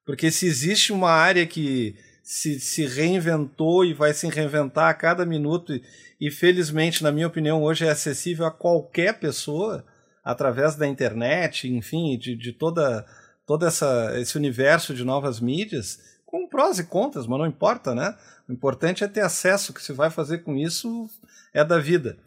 Porque 0.09 0.31
se 0.31 0.47
existe 0.47 0.91
uma 0.91 1.11
área 1.11 1.45
que 1.45 1.95
se, 2.23 2.59
se 2.59 2.83
reinventou 2.83 3.85
e 3.85 3.93
vai 3.93 4.11
se 4.11 4.27
reinventar 4.27 4.89
a 4.89 4.93
cada 4.95 5.23
minuto, 5.23 5.71
e, 5.71 5.83
e 6.19 6.31
felizmente, 6.31 7.03
na 7.03 7.11
minha 7.11 7.27
opinião, 7.27 7.61
hoje 7.61 7.85
é 7.85 7.91
acessível 7.91 8.47
a 8.47 8.51
qualquer 8.51 9.19
pessoa 9.19 9.85
através 10.23 10.75
da 10.75 10.87
internet, 10.87 11.71
enfim, 11.71 12.17
de, 12.17 12.35
de 12.35 12.51
toda, 12.51 13.05
todo 13.45 13.67
essa, 13.67 14.19
esse 14.19 14.35
universo 14.35 14.95
de 14.95 15.03
novas 15.03 15.39
mídias, 15.39 15.99
com 16.25 16.49
prós 16.49 16.79
e 16.79 16.85
contras, 16.85 17.27
mas 17.27 17.37
não 17.37 17.45
importa, 17.45 17.93
né? 17.93 18.17
O 18.47 18.51
importante 18.51 19.03
é 19.03 19.07
ter 19.07 19.21
acesso, 19.21 19.71
o 19.71 19.75
que 19.75 19.83
se 19.83 19.93
vai 19.93 20.09
fazer 20.09 20.39
com 20.39 20.57
isso 20.57 21.07
é 21.53 21.63
da 21.63 21.77
vida. 21.77 22.17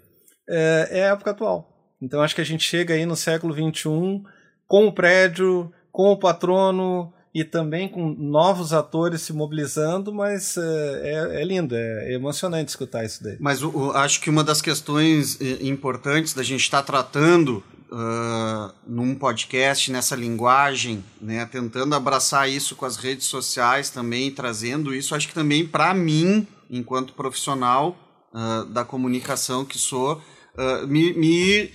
É, 0.48 0.88
é 0.88 1.04
a 1.08 1.14
época 1.14 1.32
atual. 1.32 1.96
Então 2.00 2.22
acho 2.22 2.36
que 2.36 2.40
a 2.42 2.46
gente 2.46 2.62
chega 2.62 2.94
aí 2.94 3.04
no 3.04 3.16
século 3.16 3.52
XXI 3.52 4.22
com 4.68 4.86
o 4.86 4.92
prédio, 4.92 5.72
com 5.90 6.12
o 6.12 6.16
patrono, 6.16 7.12
e 7.34 7.44
também 7.44 7.88
com 7.88 8.10
novos 8.10 8.72
atores 8.72 9.22
se 9.22 9.32
mobilizando, 9.32 10.12
mas 10.12 10.56
é, 10.56 11.00
é, 11.02 11.42
é 11.42 11.44
lindo, 11.44 11.74
é, 11.74 12.12
emocionante 12.12 12.70
escutar 12.70 13.04
isso 13.04 13.22
daí. 13.24 13.36
Mas 13.40 13.62
o, 13.62 13.92
acho 13.92 14.20
que 14.20 14.28
uma 14.28 14.44
das 14.44 14.60
questões 14.60 15.38
importantes 15.60 16.34
da 16.34 16.42
gente 16.42 16.60
estar 16.60 16.82
tá 16.82 16.84
tratando 16.84 17.64
uh, 17.92 18.74
num 18.86 19.14
podcast, 19.14 19.92
nessa 19.92 20.16
linguagem, 20.16 21.04
né, 21.20 21.46
tentando 21.46 21.94
abraçar 21.94 22.48
isso 22.48 22.74
com 22.74 22.86
as 22.86 22.96
redes 22.96 23.26
sociais 23.26 23.90
também, 23.90 24.30
trazendo 24.30 24.94
isso, 24.94 25.14
acho 25.14 25.28
que 25.28 25.34
também 25.34 25.66
para 25.66 25.92
mim, 25.92 26.46
enquanto 26.70 27.12
profissional 27.12 27.96
uh, 28.32 28.64
da 28.66 28.84
comunicação 28.84 29.64
que 29.64 29.78
sou, 29.78 30.20
uh, 30.54 30.86
me, 30.86 31.12
me 31.12 31.70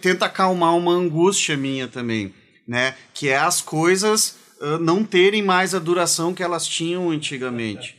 tenta 0.00 0.26
acalmar 0.26 0.76
uma 0.76 0.92
angústia 0.92 1.56
minha 1.56 1.88
também, 1.88 2.34
né, 2.68 2.94
que 3.14 3.28
é 3.28 3.36
as 3.36 3.60
coisas 3.60 4.36
não 4.80 5.04
terem 5.04 5.42
mais 5.42 5.74
a 5.74 5.78
duração 5.78 6.34
que 6.34 6.42
elas 6.42 6.66
tinham 6.66 7.10
antigamente. 7.10 7.96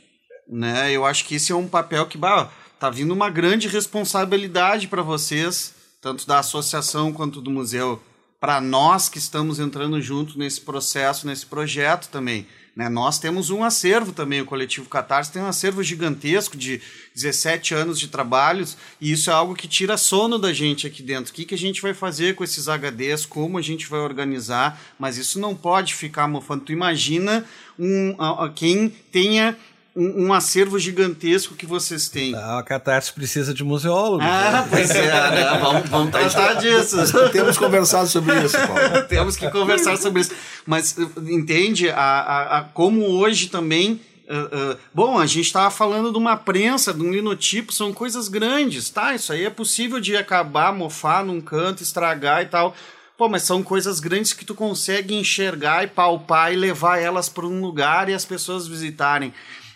Né? 0.48 0.92
Eu 0.92 1.06
acho 1.06 1.26
que 1.26 1.36
esse 1.36 1.52
é 1.52 1.56
um 1.56 1.68
papel 1.68 2.06
que 2.06 2.18
bah, 2.18 2.52
tá 2.80 2.90
vindo 2.90 3.14
uma 3.14 3.30
grande 3.30 3.68
responsabilidade 3.68 4.88
para 4.88 5.02
vocês, 5.02 5.74
tanto 6.02 6.28
da 6.28 6.40
associação 6.40 7.12
quanto 7.12 7.42
do 7.42 7.50
museu, 7.50 8.02
para 8.40 8.62
nós 8.62 9.10
que 9.10 9.18
estamos 9.18 9.60
entrando 9.60 10.00
junto 10.02 10.38
nesse 10.38 10.62
processo, 10.62 11.26
nesse 11.26 11.46
projeto 11.46 12.10
também. 12.10 12.46
Né? 12.76 12.90
Nós 12.90 13.18
temos 13.18 13.50
um 13.50 13.64
acervo 13.64 14.12
também, 14.12 14.42
o 14.42 14.46
Coletivo 14.46 14.90
Catarse 14.90 15.32
tem 15.32 15.42
um 15.42 15.48
acervo 15.48 15.82
gigantesco 15.82 16.58
de 16.58 16.82
17 17.14 17.74
anos 17.74 17.98
de 17.98 18.10
trabalhos, 18.10 18.78
e 19.00 19.12
isso 19.12 19.30
é 19.30 19.34
algo 19.34 19.56
que 19.56 19.68
tira 19.68 19.96
sono 19.96 20.38
da 20.38 20.52
gente 20.52 20.86
aqui 20.86 21.02
dentro. 21.02 21.32
O 21.32 21.34
que, 21.34 21.46
que 21.46 21.56
a 21.56 21.58
gente 21.58 21.82
vai 21.82 21.94
fazer 21.94 22.36
com 22.36 22.44
esses 22.44 22.68
HDs, 22.68 23.26
como 23.26 23.58
a 23.58 23.62
gente 23.62 23.88
vai 23.88 24.02
organizar, 24.02 24.80
mas 25.00 25.18
isso 25.18 25.40
não 25.40 25.56
pode 25.56 25.96
ficar 25.96 26.28
mofando. 26.28 26.66
Tu 26.66 26.74
imagina 26.74 27.46
um, 27.80 28.16
quem 28.54 28.90
tenha 28.90 29.58
um, 29.96 30.26
um, 30.26 30.34
acervo 30.34 30.78
gigantesco 30.78 31.56
que 31.56 31.66
vocês 31.66 32.10
têm. 32.10 32.36
Ah, 32.36 32.60
a 32.60 32.64
Catarse 32.64 33.14
precisa 33.14 33.54
de 33.54 33.64
museólogo. 33.64 34.22
Ah, 34.22 34.52
né? 34.52 34.68
pois 34.70 34.92
é, 34.92 35.32
né? 35.32 35.58
vamos, 35.60 35.90
vamos 35.90 36.12
tratar 36.12 36.56
disso. 36.56 36.98
Temos 37.32 37.58
conversado 37.58 38.08
sobre 38.08 38.44
isso, 38.44 38.58
Paulo. 38.58 39.04
Temos 39.08 39.38
que 39.38 39.50
conversar 39.50 39.96
sobre 39.98 40.22
isso. 40.22 40.34
Mas 40.66 40.98
entende 41.30 41.90
a, 41.90 41.96
a, 41.96 42.60
a 42.60 42.64
como 42.64 43.06
hoje 43.06 43.48
também. 43.48 44.02
Uh, 44.28 44.74
uh, 44.74 44.78
bom, 44.94 45.20
a 45.20 45.26
gente 45.28 45.46
estava 45.46 45.70
falando 45.70 46.12
de 46.12 46.18
uma 46.18 46.36
prensa, 46.36 46.92
de 46.92 47.02
um 47.02 47.12
linotipo, 47.12 47.72
são 47.72 47.94
coisas 47.94 48.28
grandes, 48.28 48.90
tá? 48.90 49.14
Isso 49.14 49.32
aí 49.32 49.46
é 49.46 49.52
possível 49.52 50.00
de 50.00 50.18
acabar, 50.18 50.74
mofar 50.74 51.24
num 51.24 51.40
canto, 51.40 51.84
estragar 51.84 52.42
e 52.42 52.48
tal. 52.48 52.76
Pô, 53.16 53.30
mas 53.30 53.44
são 53.44 53.64
coisas 53.64 54.02
grandes 54.02 54.34
que 54.34 54.44
tu 54.44 54.54
consegue 54.54 55.16
enxergar 55.16 55.84
e 55.84 55.88
palpar 55.88 56.52
e 56.52 56.58
levar 56.58 56.98
elas 56.98 57.30
para 57.30 57.46
um 57.46 57.62
lugar 57.62 58.10
e 58.10 58.14
as 58.14 58.26
pessoas 58.26 58.68
visitarem. 58.68 59.32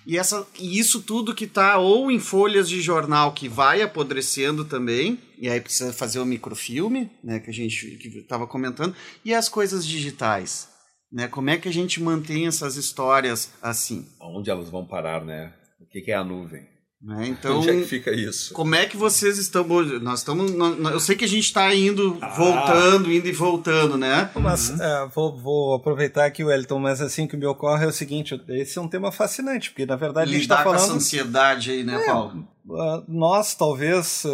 E, 0.10 0.18
essa, 0.18 0.48
e 0.60 0.80
isso 0.80 1.04
tudo 1.04 1.36
que 1.36 1.46
tá 1.46 1.78
ou 1.78 2.10
em 2.10 2.18
folhas 2.18 2.68
de 2.68 2.82
jornal 2.82 3.32
que 3.32 3.48
vai 3.48 3.84
apodrecendo 3.84 4.66
também, 4.66 5.20
e 5.38 5.48
aí 5.48 5.62
precisa 5.62 5.94
fazer 5.94 6.18
o 6.18 6.26
microfilme, 6.26 7.12
né, 7.24 7.40
que 7.40 7.52
a 7.52 7.54
gente 7.54 7.86
estava 8.18 8.48
comentando, 8.48 8.96
e 9.24 9.36
as 9.36 9.48
coisas 9.48 9.86
digitais. 9.86 10.68
Né? 11.12 11.28
Como 11.28 11.52
é 11.52 11.58
que 11.60 11.70
a 11.70 11.72
gente 11.72 12.02
mantém 12.02 12.48
essas 12.48 12.76
histórias 12.76 13.54
assim? 13.62 14.08
Onde 14.20 14.50
elas 14.50 14.68
vão 14.68 14.84
parar, 14.84 15.24
né? 15.24 15.54
O 15.80 15.86
que, 15.86 16.02
que 16.02 16.12
é 16.12 16.16
a 16.16 16.24
nuvem? 16.24 16.68
Né? 17.02 17.30
Então, 17.30 17.60
Onde 17.60 17.70
é 17.70 17.74
que 17.76 17.84
fica 17.86 18.12
isso? 18.12 18.54
como 18.54 18.76
é 18.76 18.86
que 18.86 18.98
vocês 18.98 19.38
estão? 19.38 19.66
Nós 20.02 20.20
estamos. 20.20 20.52
nós- 20.54 20.78
Eu 20.92 21.00
sei 21.00 21.16
que 21.16 21.24
a 21.24 21.28
gente 21.30 21.46
está 21.46 21.74
indo, 21.74 22.20
voltando, 22.36 23.10
indo 23.10 23.26
e 23.26 23.32
voltando, 23.32 23.98
né? 23.98 24.30
Mas 24.36 24.78
é, 24.78 25.08
vou, 25.16 25.38
vou 25.38 25.76
aproveitar 25.76 26.26
aqui, 26.26 26.44
Wellington, 26.44 26.78
mas 26.78 27.00
assim 27.00 27.26
que 27.26 27.38
me 27.38 27.46
ocorre 27.46 27.86
é 27.86 27.88
o 27.88 27.92
seguinte: 27.94 28.40
esse 28.50 28.78
é 28.78 28.82
um 28.82 28.88
tema 28.90 29.14
fascinante, 29.14 29.70
porque 29.70 29.86
na 29.86 29.96
verdade 29.96 30.30
a 30.30 30.34
gente 30.34 30.42
Lidar 30.42 30.58
está 30.60 30.64
com 30.70 30.76
essa 30.76 30.86
falando. 30.88 30.98
ansiedade 30.98 31.72
aí, 31.72 31.84
né, 31.86 32.00
Paulo? 32.06 32.46
Ah, 32.72 33.04
nós, 33.08 33.56
talvez, 33.56 34.26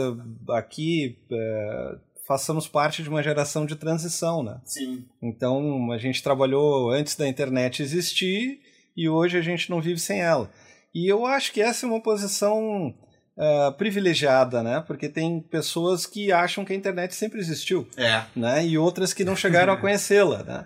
ah, 0.49 0.57
aqui 0.57 1.19
eh, 1.31 1.95
façamos 2.27 2.67
parte 2.67 3.03
de 3.03 3.09
uma 3.09 3.21
geração 3.21 3.63
de 3.65 3.75
transição, 3.75 4.41
né? 4.41 4.59
Sim. 4.65 5.05
Então, 5.21 5.91
a 5.91 5.99
gente 5.99 6.23
trabalhou 6.23 6.89
antes 6.89 7.15
da 7.15 7.27
internet 7.27 7.83
existir 7.83 8.59
e 8.97 9.07
hoje 9.07 9.37
a 9.37 9.41
gente 9.41 9.69
não 9.69 9.79
vive 9.79 9.99
sem 9.99 10.19
ela. 10.21 10.49
E 10.95 11.07
eu 11.11 11.25
acho 11.25 11.51
que 11.51 11.61
essa 11.61 11.85
é 11.85 11.89
uma 11.89 12.01
posição 12.01 12.93
ah, 13.37 13.73
privilegiada, 13.77 14.63
né? 14.63 14.81
Porque 14.87 15.09
tem 15.09 15.41
pessoas 15.41 16.05
que 16.05 16.31
acham 16.31 16.63
que 16.63 16.71
a 16.71 16.75
internet 16.75 17.13
sempre 17.13 17.39
existiu 17.39 17.85
É. 17.97 18.23
né? 18.35 18.65
E 18.65 18.77
outras 18.77 19.13
que 19.13 19.25
não 19.25 19.35
chegaram 19.35 19.73
a 19.73 19.77
conhecê-la, 19.81 20.41
né? 20.43 20.65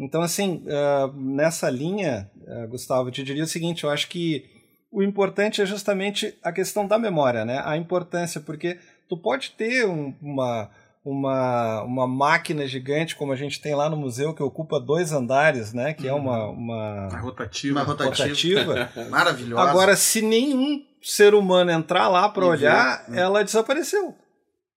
Então, 0.00 0.20
assim, 0.20 0.64
ah, 0.68 1.10
nessa 1.14 1.70
linha, 1.70 2.28
ah, 2.48 2.66
Gustavo, 2.66 3.08
eu 3.08 3.12
te 3.12 3.22
diria 3.22 3.44
o 3.44 3.48
seguinte: 3.48 3.84
eu 3.84 3.90
acho 3.90 4.08
que 4.08 4.44
o 4.90 5.02
importante 5.02 5.60
é 5.62 5.66
justamente 5.66 6.34
a 6.42 6.50
questão 6.50 6.86
da 6.86 6.98
memória, 6.98 7.44
né? 7.44 7.62
A 7.64 7.76
importância, 7.76 8.40
porque 8.40 8.78
tu 9.08 9.16
pode 9.16 9.50
ter 9.52 9.86
um- 9.86 10.14
uma, 10.20 10.70
uma, 11.08 11.82
uma 11.84 12.06
máquina 12.06 12.66
gigante, 12.66 13.16
como 13.16 13.32
a 13.32 13.36
gente 13.36 13.60
tem 13.60 13.74
lá 13.74 13.88
no 13.88 13.96
museu, 13.96 14.34
que 14.34 14.42
ocupa 14.42 14.78
dois 14.78 15.10
andares, 15.10 15.72
né? 15.72 15.94
Que 15.94 16.06
é 16.06 16.12
uma, 16.12 16.36
A 16.36 16.50
uma 16.50 17.08
rotativa. 17.20 17.80
Uma 17.80 17.84
rotativa. 17.84 18.64
rotativa. 18.64 18.90
Maravilhosa. 19.08 19.70
Agora, 19.70 19.96
se 19.96 20.20
nenhum 20.20 20.84
ser 21.02 21.34
humano 21.34 21.70
entrar 21.70 22.08
lá 22.08 22.28
para 22.28 22.44
olhar, 22.44 23.06
ver, 23.06 23.12
né? 23.12 23.22
ela 23.22 23.42
desapareceu. 23.42 24.14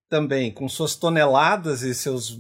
Também, 0.10 0.52
com 0.52 0.68
suas 0.70 0.96
toneladas 0.96 1.82
e 1.84 1.94
seus 1.94 2.38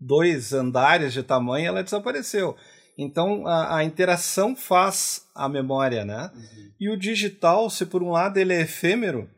dois 0.00 0.52
andares 0.52 1.12
de 1.12 1.22
tamanho, 1.22 1.68
ela 1.68 1.82
desapareceu. 1.82 2.56
Então, 2.96 3.46
a, 3.46 3.76
a 3.76 3.84
interação 3.84 4.56
faz 4.56 5.26
a 5.34 5.48
memória, 5.48 6.04
né? 6.04 6.30
E 6.80 6.88
o 6.88 6.96
digital, 6.96 7.68
se 7.68 7.84
por 7.84 8.02
um 8.02 8.10
lado 8.10 8.38
ele 8.38 8.54
é 8.54 8.62
efêmero, 8.62 9.28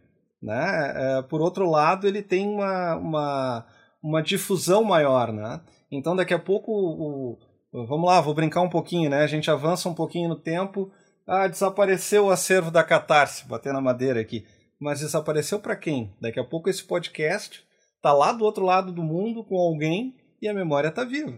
né? 0.41 0.93
É, 0.95 1.23
por 1.23 1.41
outro 1.41 1.69
lado, 1.69 2.07
ele 2.07 2.23
tem 2.23 2.47
uma, 2.49 2.97
uma, 2.97 3.67
uma 4.03 4.23
difusão 4.23 4.85
maior, 4.85 5.33
né? 5.33 5.61
Então, 5.91 6.15
daqui 6.15 6.35
a 6.35 6.39
pouco, 6.39 6.71
o, 6.73 7.39
o- 7.73 7.87
vamos 7.87 8.07
lá, 8.07 8.21
vou 8.21 8.35
brincar 8.35 8.61
um 8.63 8.69
pouquinho, 8.69 9.11
né? 9.11 9.23
A 9.23 9.27
gente 9.27 9.51
avança 9.51 9.89
um 9.89 9.95
pouquinho 9.95 10.29
no 10.29 10.37
tempo. 10.37 10.91
Ah, 11.27 11.47
desapareceu 11.47 12.27
o 12.27 12.31
acervo 12.31 12.71
da 12.71 12.83
Catarse, 12.85 13.47
bater 13.47 13.73
na 13.73 13.81
madeira 13.81 14.21
aqui. 14.21 14.45
Mas 14.81 15.01
desapareceu 15.01 15.59
para 15.61 15.77
quem? 15.77 16.15
Daqui 16.21 16.39
a 16.41 16.45
pouco 16.45 16.71
esse 16.71 16.85
podcast 16.85 17.63
tá 18.01 18.13
lá 18.13 18.33
do 18.33 18.45
outro 18.45 18.65
lado 18.65 18.93
do 18.93 19.03
mundo 19.03 19.43
com 19.45 19.57
alguém 19.57 20.15
e 20.41 20.47
a 20.49 20.55
memória 20.55 20.91
tá 20.91 21.05
viva. 21.05 21.37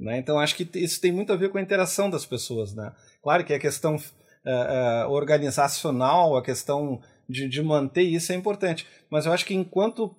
Né? 0.00 0.18
Então 0.18 0.38
acho 0.38 0.56
que 0.56 0.68
isso 0.78 0.98
tem 1.00 1.12
muito 1.12 1.32
a 1.32 1.36
ver 1.36 1.50
com 1.50 1.58
a 1.58 1.62
interação 1.62 2.08
das 2.08 2.24
pessoas. 2.24 2.74
Né? 2.74 2.90
Claro 3.22 3.44
que 3.44 3.52
a 3.52 3.58
questão 3.58 3.96
eh, 3.96 4.66
eh, 5.04 5.06
organizacional, 5.06 6.36
a 6.36 6.42
questão 6.42 7.00
de, 7.28 7.48
de 7.48 7.62
manter 7.62 8.02
isso 8.02 8.32
é 8.32 8.34
importante. 8.34 8.86
Mas 9.10 9.26
eu 9.26 9.32
acho 9.32 9.44
que 9.44 9.54
enquanto, 9.54 10.16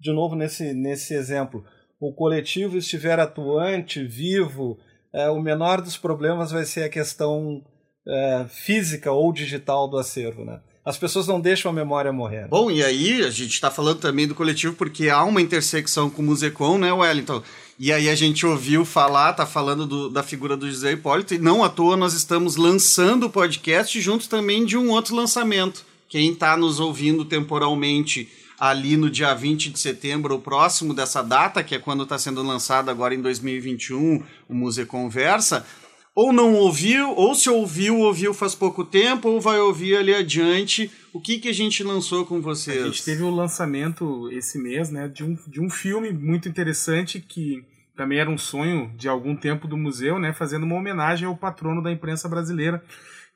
de 0.00 0.12
novo 0.12 0.34
nesse, 0.34 0.72
nesse 0.72 1.14
exemplo, 1.14 1.64
o 2.00 2.12
coletivo 2.12 2.78
estiver 2.78 3.20
atuante, 3.20 4.02
vivo, 4.02 4.78
eh, 5.12 5.28
o 5.28 5.40
menor 5.40 5.80
dos 5.80 5.96
problemas 5.98 6.50
vai 6.50 6.64
ser 6.64 6.84
a 6.84 6.88
questão 6.88 7.62
eh, 8.08 8.46
física 8.48 9.12
ou 9.12 9.32
digital 9.32 9.86
do 9.88 9.98
acervo. 9.98 10.44
Né? 10.44 10.58
As 10.84 10.96
pessoas 10.96 11.26
não 11.26 11.38
deixam 11.38 11.70
a 11.70 11.74
memória 11.74 12.10
morrer. 12.12 12.48
Bom, 12.48 12.70
e 12.70 12.82
aí 12.82 13.22
a 13.22 13.30
gente 13.30 13.52
está 13.52 13.70
falando 13.70 13.98
também 14.00 14.26
do 14.26 14.34
coletivo 14.34 14.74
porque 14.74 15.10
há 15.10 15.22
uma 15.24 15.42
intersecção 15.42 16.08
com 16.08 16.22
o 16.22 16.24
Musecom, 16.24 16.78
né, 16.78 16.90
Wellington? 16.90 17.42
E 17.78 17.92
aí 17.92 18.08
a 18.08 18.14
gente 18.14 18.46
ouviu 18.46 18.84
falar, 18.84 19.32
tá 19.34 19.44
falando 19.46 19.86
do- 19.86 20.08
da 20.10 20.22
figura 20.22 20.56
do 20.56 20.68
José 20.70 20.92
Hipólito, 20.92 21.34
e 21.34 21.38
não 21.38 21.62
à 21.62 21.68
toa 21.68 21.96
nós 21.96 22.14
estamos 22.14 22.56
lançando 22.56 23.26
o 23.26 23.30
podcast 23.30 24.00
junto 24.00 24.28
também 24.28 24.64
de 24.64 24.76
um 24.78 24.90
outro 24.90 25.14
lançamento. 25.14 25.84
Quem 26.08 26.32
está 26.32 26.56
nos 26.56 26.80
ouvindo 26.80 27.24
temporalmente 27.24 28.28
ali 28.60 28.94
no 28.94 29.08
dia 29.08 29.32
20 29.32 29.70
de 29.70 29.78
setembro, 29.78 30.38
próximo 30.38 30.92
dessa 30.92 31.22
data, 31.22 31.64
que 31.64 31.74
é 31.74 31.78
quando 31.78 32.02
está 32.02 32.18
sendo 32.18 32.42
lançado 32.42 32.90
agora 32.90 33.14
em 33.14 33.22
2021, 33.22 34.22
o 34.46 34.54
Muse 34.54 34.84
Conversa, 34.84 35.64
ou 36.14 36.30
não 36.30 36.52
ouviu, 36.52 37.10
ou 37.16 37.34
se 37.34 37.48
ouviu, 37.48 38.00
ouviu 38.00 38.34
faz 38.34 38.54
pouco 38.54 38.84
tempo, 38.84 39.30
ou 39.30 39.40
vai 39.40 39.58
ouvir 39.58 39.96
ali 39.96 40.14
adiante. 40.14 40.90
O 41.10 41.18
que, 41.18 41.38
que 41.38 41.48
a 41.48 41.54
gente 41.54 41.82
lançou 41.82 42.26
com 42.26 42.42
vocês? 42.42 42.82
A 42.82 42.86
gente 42.86 43.02
teve 43.02 43.22
o 43.22 43.30
lançamento 43.30 44.28
esse 44.30 44.58
mês, 44.58 44.90
né, 44.90 45.08
de 45.08 45.24
um, 45.24 45.38
de 45.46 45.58
um 45.58 45.70
filme 45.70 46.12
muito 46.12 46.46
interessante 46.46 47.18
que 47.18 47.64
também 47.96 48.18
era 48.18 48.28
um 48.28 48.36
sonho 48.36 48.92
de 48.94 49.08
algum 49.08 49.34
tempo 49.34 49.66
do 49.66 49.76
museu, 49.76 50.18
né, 50.18 50.34
fazendo 50.34 50.64
uma 50.64 50.76
homenagem 50.76 51.26
ao 51.26 51.36
patrono 51.36 51.82
da 51.82 51.90
imprensa 51.90 52.28
brasileira, 52.28 52.84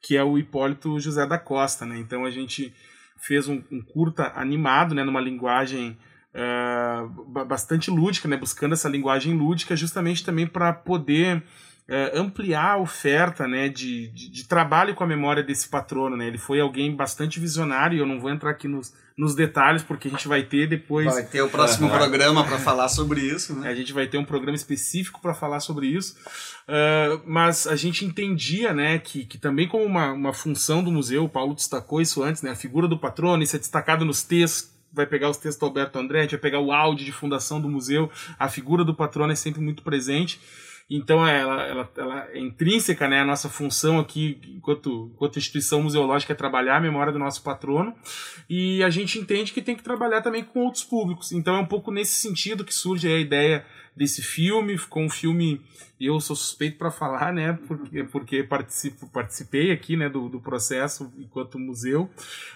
que 0.02 0.18
é 0.18 0.22
o 0.22 0.36
Hipólito 0.36 1.00
José 1.00 1.26
da 1.26 1.38
Costa, 1.38 1.86
né. 1.86 1.96
Então 1.98 2.26
a 2.26 2.30
gente 2.30 2.74
fez 3.26 3.48
um, 3.48 3.62
um 3.70 3.80
curta 3.80 4.32
animado, 4.36 4.94
né, 4.94 5.02
numa 5.04 5.20
linguagem 5.20 5.96
ba- 7.28 7.44
bastante 7.44 7.90
lúdica, 7.90 8.28
né, 8.28 8.36
buscando 8.36 8.72
essa 8.72 8.88
linguagem 8.88 9.34
lúdica, 9.34 9.76
justamente 9.76 10.24
também 10.24 10.46
para 10.46 10.72
poder 10.72 11.42
eh, 11.88 12.12
ampliar 12.14 12.72
a 12.72 12.78
oferta 12.78 13.46
né, 13.46 13.68
de, 13.68 14.08
de, 14.08 14.30
de 14.30 14.48
trabalho 14.48 14.94
com 14.94 15.04
a 15.04 15.06
memória 15.06 15.42
desse 15.42 15.68
patrono. 15.68 16.16
Né? 16.16 16.26
Ele 16.26 16.38
foi 16.38 16.60
alguém 16.60 16.94
bastante 16.94 17.38
visionário, 17.38 17.96
e 17.96 18.00
eu 18.00 18.06
não 18.06 18.18
vou 18.20 18.30
entrar 18.30 18.50
aqui 18.50 18.66
nos, 18.66 18.92
nos 19.16 19.34
detalhes, 19.34 19.82
porque 19.82 20.08
a 20.08 20.10
gente 20.10 20.26
vai 20.26 20.42
ter 20.42 20.68
depois. 20.68 21.06
Vai 21.06 21.24
ter 21.24 21.42
o 21.42 21.48
próximo 21.48 21.88
programa 21.90 22.44
para 22.44 22.58
falar 22.58 22.88
sobre 22.88 23.20
isso, 23.20 23.54
né? 23.54 23.68
A 23.68 23.74
gente 23.74 23.92
vai 23.92 24.06
ter 24.06 24.18
um 24.18 24.24
programa 24.24 24.56
específico 24.56 25.20
para 25.20 25.34
falar 25.34 25.60
sobre 25.60 25.86
isso. 25.86 26.16
Ah, 26.66 27.20
mas 27.26 27.66
a 27.66 27.76
gente 27.76 28.04
entendia 28.04 28.72
né, 28.72 28.98
que, 28.98 29.24
que 29.24 29.38
também 29.38 29.68
como 29.68 29.84
uma, 29.84 30.12
uma 30.12 30.32
função 30.32 30.82
do 30.82 30.90
museu, 30.90 31.24
o 31.24 31.28
Paulo 31.28 31.54
destacou 31.54 32.00
isso 32.00 32.22
antes, 32.22 32.42
né, 32.42 32.50
a 32.50 32.56
figura 32.56 32.88
do 32.88 32.98
patrono, 32.98 33.42
isso 33.42 33.56
é 33.56 33.58
destacado 33.58 34.04
nos 34.04 34.22
textos, 34.22 34.70
vai 34.92 35.06
pegar 35.06 35.28
os 35.28 35.36
textos 35.36 35.58
do 35.58 35.66
Alberto 35.66 35.98
André, 35.98 36.20
a 36.20 36.22
gente 36.22 36.32
vai 36.32 36.40
pegar 36.40 36.60
o 36.60 36.72
áudio 36.72 37.04
de 37.04 37.12
fundação 37.12 37.60
do 37.60 37.68
museu, 37.68 38.10
a 38.38 38.48
figura 38.48 38.84
do 38.84 38.94
patrono 38.94 39.32
é 39.32 39.36
sempre 39.36 39.60
muito 39.60 39.82
presente. 39.82 40.40
Então 40.88 41.26
ela, 41.26 41.62
ela, 41.62 41.92
ela 41.96 42.28
é 42.30 42.38
intrínseca, 42.38 43.08
né? 43.08 43.20
A 43.20 43.24
nossa 43.24 43.48
função 43.48 43.98
aqui, 43.98 44.38
enquanto, 44.54 45.10
enquanto 45.14 45.38
instituição 45.38 45.82
museológica, 45.82 46.32
é 46.32 46.36
trabalhar 46.36 46.76
a 46.76 46.80
memória 46.80 47.12
do 47.12 47.18
nosso 47.18 47.42
patrono. 47.42 47.94
E 48.48 48.82
a 48.82 48.90
gente 48.90 49.18
entende 49.18 49.52
que 49.52 49.62
tem 49.62 49.74
que 49.74 49.82
trabalhar 49.82 50.20
também 50.20 50.44
com 50.44 50.60
outros 50.60 50.84
públicos. 50.84 51.32
Então 51.32 51.56
é 51.56 51.58
um 51.58 51.66
pouco 51.66 51.90
nesse 51.90 52.14
sentido 52.16 52.64
que 52.64 52.74
surge 52.74 53.08
a 53.08 53.18
ideia 53.18 53.64
desse 53.96 54.20
filme. 54.22 54.76
Ficou 54.76 55.02
um 55.02 55.08
filme, 55.08 55.62
eu 55.98 56.20
sou 56.20 56.36
suspeito 56.36 56.76
para 56.76 56.90
falar, 56.90 57.32
né? 57.32 57.58
Porque, 57.66 58.04
porque 58.04 58.42
participo, 58.42 59.08
participei 59.08 59.72
aqui, 59.72 59.96
né, 59.96 60.10
do, 60.10 60.28
do 60.28 60.38
processo 60.38 61.10
enquanto 61.18 61.58
museu. 61.58 62.10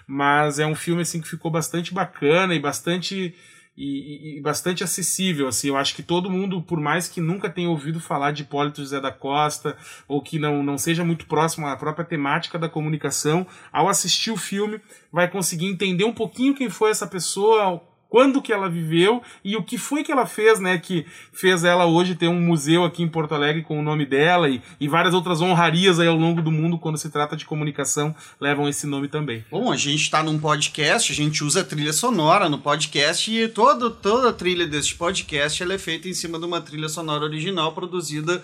Mas 0.07 0.59
é 0.59 0.67
um 0.67 0.75
filme 0.75 1.01
assim 1.01 1.21
que 1.21 1.29
ficou 1.29 1.51
bastante 1.51 1.95
bacana 1.95 2.55
e 2.55 2.61
bastante 2.61 3.35
e, 3.79 4.39
e- 4.39 4.41
bastante 4.41 4.83
acessível, 4.83 5.47
assim, 5.47 5.69
eu 5.69 5.77
acho 5.77 5.95
que 5.95 6.03
todo 6.03 6.29
mundo, 6.29 6.61
por 6.61 6.81
mais 6.81 7.07
que 7.07 7.21
nunca 7.21 7.49
tenha 7.49 7.71
ouvido 7.71 8.01
falar 8.01 8.33
de 8.33 8.43
Hipólito 8.43 8.83
José 8.83 9.01
da 9.01 9.13
Costa, 9.13 9.77
ou 10.09 10.21
que 10.21 10.37
não, 10.37 10.65
não 10.65 10.77
seja 10.77 11.05
muito 11.05 11.27
próximo 11.27 11.67
à 11.67 11.77
própria 11.77 12.05
temática 12.05 12.59
da 12.59 12.69
comunicação, 12.69 13.47
ao 13.73 13.89
assistir 13.89 14.33
o 14.33 14.37
filme, 14.37 14.81
vai 15.13 15.31
conseguir 15.31 15.67
entender 15.67 16.05
um 16.05 16.13
pouquinho 16.13 16.57
quem 16.57 16.69
foi 16.69 16.91
essa 16.91 17.07
pessoa, 17.07 17.81
quando 18.09 18.41
que 18.41 18.53
ela 18.53 18.69
viveu 18.69 19.23
e 19.45 19.57
o 19.57 19.63
que 19.63 19.77
foi 19.77 20.03
que 20.03 20.11
ela 20.11 20.27
fez, 20.27 20.59
né, 20.59 20.79
que 20.79 21.07
fez 21.33 21.65
ela 21.65 21.87
hoje 21.87 22.15
ter 22.15 22.29
um 22.29 22.41
museu 22.41 22.85
aqui 22.85 23.03
em 23.03 23.09
Porto 23.09 23.35
Alegre 23.35 23.63
com 23.63 23.79
o 23.79 23.83
nome 23.83 24.07
dela 24.07 24.49
e, 24.49 24.63
e 24.81 24.89
várias 24.89 25.15
outras 25.15 25.41
honrarias 25.41 26.01
aí 26.01 26.09
ao 26.09 26.17
longo 26.17 26.41
do 26.41 26.51
mundo 26.51 26.79
quando 26.79 26.99
se 26.99 27.11
trata 27.11 27.37
de 27.37 27.45
comunicação 27.45 28.15
levam 28.41 28.69
esse 28.69 28.87
nome 28.87 29.09
também. 29.09 29.45
Bom, 29.51 29.71
a 29.71 29.77
gente 29.77 30.03
está 30.03 30.23
num 30.23 30.39
podcast, 30.39 31.13
a 31.13 31.15
gente 31.15 31.45
usa 31.45 31.65
trilha 31.65 31.93
sonora 31.93 32.49
no 32.49 32.59
podcast 32.59 33.31
e 33.31 33.49
todo, 33.49 33.91
toda 33.91 34.31
a 34.31 34.33
trilha 34.33 34.67
deste 34.67 34.95
podcast 34.95 35.63
ela 35.63 35.75
é 35.75 35.79
feita 35.79 36.09
em 36.09 36.15
cima 36.15 36.39
de 36.39 36.45
uma 36.45 36.61
trilha 36.61 36.89
sonora 36.89 37.25
original 37.25 37.73
produzida 37.73 38.43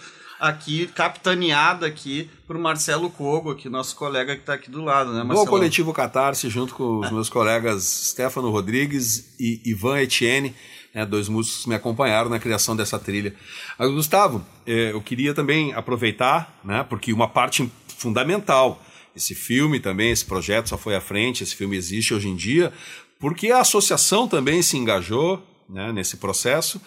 aqui, 0.49 0.87
capitaneada 0.89 1.87
aqui 1.87 2.31
por 2.47 2.59
Marcelo 2.59 3.09
Cogo, 3.11 3.51
aqui, 3.51 3.69
nosso 3.69 3.97
colega 3.97 4.35
que 4.35 4.43
está 4.43 4.55
aqui 4.55 4.71
do 4.71 4.83
lado, 4.83 5.13
né, 5.13 5.21
Do 5.21 5.27
Marcelo? 5.27 5.49
Coletivo 5.49 5.93
Catarse, 5.93 6.49
junto 6.49 6.75
com 6.75 6.99
os 6.99 7.11
meus 7.11 7.29
colegas 7.29 7.83
Stefano 7.83 8.51
Rodrigues 8.51 9.35
e 9.41 9.61
Ivan 9.65 10.01
Etienne, 10.01 10.55
né, 10.95 11.07
dois 11.07 11.29
músicos 11.29 11.63
que 11.63 11.69
me 11.69 11.75
acompanharam 11.75 12.29
na 12.29 12.39
criação 12.39 12.77
dessa 12.77 12.99
trilha. 12.99 13.35
Mas, 13.79 13.91
Gustavo, 13.91 14.45
eh, 14.67 14.93
eu 14.93 15.01
queria 15.01 15.33
também 15.33 15.73
aproveitar, 15.73 16.61
né, 16.63 16.85
porque 16.89 17.13
uma 17.13 17.29
parte 17.29 17.71
fundamental 17.97 18.81
esse 19.17 19.35
filme 19.35 19.79
também, 19.79 20.11
esse 20.11 20.25
projeto 20.25 20.69
só 20.69 20.77
foi 20.77 20.97
à 20.97 21.01
frente, 21.01 21.45
esse 21.45 21.55
filme 21.55 21.77
existe 21.77 22.13
hoje 22.13 22.29
em 22.29 22.35
dia, 22.35 22.73
porque 23.19 23.51
a 23.53 23.61
associação 23.61 24.27
também 24.27 24.61
se 24.61 24.77
engajou 24.77 25.41
né, 25.69 25.93
nesse 25.93 26.17
processo. 26.17 26.81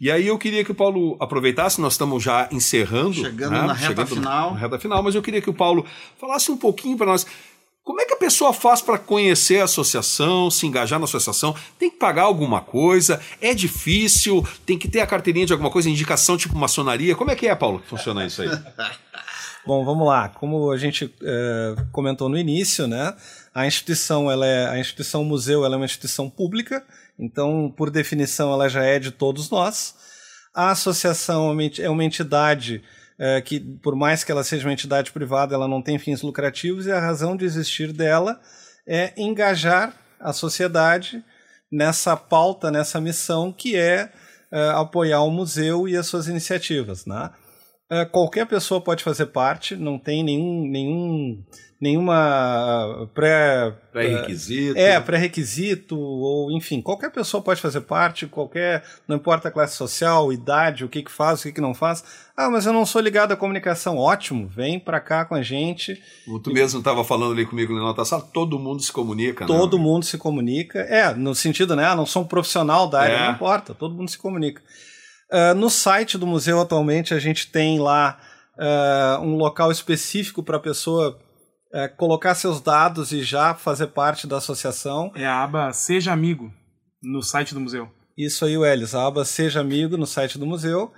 E 0.00 0.10
aí 0.10 0.26
eu 0.26 0.38
queria 0.38 0.64
que 0.64 0.72
o 0.72 0.74
Paulo 0.74 1.16
aproveitasse, 1.20 1.80
nós 1.80 1.94
estamos 1.94 2.22
já 2.22 2.48
encerrando. 2.50 3.14
Chegando 3.14 3.52
né, 3.52 3.62
na 3.62 3.72
reta 3.72 4.04
final. 4.04 4.52
Na 4.52 4.58
reta 4.58 4.78
final, 4.78 5.02
mas 5.02 5.14
eu 5.14 5.22
queria 5.22 5.40
que 5.40 5.50
o 5.50 5.54
Paulo 5.54 5.86
falasse 6.18 6.50
um 6.50 6.56
pouquinho 6.56 6.96
para 6.96 7.06
nós. 7.06 7.26
Como 7.84 8.00
é 8.00 8.06
que 8.06 8.14
a 8.14 8.16
pessoa 8.16 8.54
faz 8.54 8.80
para 8.80 8.98
conhecer 8.98 9.60
a 9.60 9.64
associação, 9.64 10.50
se 10.50 10.66
engajar 10.66 10.98
na 10.98 11.04
associação? 11.04 11.54
Tem 11.78 11.90
que 11.90 11.98
pagar 11.98 12.22
alguma 12.22 12.62
coisa? 12.62 13.20
É 13.42 13.52
difícil? 13.52 14.42
Tem 14.64 14.78
que 14.78 14.88
ter 14.88 15.00
a 15.00 15.06
carteirinha 15.06 15.44
de 15.44 15.52
alguma 15.52 15.70
coisa, 15.70 15.90
indicação 15.90 16.36
tipo 16.36 16.56
maçonaria? 16.56 17.14
Como 17.14 17.30
é 17.30 17.36
que 17.36 17.46
é, 17.46 17.54
Paulo, 17.54 17.80
que 17.80 17.86
funciona 17.86 18.24
isso 18.24 18.40
aí? 18.40 18.48
Bom, 19.66 19.84
vamos 19.84 20.06
lá. 20.06 20.28
Como 20.28 20.70
a 20.70 20.78
gente 20.78 21.12
eh, 21.22 21.74
comentou 21.90 22.28
no 22.28 22.36
início, 22.36 22.86
né? 22.86 23.14
A 23.54 23.66
instituição, 23.66 24.30
ela 24.30 24.46
é 24.46 24.68
a 24.68 24.78
instituição 24.78 25.24
museu, 25.24 25.64
ela 25.64 25.74
é 25.74 25.78
uma 25.78 25.86
instituição 25.86 26.28
pública. 26.28 26.84
Então, 27.18 27.72
por 27.76 27.90
definição, 27.90 28.52
ela 28.52 28.68
já 28.68 28.82
é 28.82 28.98
de 28.98 29.10
todos 29.10 29.50
nós. 29.50 29.94
A 30.54 30.70
associação 30.70 31.56
é 31.60 31.82
é 31.82 31.90
uma 31.90 32.04
entidade 32.04 32.82
eh, 33.18 33.40
que, 33.40 33.60
por 33.60 33.94
mais 33.94 34.24
que 34.24 34.32
ela 34.32 34.44
seja 34.44 34.66
uma 34.66 34.72
entidade 34.72 35.12
privada, 35.12 35.54
ela 35.54 35.68
não 35.68 35.82
tem 35.82 35.98
fins 35.98 36.22
lucrativos 36.22 36.86
e 36.86 36.92
a 36.92 37.00
razão 37.00 37.36
de 37.36 37.44
existir 37.44 37.92
dela 37.92 38.40
é 38.86 39.12
engajar 39.16 39.94
a 40.20 40.32
sociedade 40.32 41.24
nessa 41.70 42.16
pauta, 42.16 42.70
nessa 42.70 43.00
missão 43.00 43.52
que 43.52 43.76
é 43.76 44.12
eh, 44.52 44.70
apoiar 44.74 45.22
o 45.22 45.30
museu 45.30 45.88
e 45.88 45.96
as 45.96 46.06
suas 46.06 46.28
iniciativas, 46.28 47.06
né? 47.06 47.30
Eh, 47.90 48.04
qualquer 48.06 48.46
pessoa 48.46 48.80
pode 48.80 49.04
fazer 49.04 49.26
parte, 49.26 49.76
não 49.76 49.98
tem 49.98 50.22
nenhum, 50.24 50.66
nenhum, 50.68 51.44
nenhuma 51.80 53.08
pré, 53.14 53.72
Pré-requisito. 53.92 54.78
é, 54.78 54.98
pré-requisito, 55.00 55.98
ou 55.98 56.50
enfim, 56.52 56.80
qualquer 56.80 57.10
pessoa 57.10 57.42
pode 57.42 57.60
fazer 57.60 57.82
parte, 57.82 58.26
qualquer, 58.26 58.82
não 59.06 59.16
importa 59.16 59.48
a 59.48 59.50
classe 59.50 59.76
social, 59.76 60.32
idade, 60.32 60.84
o 60.84 60.88
que 60.88 61.02
que 61.02 61.10
faz, 61.10 61.40
o 61.40 61.42
que 61.44 61.52
que 61.52 61.60
não 61.60 61.74
faz. 61.74 62.04
Ah, 62.36 62.50
mas 62.50 62.66
eu 62.66 62.72
não 62.72 62.84
sou 62.86 63.00
ligado 63.00 63.32
à 63.32 63.36
comunicação. 63.36 63.96
Ótimo, 63.96 64.48
vem 64.48 64.78
pra 64.80 64.98
cá 65.00 65.24
com 65.24 65.34
a 65.34 65.42
gente. 65.42 66.00
Tu 66.42 66.50
mesmo 66.52 66.78
estava 66.80 67.04
falando 67.04 67.32
ali 67.32 67.46
comigo 67.46 67.74
na 67.74 67.84
outra 67.86 68.04
sala, 68.04 68.22
todo 68.32 68.58
mundo 68.58 68.82
se 68.82 68.92
comunica, 68.92 69.46
Todo 69.46 69.76
né? 69.76 69.82
mundo 69.84 70.04
se 70.04 70.18
comunica. 70.18 70.80
É, 70.80 71.14
no 71.14 71.34
sentido, 71.34 71.76
né? 71.76 71.84
Ah, 71.86 71.94
não 71.94 72.06
sou 72.06 72.22
um 72.22 72.26
profissional 72.26 72.88
da 72.88 73.00
área, 73.02 73.14
É. 73.14 73.26
não 73.26 73.32
importa, 73.34 73.74
todo 73.74 73.94
mundo 73.94 74.10
se 74.10 74.18
comunica. 74.18 74.62
Ah, 75.30 75.54
no 75.54 75.70
site 75.70 76.16
do 76.18 76.26
museu, 76.26 76.60
atualmente, 76.60 77.14
a 77.14 77.18
gente 77.18 77.50
tem 77.50 77.78
lá 77.78 78.18
ah, 78.58 79.20
um 79.22 79.36
local 79.36 79.70
específico 79.70 80.42
para 80.42 80.56
a 80.56 80.60
pessoa 80.60 81.18
ah, 81.74 81.88
colocar 81.88 82.36
seus 82.36 82.60
dados 82.60 83.10
e 83.10 83.24
já 83.24 83.52
fazer 83.52 83.88
parte 83.88 84.28
da 84.28 84.36
associação. 84.36 85.10
É 85.16 85.26
a 85.26 85.42
aba 85.42 85.72
Seja 85.72 86.12
Amigo 86.12 86.52
no 87.02 87.20
site 87.20 87.52
do 87.52 87.60
museu. 87.60 87.90
Isso 88.16 88.44
aí, 88.44 88.56
Welles, 88.56 88.94
a 88.94 89.06
aba 89.06 89.24
Seja 89.24 89.60
Amigo 89.60 89.96
no 89.96 90.06
site 90.06 90.38
do 90.38 90.46
museu. 90.46 90.92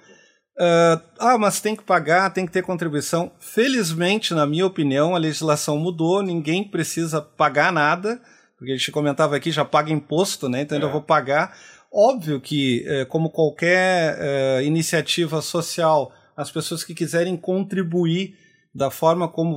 Ah, 0.58 1.02
ah, 1.18 1.38
mas 1.38 1.60
tem 1.60 1.76
que 1.76 1.82
pagar, 1.82 2.30
tem 2.30 2.46
que 2.46 2.52
ter 2.52 2.62
contribuição. 2.62 3.32
Felizmente, 3.38 4.34
na 4.34 4.46
minha 4.46 4.66
opinião, 4.66 5.14
a 5.14 5.18
legislação 5.18 5.78
mudou, 5.78 6.22
ninguém 6.22 6.62
precisa 6.62 7.20
pagar 7.20 7.72
nada, 7.72 8.20
porque 8.58 8.72
a 8.72 8.76
gente 8.76 8.92
comentava 8.92 9.34
aqui, 9.34 9.50
já 9.50 9.64
paga 9.64 9.92
imposto, 9.92 10.48
né? 10.48 10.62
Então 10.62 10.78
eu 10.78 10.90
vou 10.90 11.02
pagar. 11.02 11.56
Óbvio 11.92 12.40
que, 12.40 12.84
eh, 12.86 13.04
como 13.06 13.30
qualquer 13.30 14.16
eh, 14.18 14.64
iniciativa 14.64 15.40
social, 15.40 16.12
as 16.36 16.50
pessoas 16.50 16.84
que 16.84 16.94
quiserem 16.94 17.36
contribuir 17.36 18.34
da 18.76 18.90
forma 18.90 19.26
como 19.26 19.56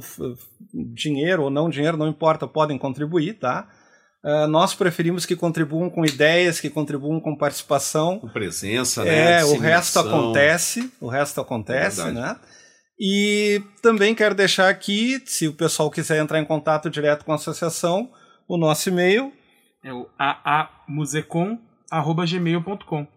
dinheiro 0.73 1.43
ou 1.43 1.49
não 1.49 1.69
dinheiro, 1.69 1.97
não 1.97 2.07
importa, 2.07 2.47
podem 2.47 2.77
contribuir, 2.77 3.33
tá? 3.33 3.67
Ah, 4.23 4.47
nós 4.47 4.73
preferimos 4.73 5.25
que 5.25 5.35
contribuam 5.35 5.89
com 5.89 6.05
ideias, 6.05 6.57
que 6.59 6.69
contribuam 6.69 7.19
com 7.19 7.37
participação. 7.37 8.19
Com 8.19 8.29
presença, 8.29 9.03
né? 9.03 9.41
É, 9.41 9.45
o 9.45 9.57
resto 9.57 9.99
acontece, 9.99 10.91
o 10.99 11.07
resto 11.07 11.41
acontece, 11.41 12.01
É 12.01 12.11
né? 12.11 12.35
E 12.99 13.61
também 13.81 14.13
quero 14.13 14.35
deixar 14.35 14.67
aqui, 14.67 15.23
se 15.25 15.47
o 15.47 15.53
pessoal 15.53 15.89
quiser 15.89 16.21
entrar 16.21 16.37
em 16.39 16.45
contato 16.45 16.89
direto 16.89 17.23
com 17.23 17.31
a 17.31 17.35
associação, 17.35 18.11
o 18.47 18.57
nosso 18.57 18.89
e-mail 18.89 19.31
É 19.81 19.93
o 19.93 20.05
aamusecom.gmail.com. 20.17 23.07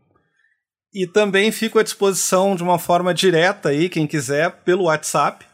e 0.95 1.07
também 1.07 1.51
fico 1.51 1.81
à 1.81 1.83
disposição 1.83 2.55
de 2.55 2.63
uma 2.63 2.79
forma 2.79 3.13
direta 3.13 3.71
aí, 3.71 3.89
quem 3.89 4.07
quiser, 4.07 4.63
pelo 4.63 4.85
WhatsApp, 4.85 5.45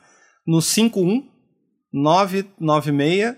no 0.48 0.62
51 0.62 1.28
996 1.92 3.36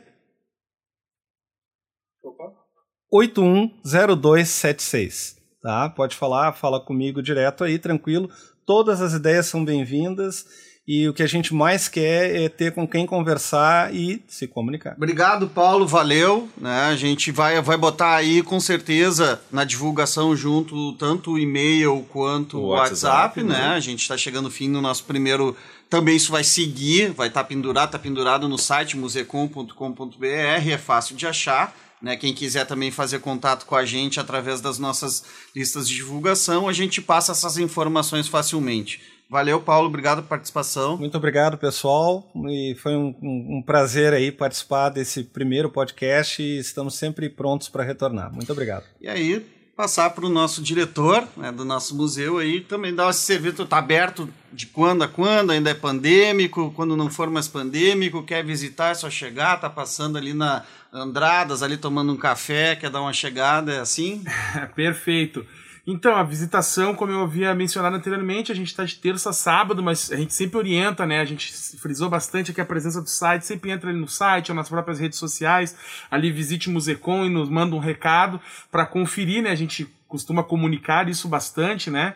810276. 3.13 5.37
Tá? 5.61 5.91
Pode 5.91 6.15
falar, 6.15 6.53
fala 6.53 6.81
comigo 6.81 7.21
direto 7.21 7.65
aí, 7.65 7.81
tranquilo. 7.81 8.31
Todas 8.65 9.03
as 9.03 9.13
ideias 9.13 9.47
são 9.47 9.65
bem-vindas 9.65 10.47
e 10.87 11.09
o 11.09 11.13
que 11.13 11.23
a 11.23 11.27
gente 11.27 11.53
mais 11.53 11.89
quer 11.89 12.35
é 12.35 12.49
ter 12.49 12.73
com 12.73 12.87
quem 12.87 13.05
conversar 13.05 13.95
e 13.95 14.23
se 14.27 14.47
comunicar. 14.47 14.95
Obrigado, 14.97 15.49
Paulo, 15.49 15.87
valeu. 15.87 16.49
Né? 16.57 16.83
A 16.83 16.97
gente 16.97 17.31
vai, 17.31 17.61
vai 17.61 17.77
botar 17.77 18.15
aí 18.15 18.43
com 18.43 18.61
certeza 18.61 19.41
na 19.51 19.65
divulgação 19.65 20.35
junto 20.35 20.95
tanto 20.95 21.33
o 21.33 21.39
e-mail 21.39 22.07
quanto 22.09 22.59
o 22.59 22.69
WhatsApp, 22.69 23.41
WhatsApp, 23.41 23.43
né? 23.43 23.59
né? 23.59 23.67
A 23.75 23.81
gente 23.81 24.01
está 24.01 24.17
chegando 24.17 24.45
no 24.45 24.51
fim 24.51 24.73
do 24.73 24.81
nosso 24.81 25.05
primeiro. 25.05 25.57
Também 25.91 26.15
isso 26.17 26.31
vai 26.33 26.45
seguir, 26.45 27.11
vai 27.11 27.29
estar 27.29 27.43
pendurado, 27.45 27.89
está 27.89 27.99
pendurado 27.99 28.49
no 28.49 28.57
site 28.57 28.97
musecom.com.br, 28.97 30.25
é 30.25 30.79
fácil 30.79 31.17
de 31.17 31.27
achar. 31.27 31.77
Né, 32.01 32.17
quem 32.17 32.33
quiser 32.33 32.65
também 32.65 32.91
fazer 32.91 33.19
contato 33.19 33.67
com 33.67 33.77
a 33.77 33.85
gente 33.85 34.19
através 34.19 34.63
das 34.63 34.79
nossas 34.79 35.23
listas 35.55 35.87
de 35.87 35.97
divulgação, 35.97 36.67
a 36.67 36.73
gente 36.73 37.03
passa 37.03 37.33
essas 37.33 37.59
informações 37.59 38.27
facilmente. 38.27 39.03
Valeu, 39.29 39.61
Paulo, 39.61 39.87
obrigado 39.89 40.17
pela 40.23 40.29
participação. 40.29 40.97
Muito 40.97 41.15
obrigado, 41.19 41.59
pessoal. 41.59 42.27
E 42.49 42.75
foi 42.83 42.97
um, 42.97 43.15
um- 43.23 43.59
um 43.59 43.63
prazer 43.63 44.15
aí 44.15 44.33
participar 44.33 44.89
desse 44.89 45.23
primeiro 45.25 45.69
podcast 45.71 46.43
e 46.43 46.59
estamos 46.59 46.95
sempre 46.95 47.29
prontos 47.29 47.69
para 47.69 47.85
retornar. 47.85 48.33
Muito 48.33 48.51
obrigado. 48.51 48.85
E 48.99 49.07
aí, 49.07 49.47
passar 49.81 50.11
para 50.11 50.27
o 50.27 50.29
nosso 50.29 50.61
diretor 50.61 51.27
né, 51.39 51.51
do 51.51 51.65
nosso 51.65 51.97
museu 51.97 52.37
aí, 52.37 52.61
também 52.61 52.95
dar 52.95 53.09
esse 53.09 53.21
serviço, 53.21 53.63
está 53.63 53.79
aberto 53.79 54.29
de 54.53 54.67
quando 54.67 55.03
a 55.03 55.09
quando, 55.09 55.53
ainda 55.53 55.71
é 55.71 55.75
pandêmico, 55.75 56.71
quando 56.77 56.99
não 56.99 57.09
for 57.09 57.31
mais 57.31 57.49
pandêmico, 57.49 58.23
quer 58.23 58.45
visitar, 58.45 58.91
é 58.91 58.95
só 58.95 59.09
chegar, 59.09 59.59
tá 59.59 59.71
passando 59.71 60.19
ali 60.19 60.35
na 60.35 60.65
Andradas, 60.93 61.63
ali 61.63 61.79
tomando 61.79 62.13
um 62.13 62.17
café, 62.17 62.77
quer 62.77 62.91
dar 62.91 63.01
uma 63.01 63.15
chegada, 63.15 63.73
é 63.73 63.81
assim? 63.81 64.23
Perfeito. 64.77 65.47
Então, 65.93 66.15
a 66.15 66.23
visitação, 66.23 66.95
como 66.95 67.11
eu 67.11 67.21
havia 67.21 67.53
mencionado 67.53 67.97
anteriormente, 67.97 68.53
a 68.53 68.55
gente 68.55 68.69
está 68.69 68.85
de 68.85 68.95
terça 68.95 69.31
a 69.31 69.33
sábado, 69.33 69.83
mas 69.83 70.13
a 70.13 70.17
gente 70.17 70.33
sempre 70.33 70.57
orienta, 70.57 71.05
né? 71.05 71.19
A 71.19 71.25
gente 71.25 71.53
frisou 71.79 72.09
bastante 72.09 72.53
aqui 72.53 72.61
a 72.61 72.65
presença 72.65 73.03
do 73.03 73.09
site, 73.09 73.45
sempre 73.45 73.73
entra 73.73 73.91
ali 73.91 73.99
no 73.99 74.07
site, 74.07 74.53
ou 74.53 74.55
nas 74.55 74.69
próprias 74.69 75.01
redes 75.01 75.19
sociais, 75.19 75.77
ali 76.09 76.31
visite 76.31 76.69
o 76.69 76.73
Musecom 76.73 77.25
e 77.25 77.29
nos 77.29 77.49
manda 77.49 77.75
um 77.75 77.81
recado 77.81 78.41
para 78.71 78.87
conferir, 78.87 79.43
né? 79.43 79.51
A 79.51 79.57
gente 79.57 79.85
costuma 80.07 80.45
comunicar 80.45 81.09
isso 81.09 81.27
bastante, 81.27 81.91
né? 81.91 82.15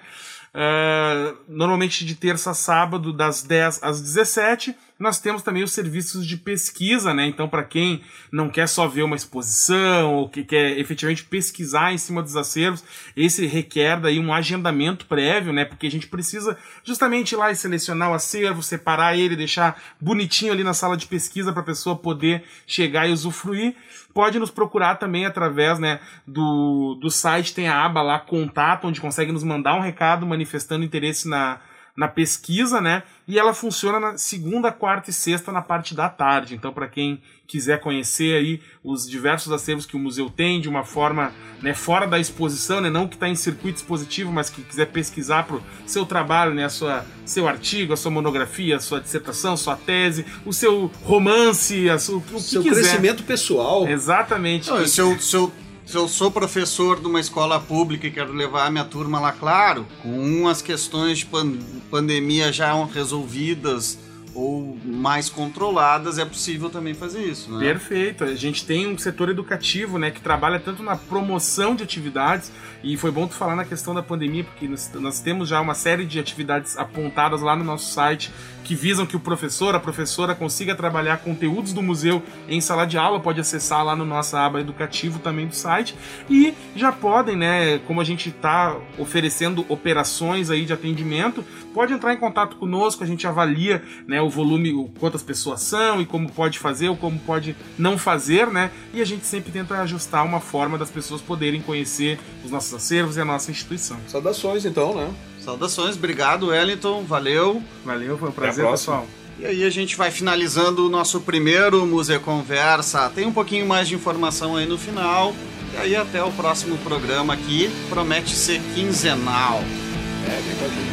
Ah, 0.57 1.35
normalmente 1.49 2.05
de 2.05 2.15
terça 2.15 2.53
a 2.53 2.55
sábado, 2.55 3.13
das 3.13 3.43
10 3.43 3.83
às 3.83 4.01
17. 4.01 4.75
Nós 4.97 5.19
temos 5.19 5.43
também 5.43 5.65
os 5.65 5.73
serviços 5.73 6.25
de 6.25 6.37
pesquisa, 6.37 7.13
né? 7.13 7.27
Então, 7.27 7.49
para 7.49 7.65
quem 7.65 8.03
não 8.31 8.49
quer 8.49 8.69
só 8.69 8.87
ver 8.87 9.03
uma 9.03 9.17
exposição 9.17 10.15
ou 10.15 10.29
que 10.29 10.45
quer 10.45 10.79
efetivamente 10.79 11.25
pesquisar 11.25 11.93
em 11.93 11.99
cima 11.99 12.23
dos 12.23 12.37
acervos, 12.37 12.85
esse 13.17 13.45
requer 13.47 14.01
daí 14.01 14.21
um 14.21 14.33
agendamento 14.33 15.07
prévio, 15.07 15.53
né? 15.53 15.65
Porque 15.65 15.89
a 15.89 15.91
gente 15.91 16.07
precisa 16.07 16.57
justamente 16.85 17.33
ir 17.33 17.37
lá 17.37 17.51
e 17.51 17.57
selecionar 17.57 18.13
o 18.13 18.15
acervo, 18.15 18.63
separar 18.63 19.19
ele, 19.19 19.35
deixar 19.35 19.83
bonitinho 20.01 20.53
ali 20.53 20.63
na 20.63 20.73
sala 20.73 20.97
de 20.97 21.09
pesquisa 21.09 21.53
para 21.53 21.63
a 21.63 21.67
pessoa 21.67 21.97
poder 21.97 22.45
chegar 22.65 23.09
e 23.09 23.13
usufruir. 23.13 23.75
Pode 24.15 24.39
nos 24.39 24.51
procurar 24.51 24.95
também 24.95 25.27
através 25.27 25.79
né, 25.81 26.01
do, 26.27 26.97
do 27.01 27.11
site, 27.11 27.53
tem 27.53 27.69
a 27.69 27.85
aba 27.85 28.01
lá, 28.01 28.19
contato, 28.21 28.87
onde 28.87 29.01
consegue 29.01 29.33
nos 29.33 29.43
mandar 29.43 29.75
um 29.75 29.81
recado 29.81 30.25
manifestando 30.25 30.85
interesse 30.85 31.29
na, 31.29 31.59
na 31.97 32.07
pesquisa, 32.07 32.81
né? 32.81 33.03
E 33.27 33.39
ela 33.39 33.53
funciona 33.53 33.99
na 33.99 34.17
segunda, 34.17 34.71
quarta 34.71 35.11
e 35.11 35.13
sexta 35.13 35.51
na 35.51 35.61
parte 35.61 35.95
da 35.95 36.09
tarde. 36.09 36.55
Então, 36.55 36.73
para 36.73 36.89
quem 36.89 37.21
quiser 37.47 37.79
conhecer 37.81 38.37
aí 38.37 38.61
os 38.83 39.09
diversos 39.09 39.53
acervos 39.53 39.85
que 39.87 39.97
o 39.97 39.99
museu 39.99 40.31
tem 40.31 40.61
de 40.61 40.69
uma 40.69 40.83
forma 40.83 41.33
né, 41.63 41.75
fora 41.75 42.07
da 42.07 42.19
exposição, 42.19 42.81
né, 42.81 42.89
não 42.91 43.07
que 43.07 43.15
está 43.17 43.29
em 43.29 43.35
circuito 43.35 43.77
expositivo, 43.79 44.33
mas 44.33 44.51
que 44.51 44.63
quiser 44.63 44.87
pesquisar 44.87 45.45
para 45.45 45.57
o 45.57 45.63
seu 45.87 46.05
trabalho, 46.07 46.55
né, 46.55 46.65
a 46.65 46.69
sua, 46.69 47.05
seu 47.25 47.47
artigo, 47.47 47.93
a 47.93 47.97
sua 47.97 48.11
monografia, 48.11 48.77
a 48.77 48.81
sua 48.81 49.01
dissertação, 49.01 49.57
sua 49.57 49.77
tese, 49.77 50.25
o 50.45 50.53
seu 50.53 50.91
romance, 51.03 51.89
a 51.89 51.99
sua, 51.99 52.17
o 52.19 52.21
que 52.23 52.41
Seu 52.41 52.63
quiser. 52.63 52.81
crescimento 52.83 53.23
pessoal. 53.25 53.87
Exatamente. 53.89 54.69
Não, 54.71 54.87
se, 54.87 55.01
eu, 55.01 55.19
se, 55.19 55.37
eu, 55.37 55.53
se 55.87 55.97
eu 55.97 56.09
sou 56.09 56.31
professor 56.31 56.99
de 57.01 57.07
uma 57.07 57.21
escola 57.21 57.61
pública 57.61 58.07
e 58.07 58.11
quero 58.11 58.33
levar 58.33 58.67
a 58.67 58.71
minha 58.71 58.85
turma 58.85 59.21
lá, 59.21 59.33
claro, 59.33 59.87
com 60.03 60.49
as 60.49 60.61
questões 60.63 61.19
de 61.19 61.27
pan- 61.27 61.59
pandemia 61.91 62.53
já 62.53 62.73
resolvidas, 62.87 63.99
ou 64.35 64.77
mais 64.85 65.29
controladas, 65.29 66.19
é 66.19 66.25
possível 66.25 66.69
também 66.69 66.93
fazer 66.93 67.23
isso, 67.23 67.53
né? 67.53 67.65
Perfeito. 67.65 68.25
A 68.25 68.35
gente 68.35 68.67
tem 68.67 68.87
um 68.87 68.99
setor 68.99 69.29
educativo, 69.29 69.99
né, 69.99 70.11
que 70.11 70.21
trabalha 70.21 70.59
tanto 70.59 70.83
na 70.83 70.97
promoção 70.97 71.75
de 71.75 71.85
atividades 71.85 72.51
e 72.85 72.99
foi 72.99 73.11
bom 73.11 73.27
tu 73.27 73.35
falar 73.35 73.57
na 73.57 73.65
questão 73.65 73.95
da 73.95 74.03
pandemia, 74.03 74.45
porque 74.45 74.69
nós, 74.69 74.91
nós 74.95 75.19
temos 75.19 75.49
já 75.49 75.59
uma 75.59 75.75
série 75.75 76.05
de 76.05 76.21
atividades 76.21 76.77
apontadas 76.77 77.41
lá 77.41 77.57
no 77.57 77.65
nosso 77.65 77.91
site 77.91 78.31
que 78.63 78.75
visam 78.75 79.07
que 79.07 79.15
o 79.15 79.21
professor, 79.21 79.75
a 79.75 79.81
professora 79.81 80.35
consiga 80.35 80.75
trabalhar 80.75 81.19
conteúdos 81.19 81.73
do 81.73 81.83
museu 81.83 82.23
em 82.49 82.61
sala 82.61 82.87
de 82.87 82.97
aula, 82.97 83.21
pode 83.21 83.41
acessar 83.41 83.85
lá 83.85 83.95
no 83.95 84.05
nossa 84.05 84.41
aba 84.41 84.61
educativo 84.61 85.19
também 85.19 85.47
do 85.47 85.55
site. 85.55 85.95
E 86.29 86.55
já 86.75 86.91
podem, 86.91 87.37
né, 87.37 87.79
como 87.87 88.01
a 88.01 88.05
gente 88.05 88.31
está 88.31 88.77
oferecendo 88.99 89.65
operações 89.69 90.51
aí 90.51 90.65
de 90.65 90.73
atendimento, 90.73 91.45
pode 91.75 91.93
entrar 91.93 92.13
em 92.15 92.17
contato 92.17 92.57
conosco, 92.57 93.05
a 93.05 93.07
gente 93.07 93.27
avalia, 93.27 93.83
né, 94.09 94.21
o 94.21 94.31
volume, 94.31 94.73
o, 94.73 94.89
quantas 94.99 95.23
pessoas 95.23 95.61
são 95.61 96.01
e 96.01 96.07
como 96.07 96.31
pode 96.33 96.59
fazer 96.59 96.89
ou 96.89 96.97
como 96.97 97.19
pode 97.19 97.55
não 97.79 97.99
fazer, 97.99 98.47
né, 98.47 98.71
e 98.93 99.01
a 99.01 99.05
gente 99.05 99.27
sempre 99.27 99.53
tenta 99.53 99.81
ajustar 99.81 100.25
uma 100.25 100.41
forma 100.41 100.79
das 100.79 100.91
pessoas 100.91 101.21
poderem 101.21 101.61
conhecer 101.61 102.19
os 102.43 102.51
nossos 102.51 102.74
acervos 102.75 103.17
e 103.17 103.21
a 103.21 103.25
nossa 103.25 103.51
instituição. 103.51 103.97
Saudações 104.09 104.65
então, 104.65 104.95
né? 104.95 105.11
Saudações, 105.41 105.97
obrigado 105.97 106.49
Wellington, 106.49 107.05
valeu. 107.05 107.63
Valeu, 107.85 108.17
foi 108.17 108.29
um 108.29 108.33
prazer, 108.33 108.67
pessoal. 108.67 109.07
E 109.39 109.47
aí 109.47 109.65
a 109.65 109.71
gente 109.71 109.97
vai 109.97 110.11
finalizando 110.11 110.87
o 110.87 110.89
nosso 110.89 111.21
primeiro 111.21 111.85
Museu 111.87 112.21
Conversa. 112.21 113.11
Tem 113.15 113.27
um 113.27 113.33
pouquinho 113.33 113.67
mais 113.67 113.89
de 113.89 113.95
informação 113.95 114.57
aí 114.57 114.67
no 114.67 114.79
final. 114.79 115.35
E 115.75 115.77
aí 115.77 115.97
até 115.97 116.23
o 116.23 116.31
próximo 116.33 116.79
programa 116.79 117.35
aqui, 117.35 117.69
promete 117.89 118.35
ser 118.35 118.61
quinzenal. 118.75 119.61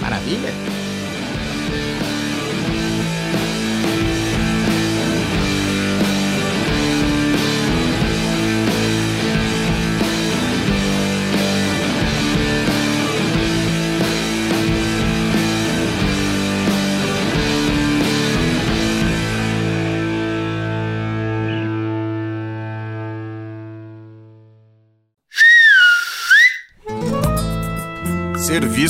Maravilha. 0.02 0.91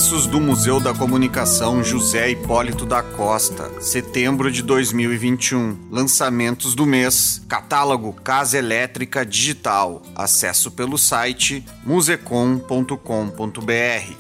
Serviços 0.02 0.26
do 0.26 0.42
Museu 0.42 0.80
da 0.80 0.96
Comunicação 0.96 1.84
José 1.84 2.32
Hipólito 2.32 2.88
da 2.88 3.04
Costa, 3.04 3.70
setembro 3.80 4.52
de 4.52 4.64
2021. 4.64 5.78
Lançamentos 5.92 6.74
do 6.74 6.88
mês. 6.88 7.40
Catálogo 7.48 8.12
Casa 8.12 8.58
Elétrica 8.58 9.24
Digital. 9.24 10.02
Acesso 10.16 10.72
pelo 10.72 10.98
site 10.98 11.64
musecom.com.br. 11.86 12.96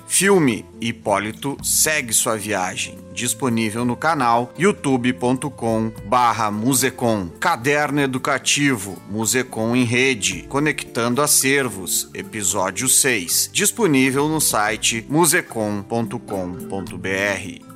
Filme 0.05 0.65
Hipólito 0.79 1.57
segue 1.63 2.13
sua 2.13 2.37
viagem. 2.37 2.99
Disponível 3.13 3.85
no 3.85 3.95
canal 3.95 4.51
youtube.com 4.57 5.91
barra 6.05 6.51
Musecom. 6.51 7.29
Caderno 7.39 8.01
Educativo 8.01 8.97
Musecom 9.09 9.75
em 9.75 9.83
Rede. 9.83 10.45
Conectando 10.49 11.21
Acervos. 11.21 12.09
Episódio 12.13 12.87
6. 12.87 13.51
Disponível 13.53 14.27
no 14.27 14.41
site 14.41 15.05
musecom.com.br. 15.09 17.70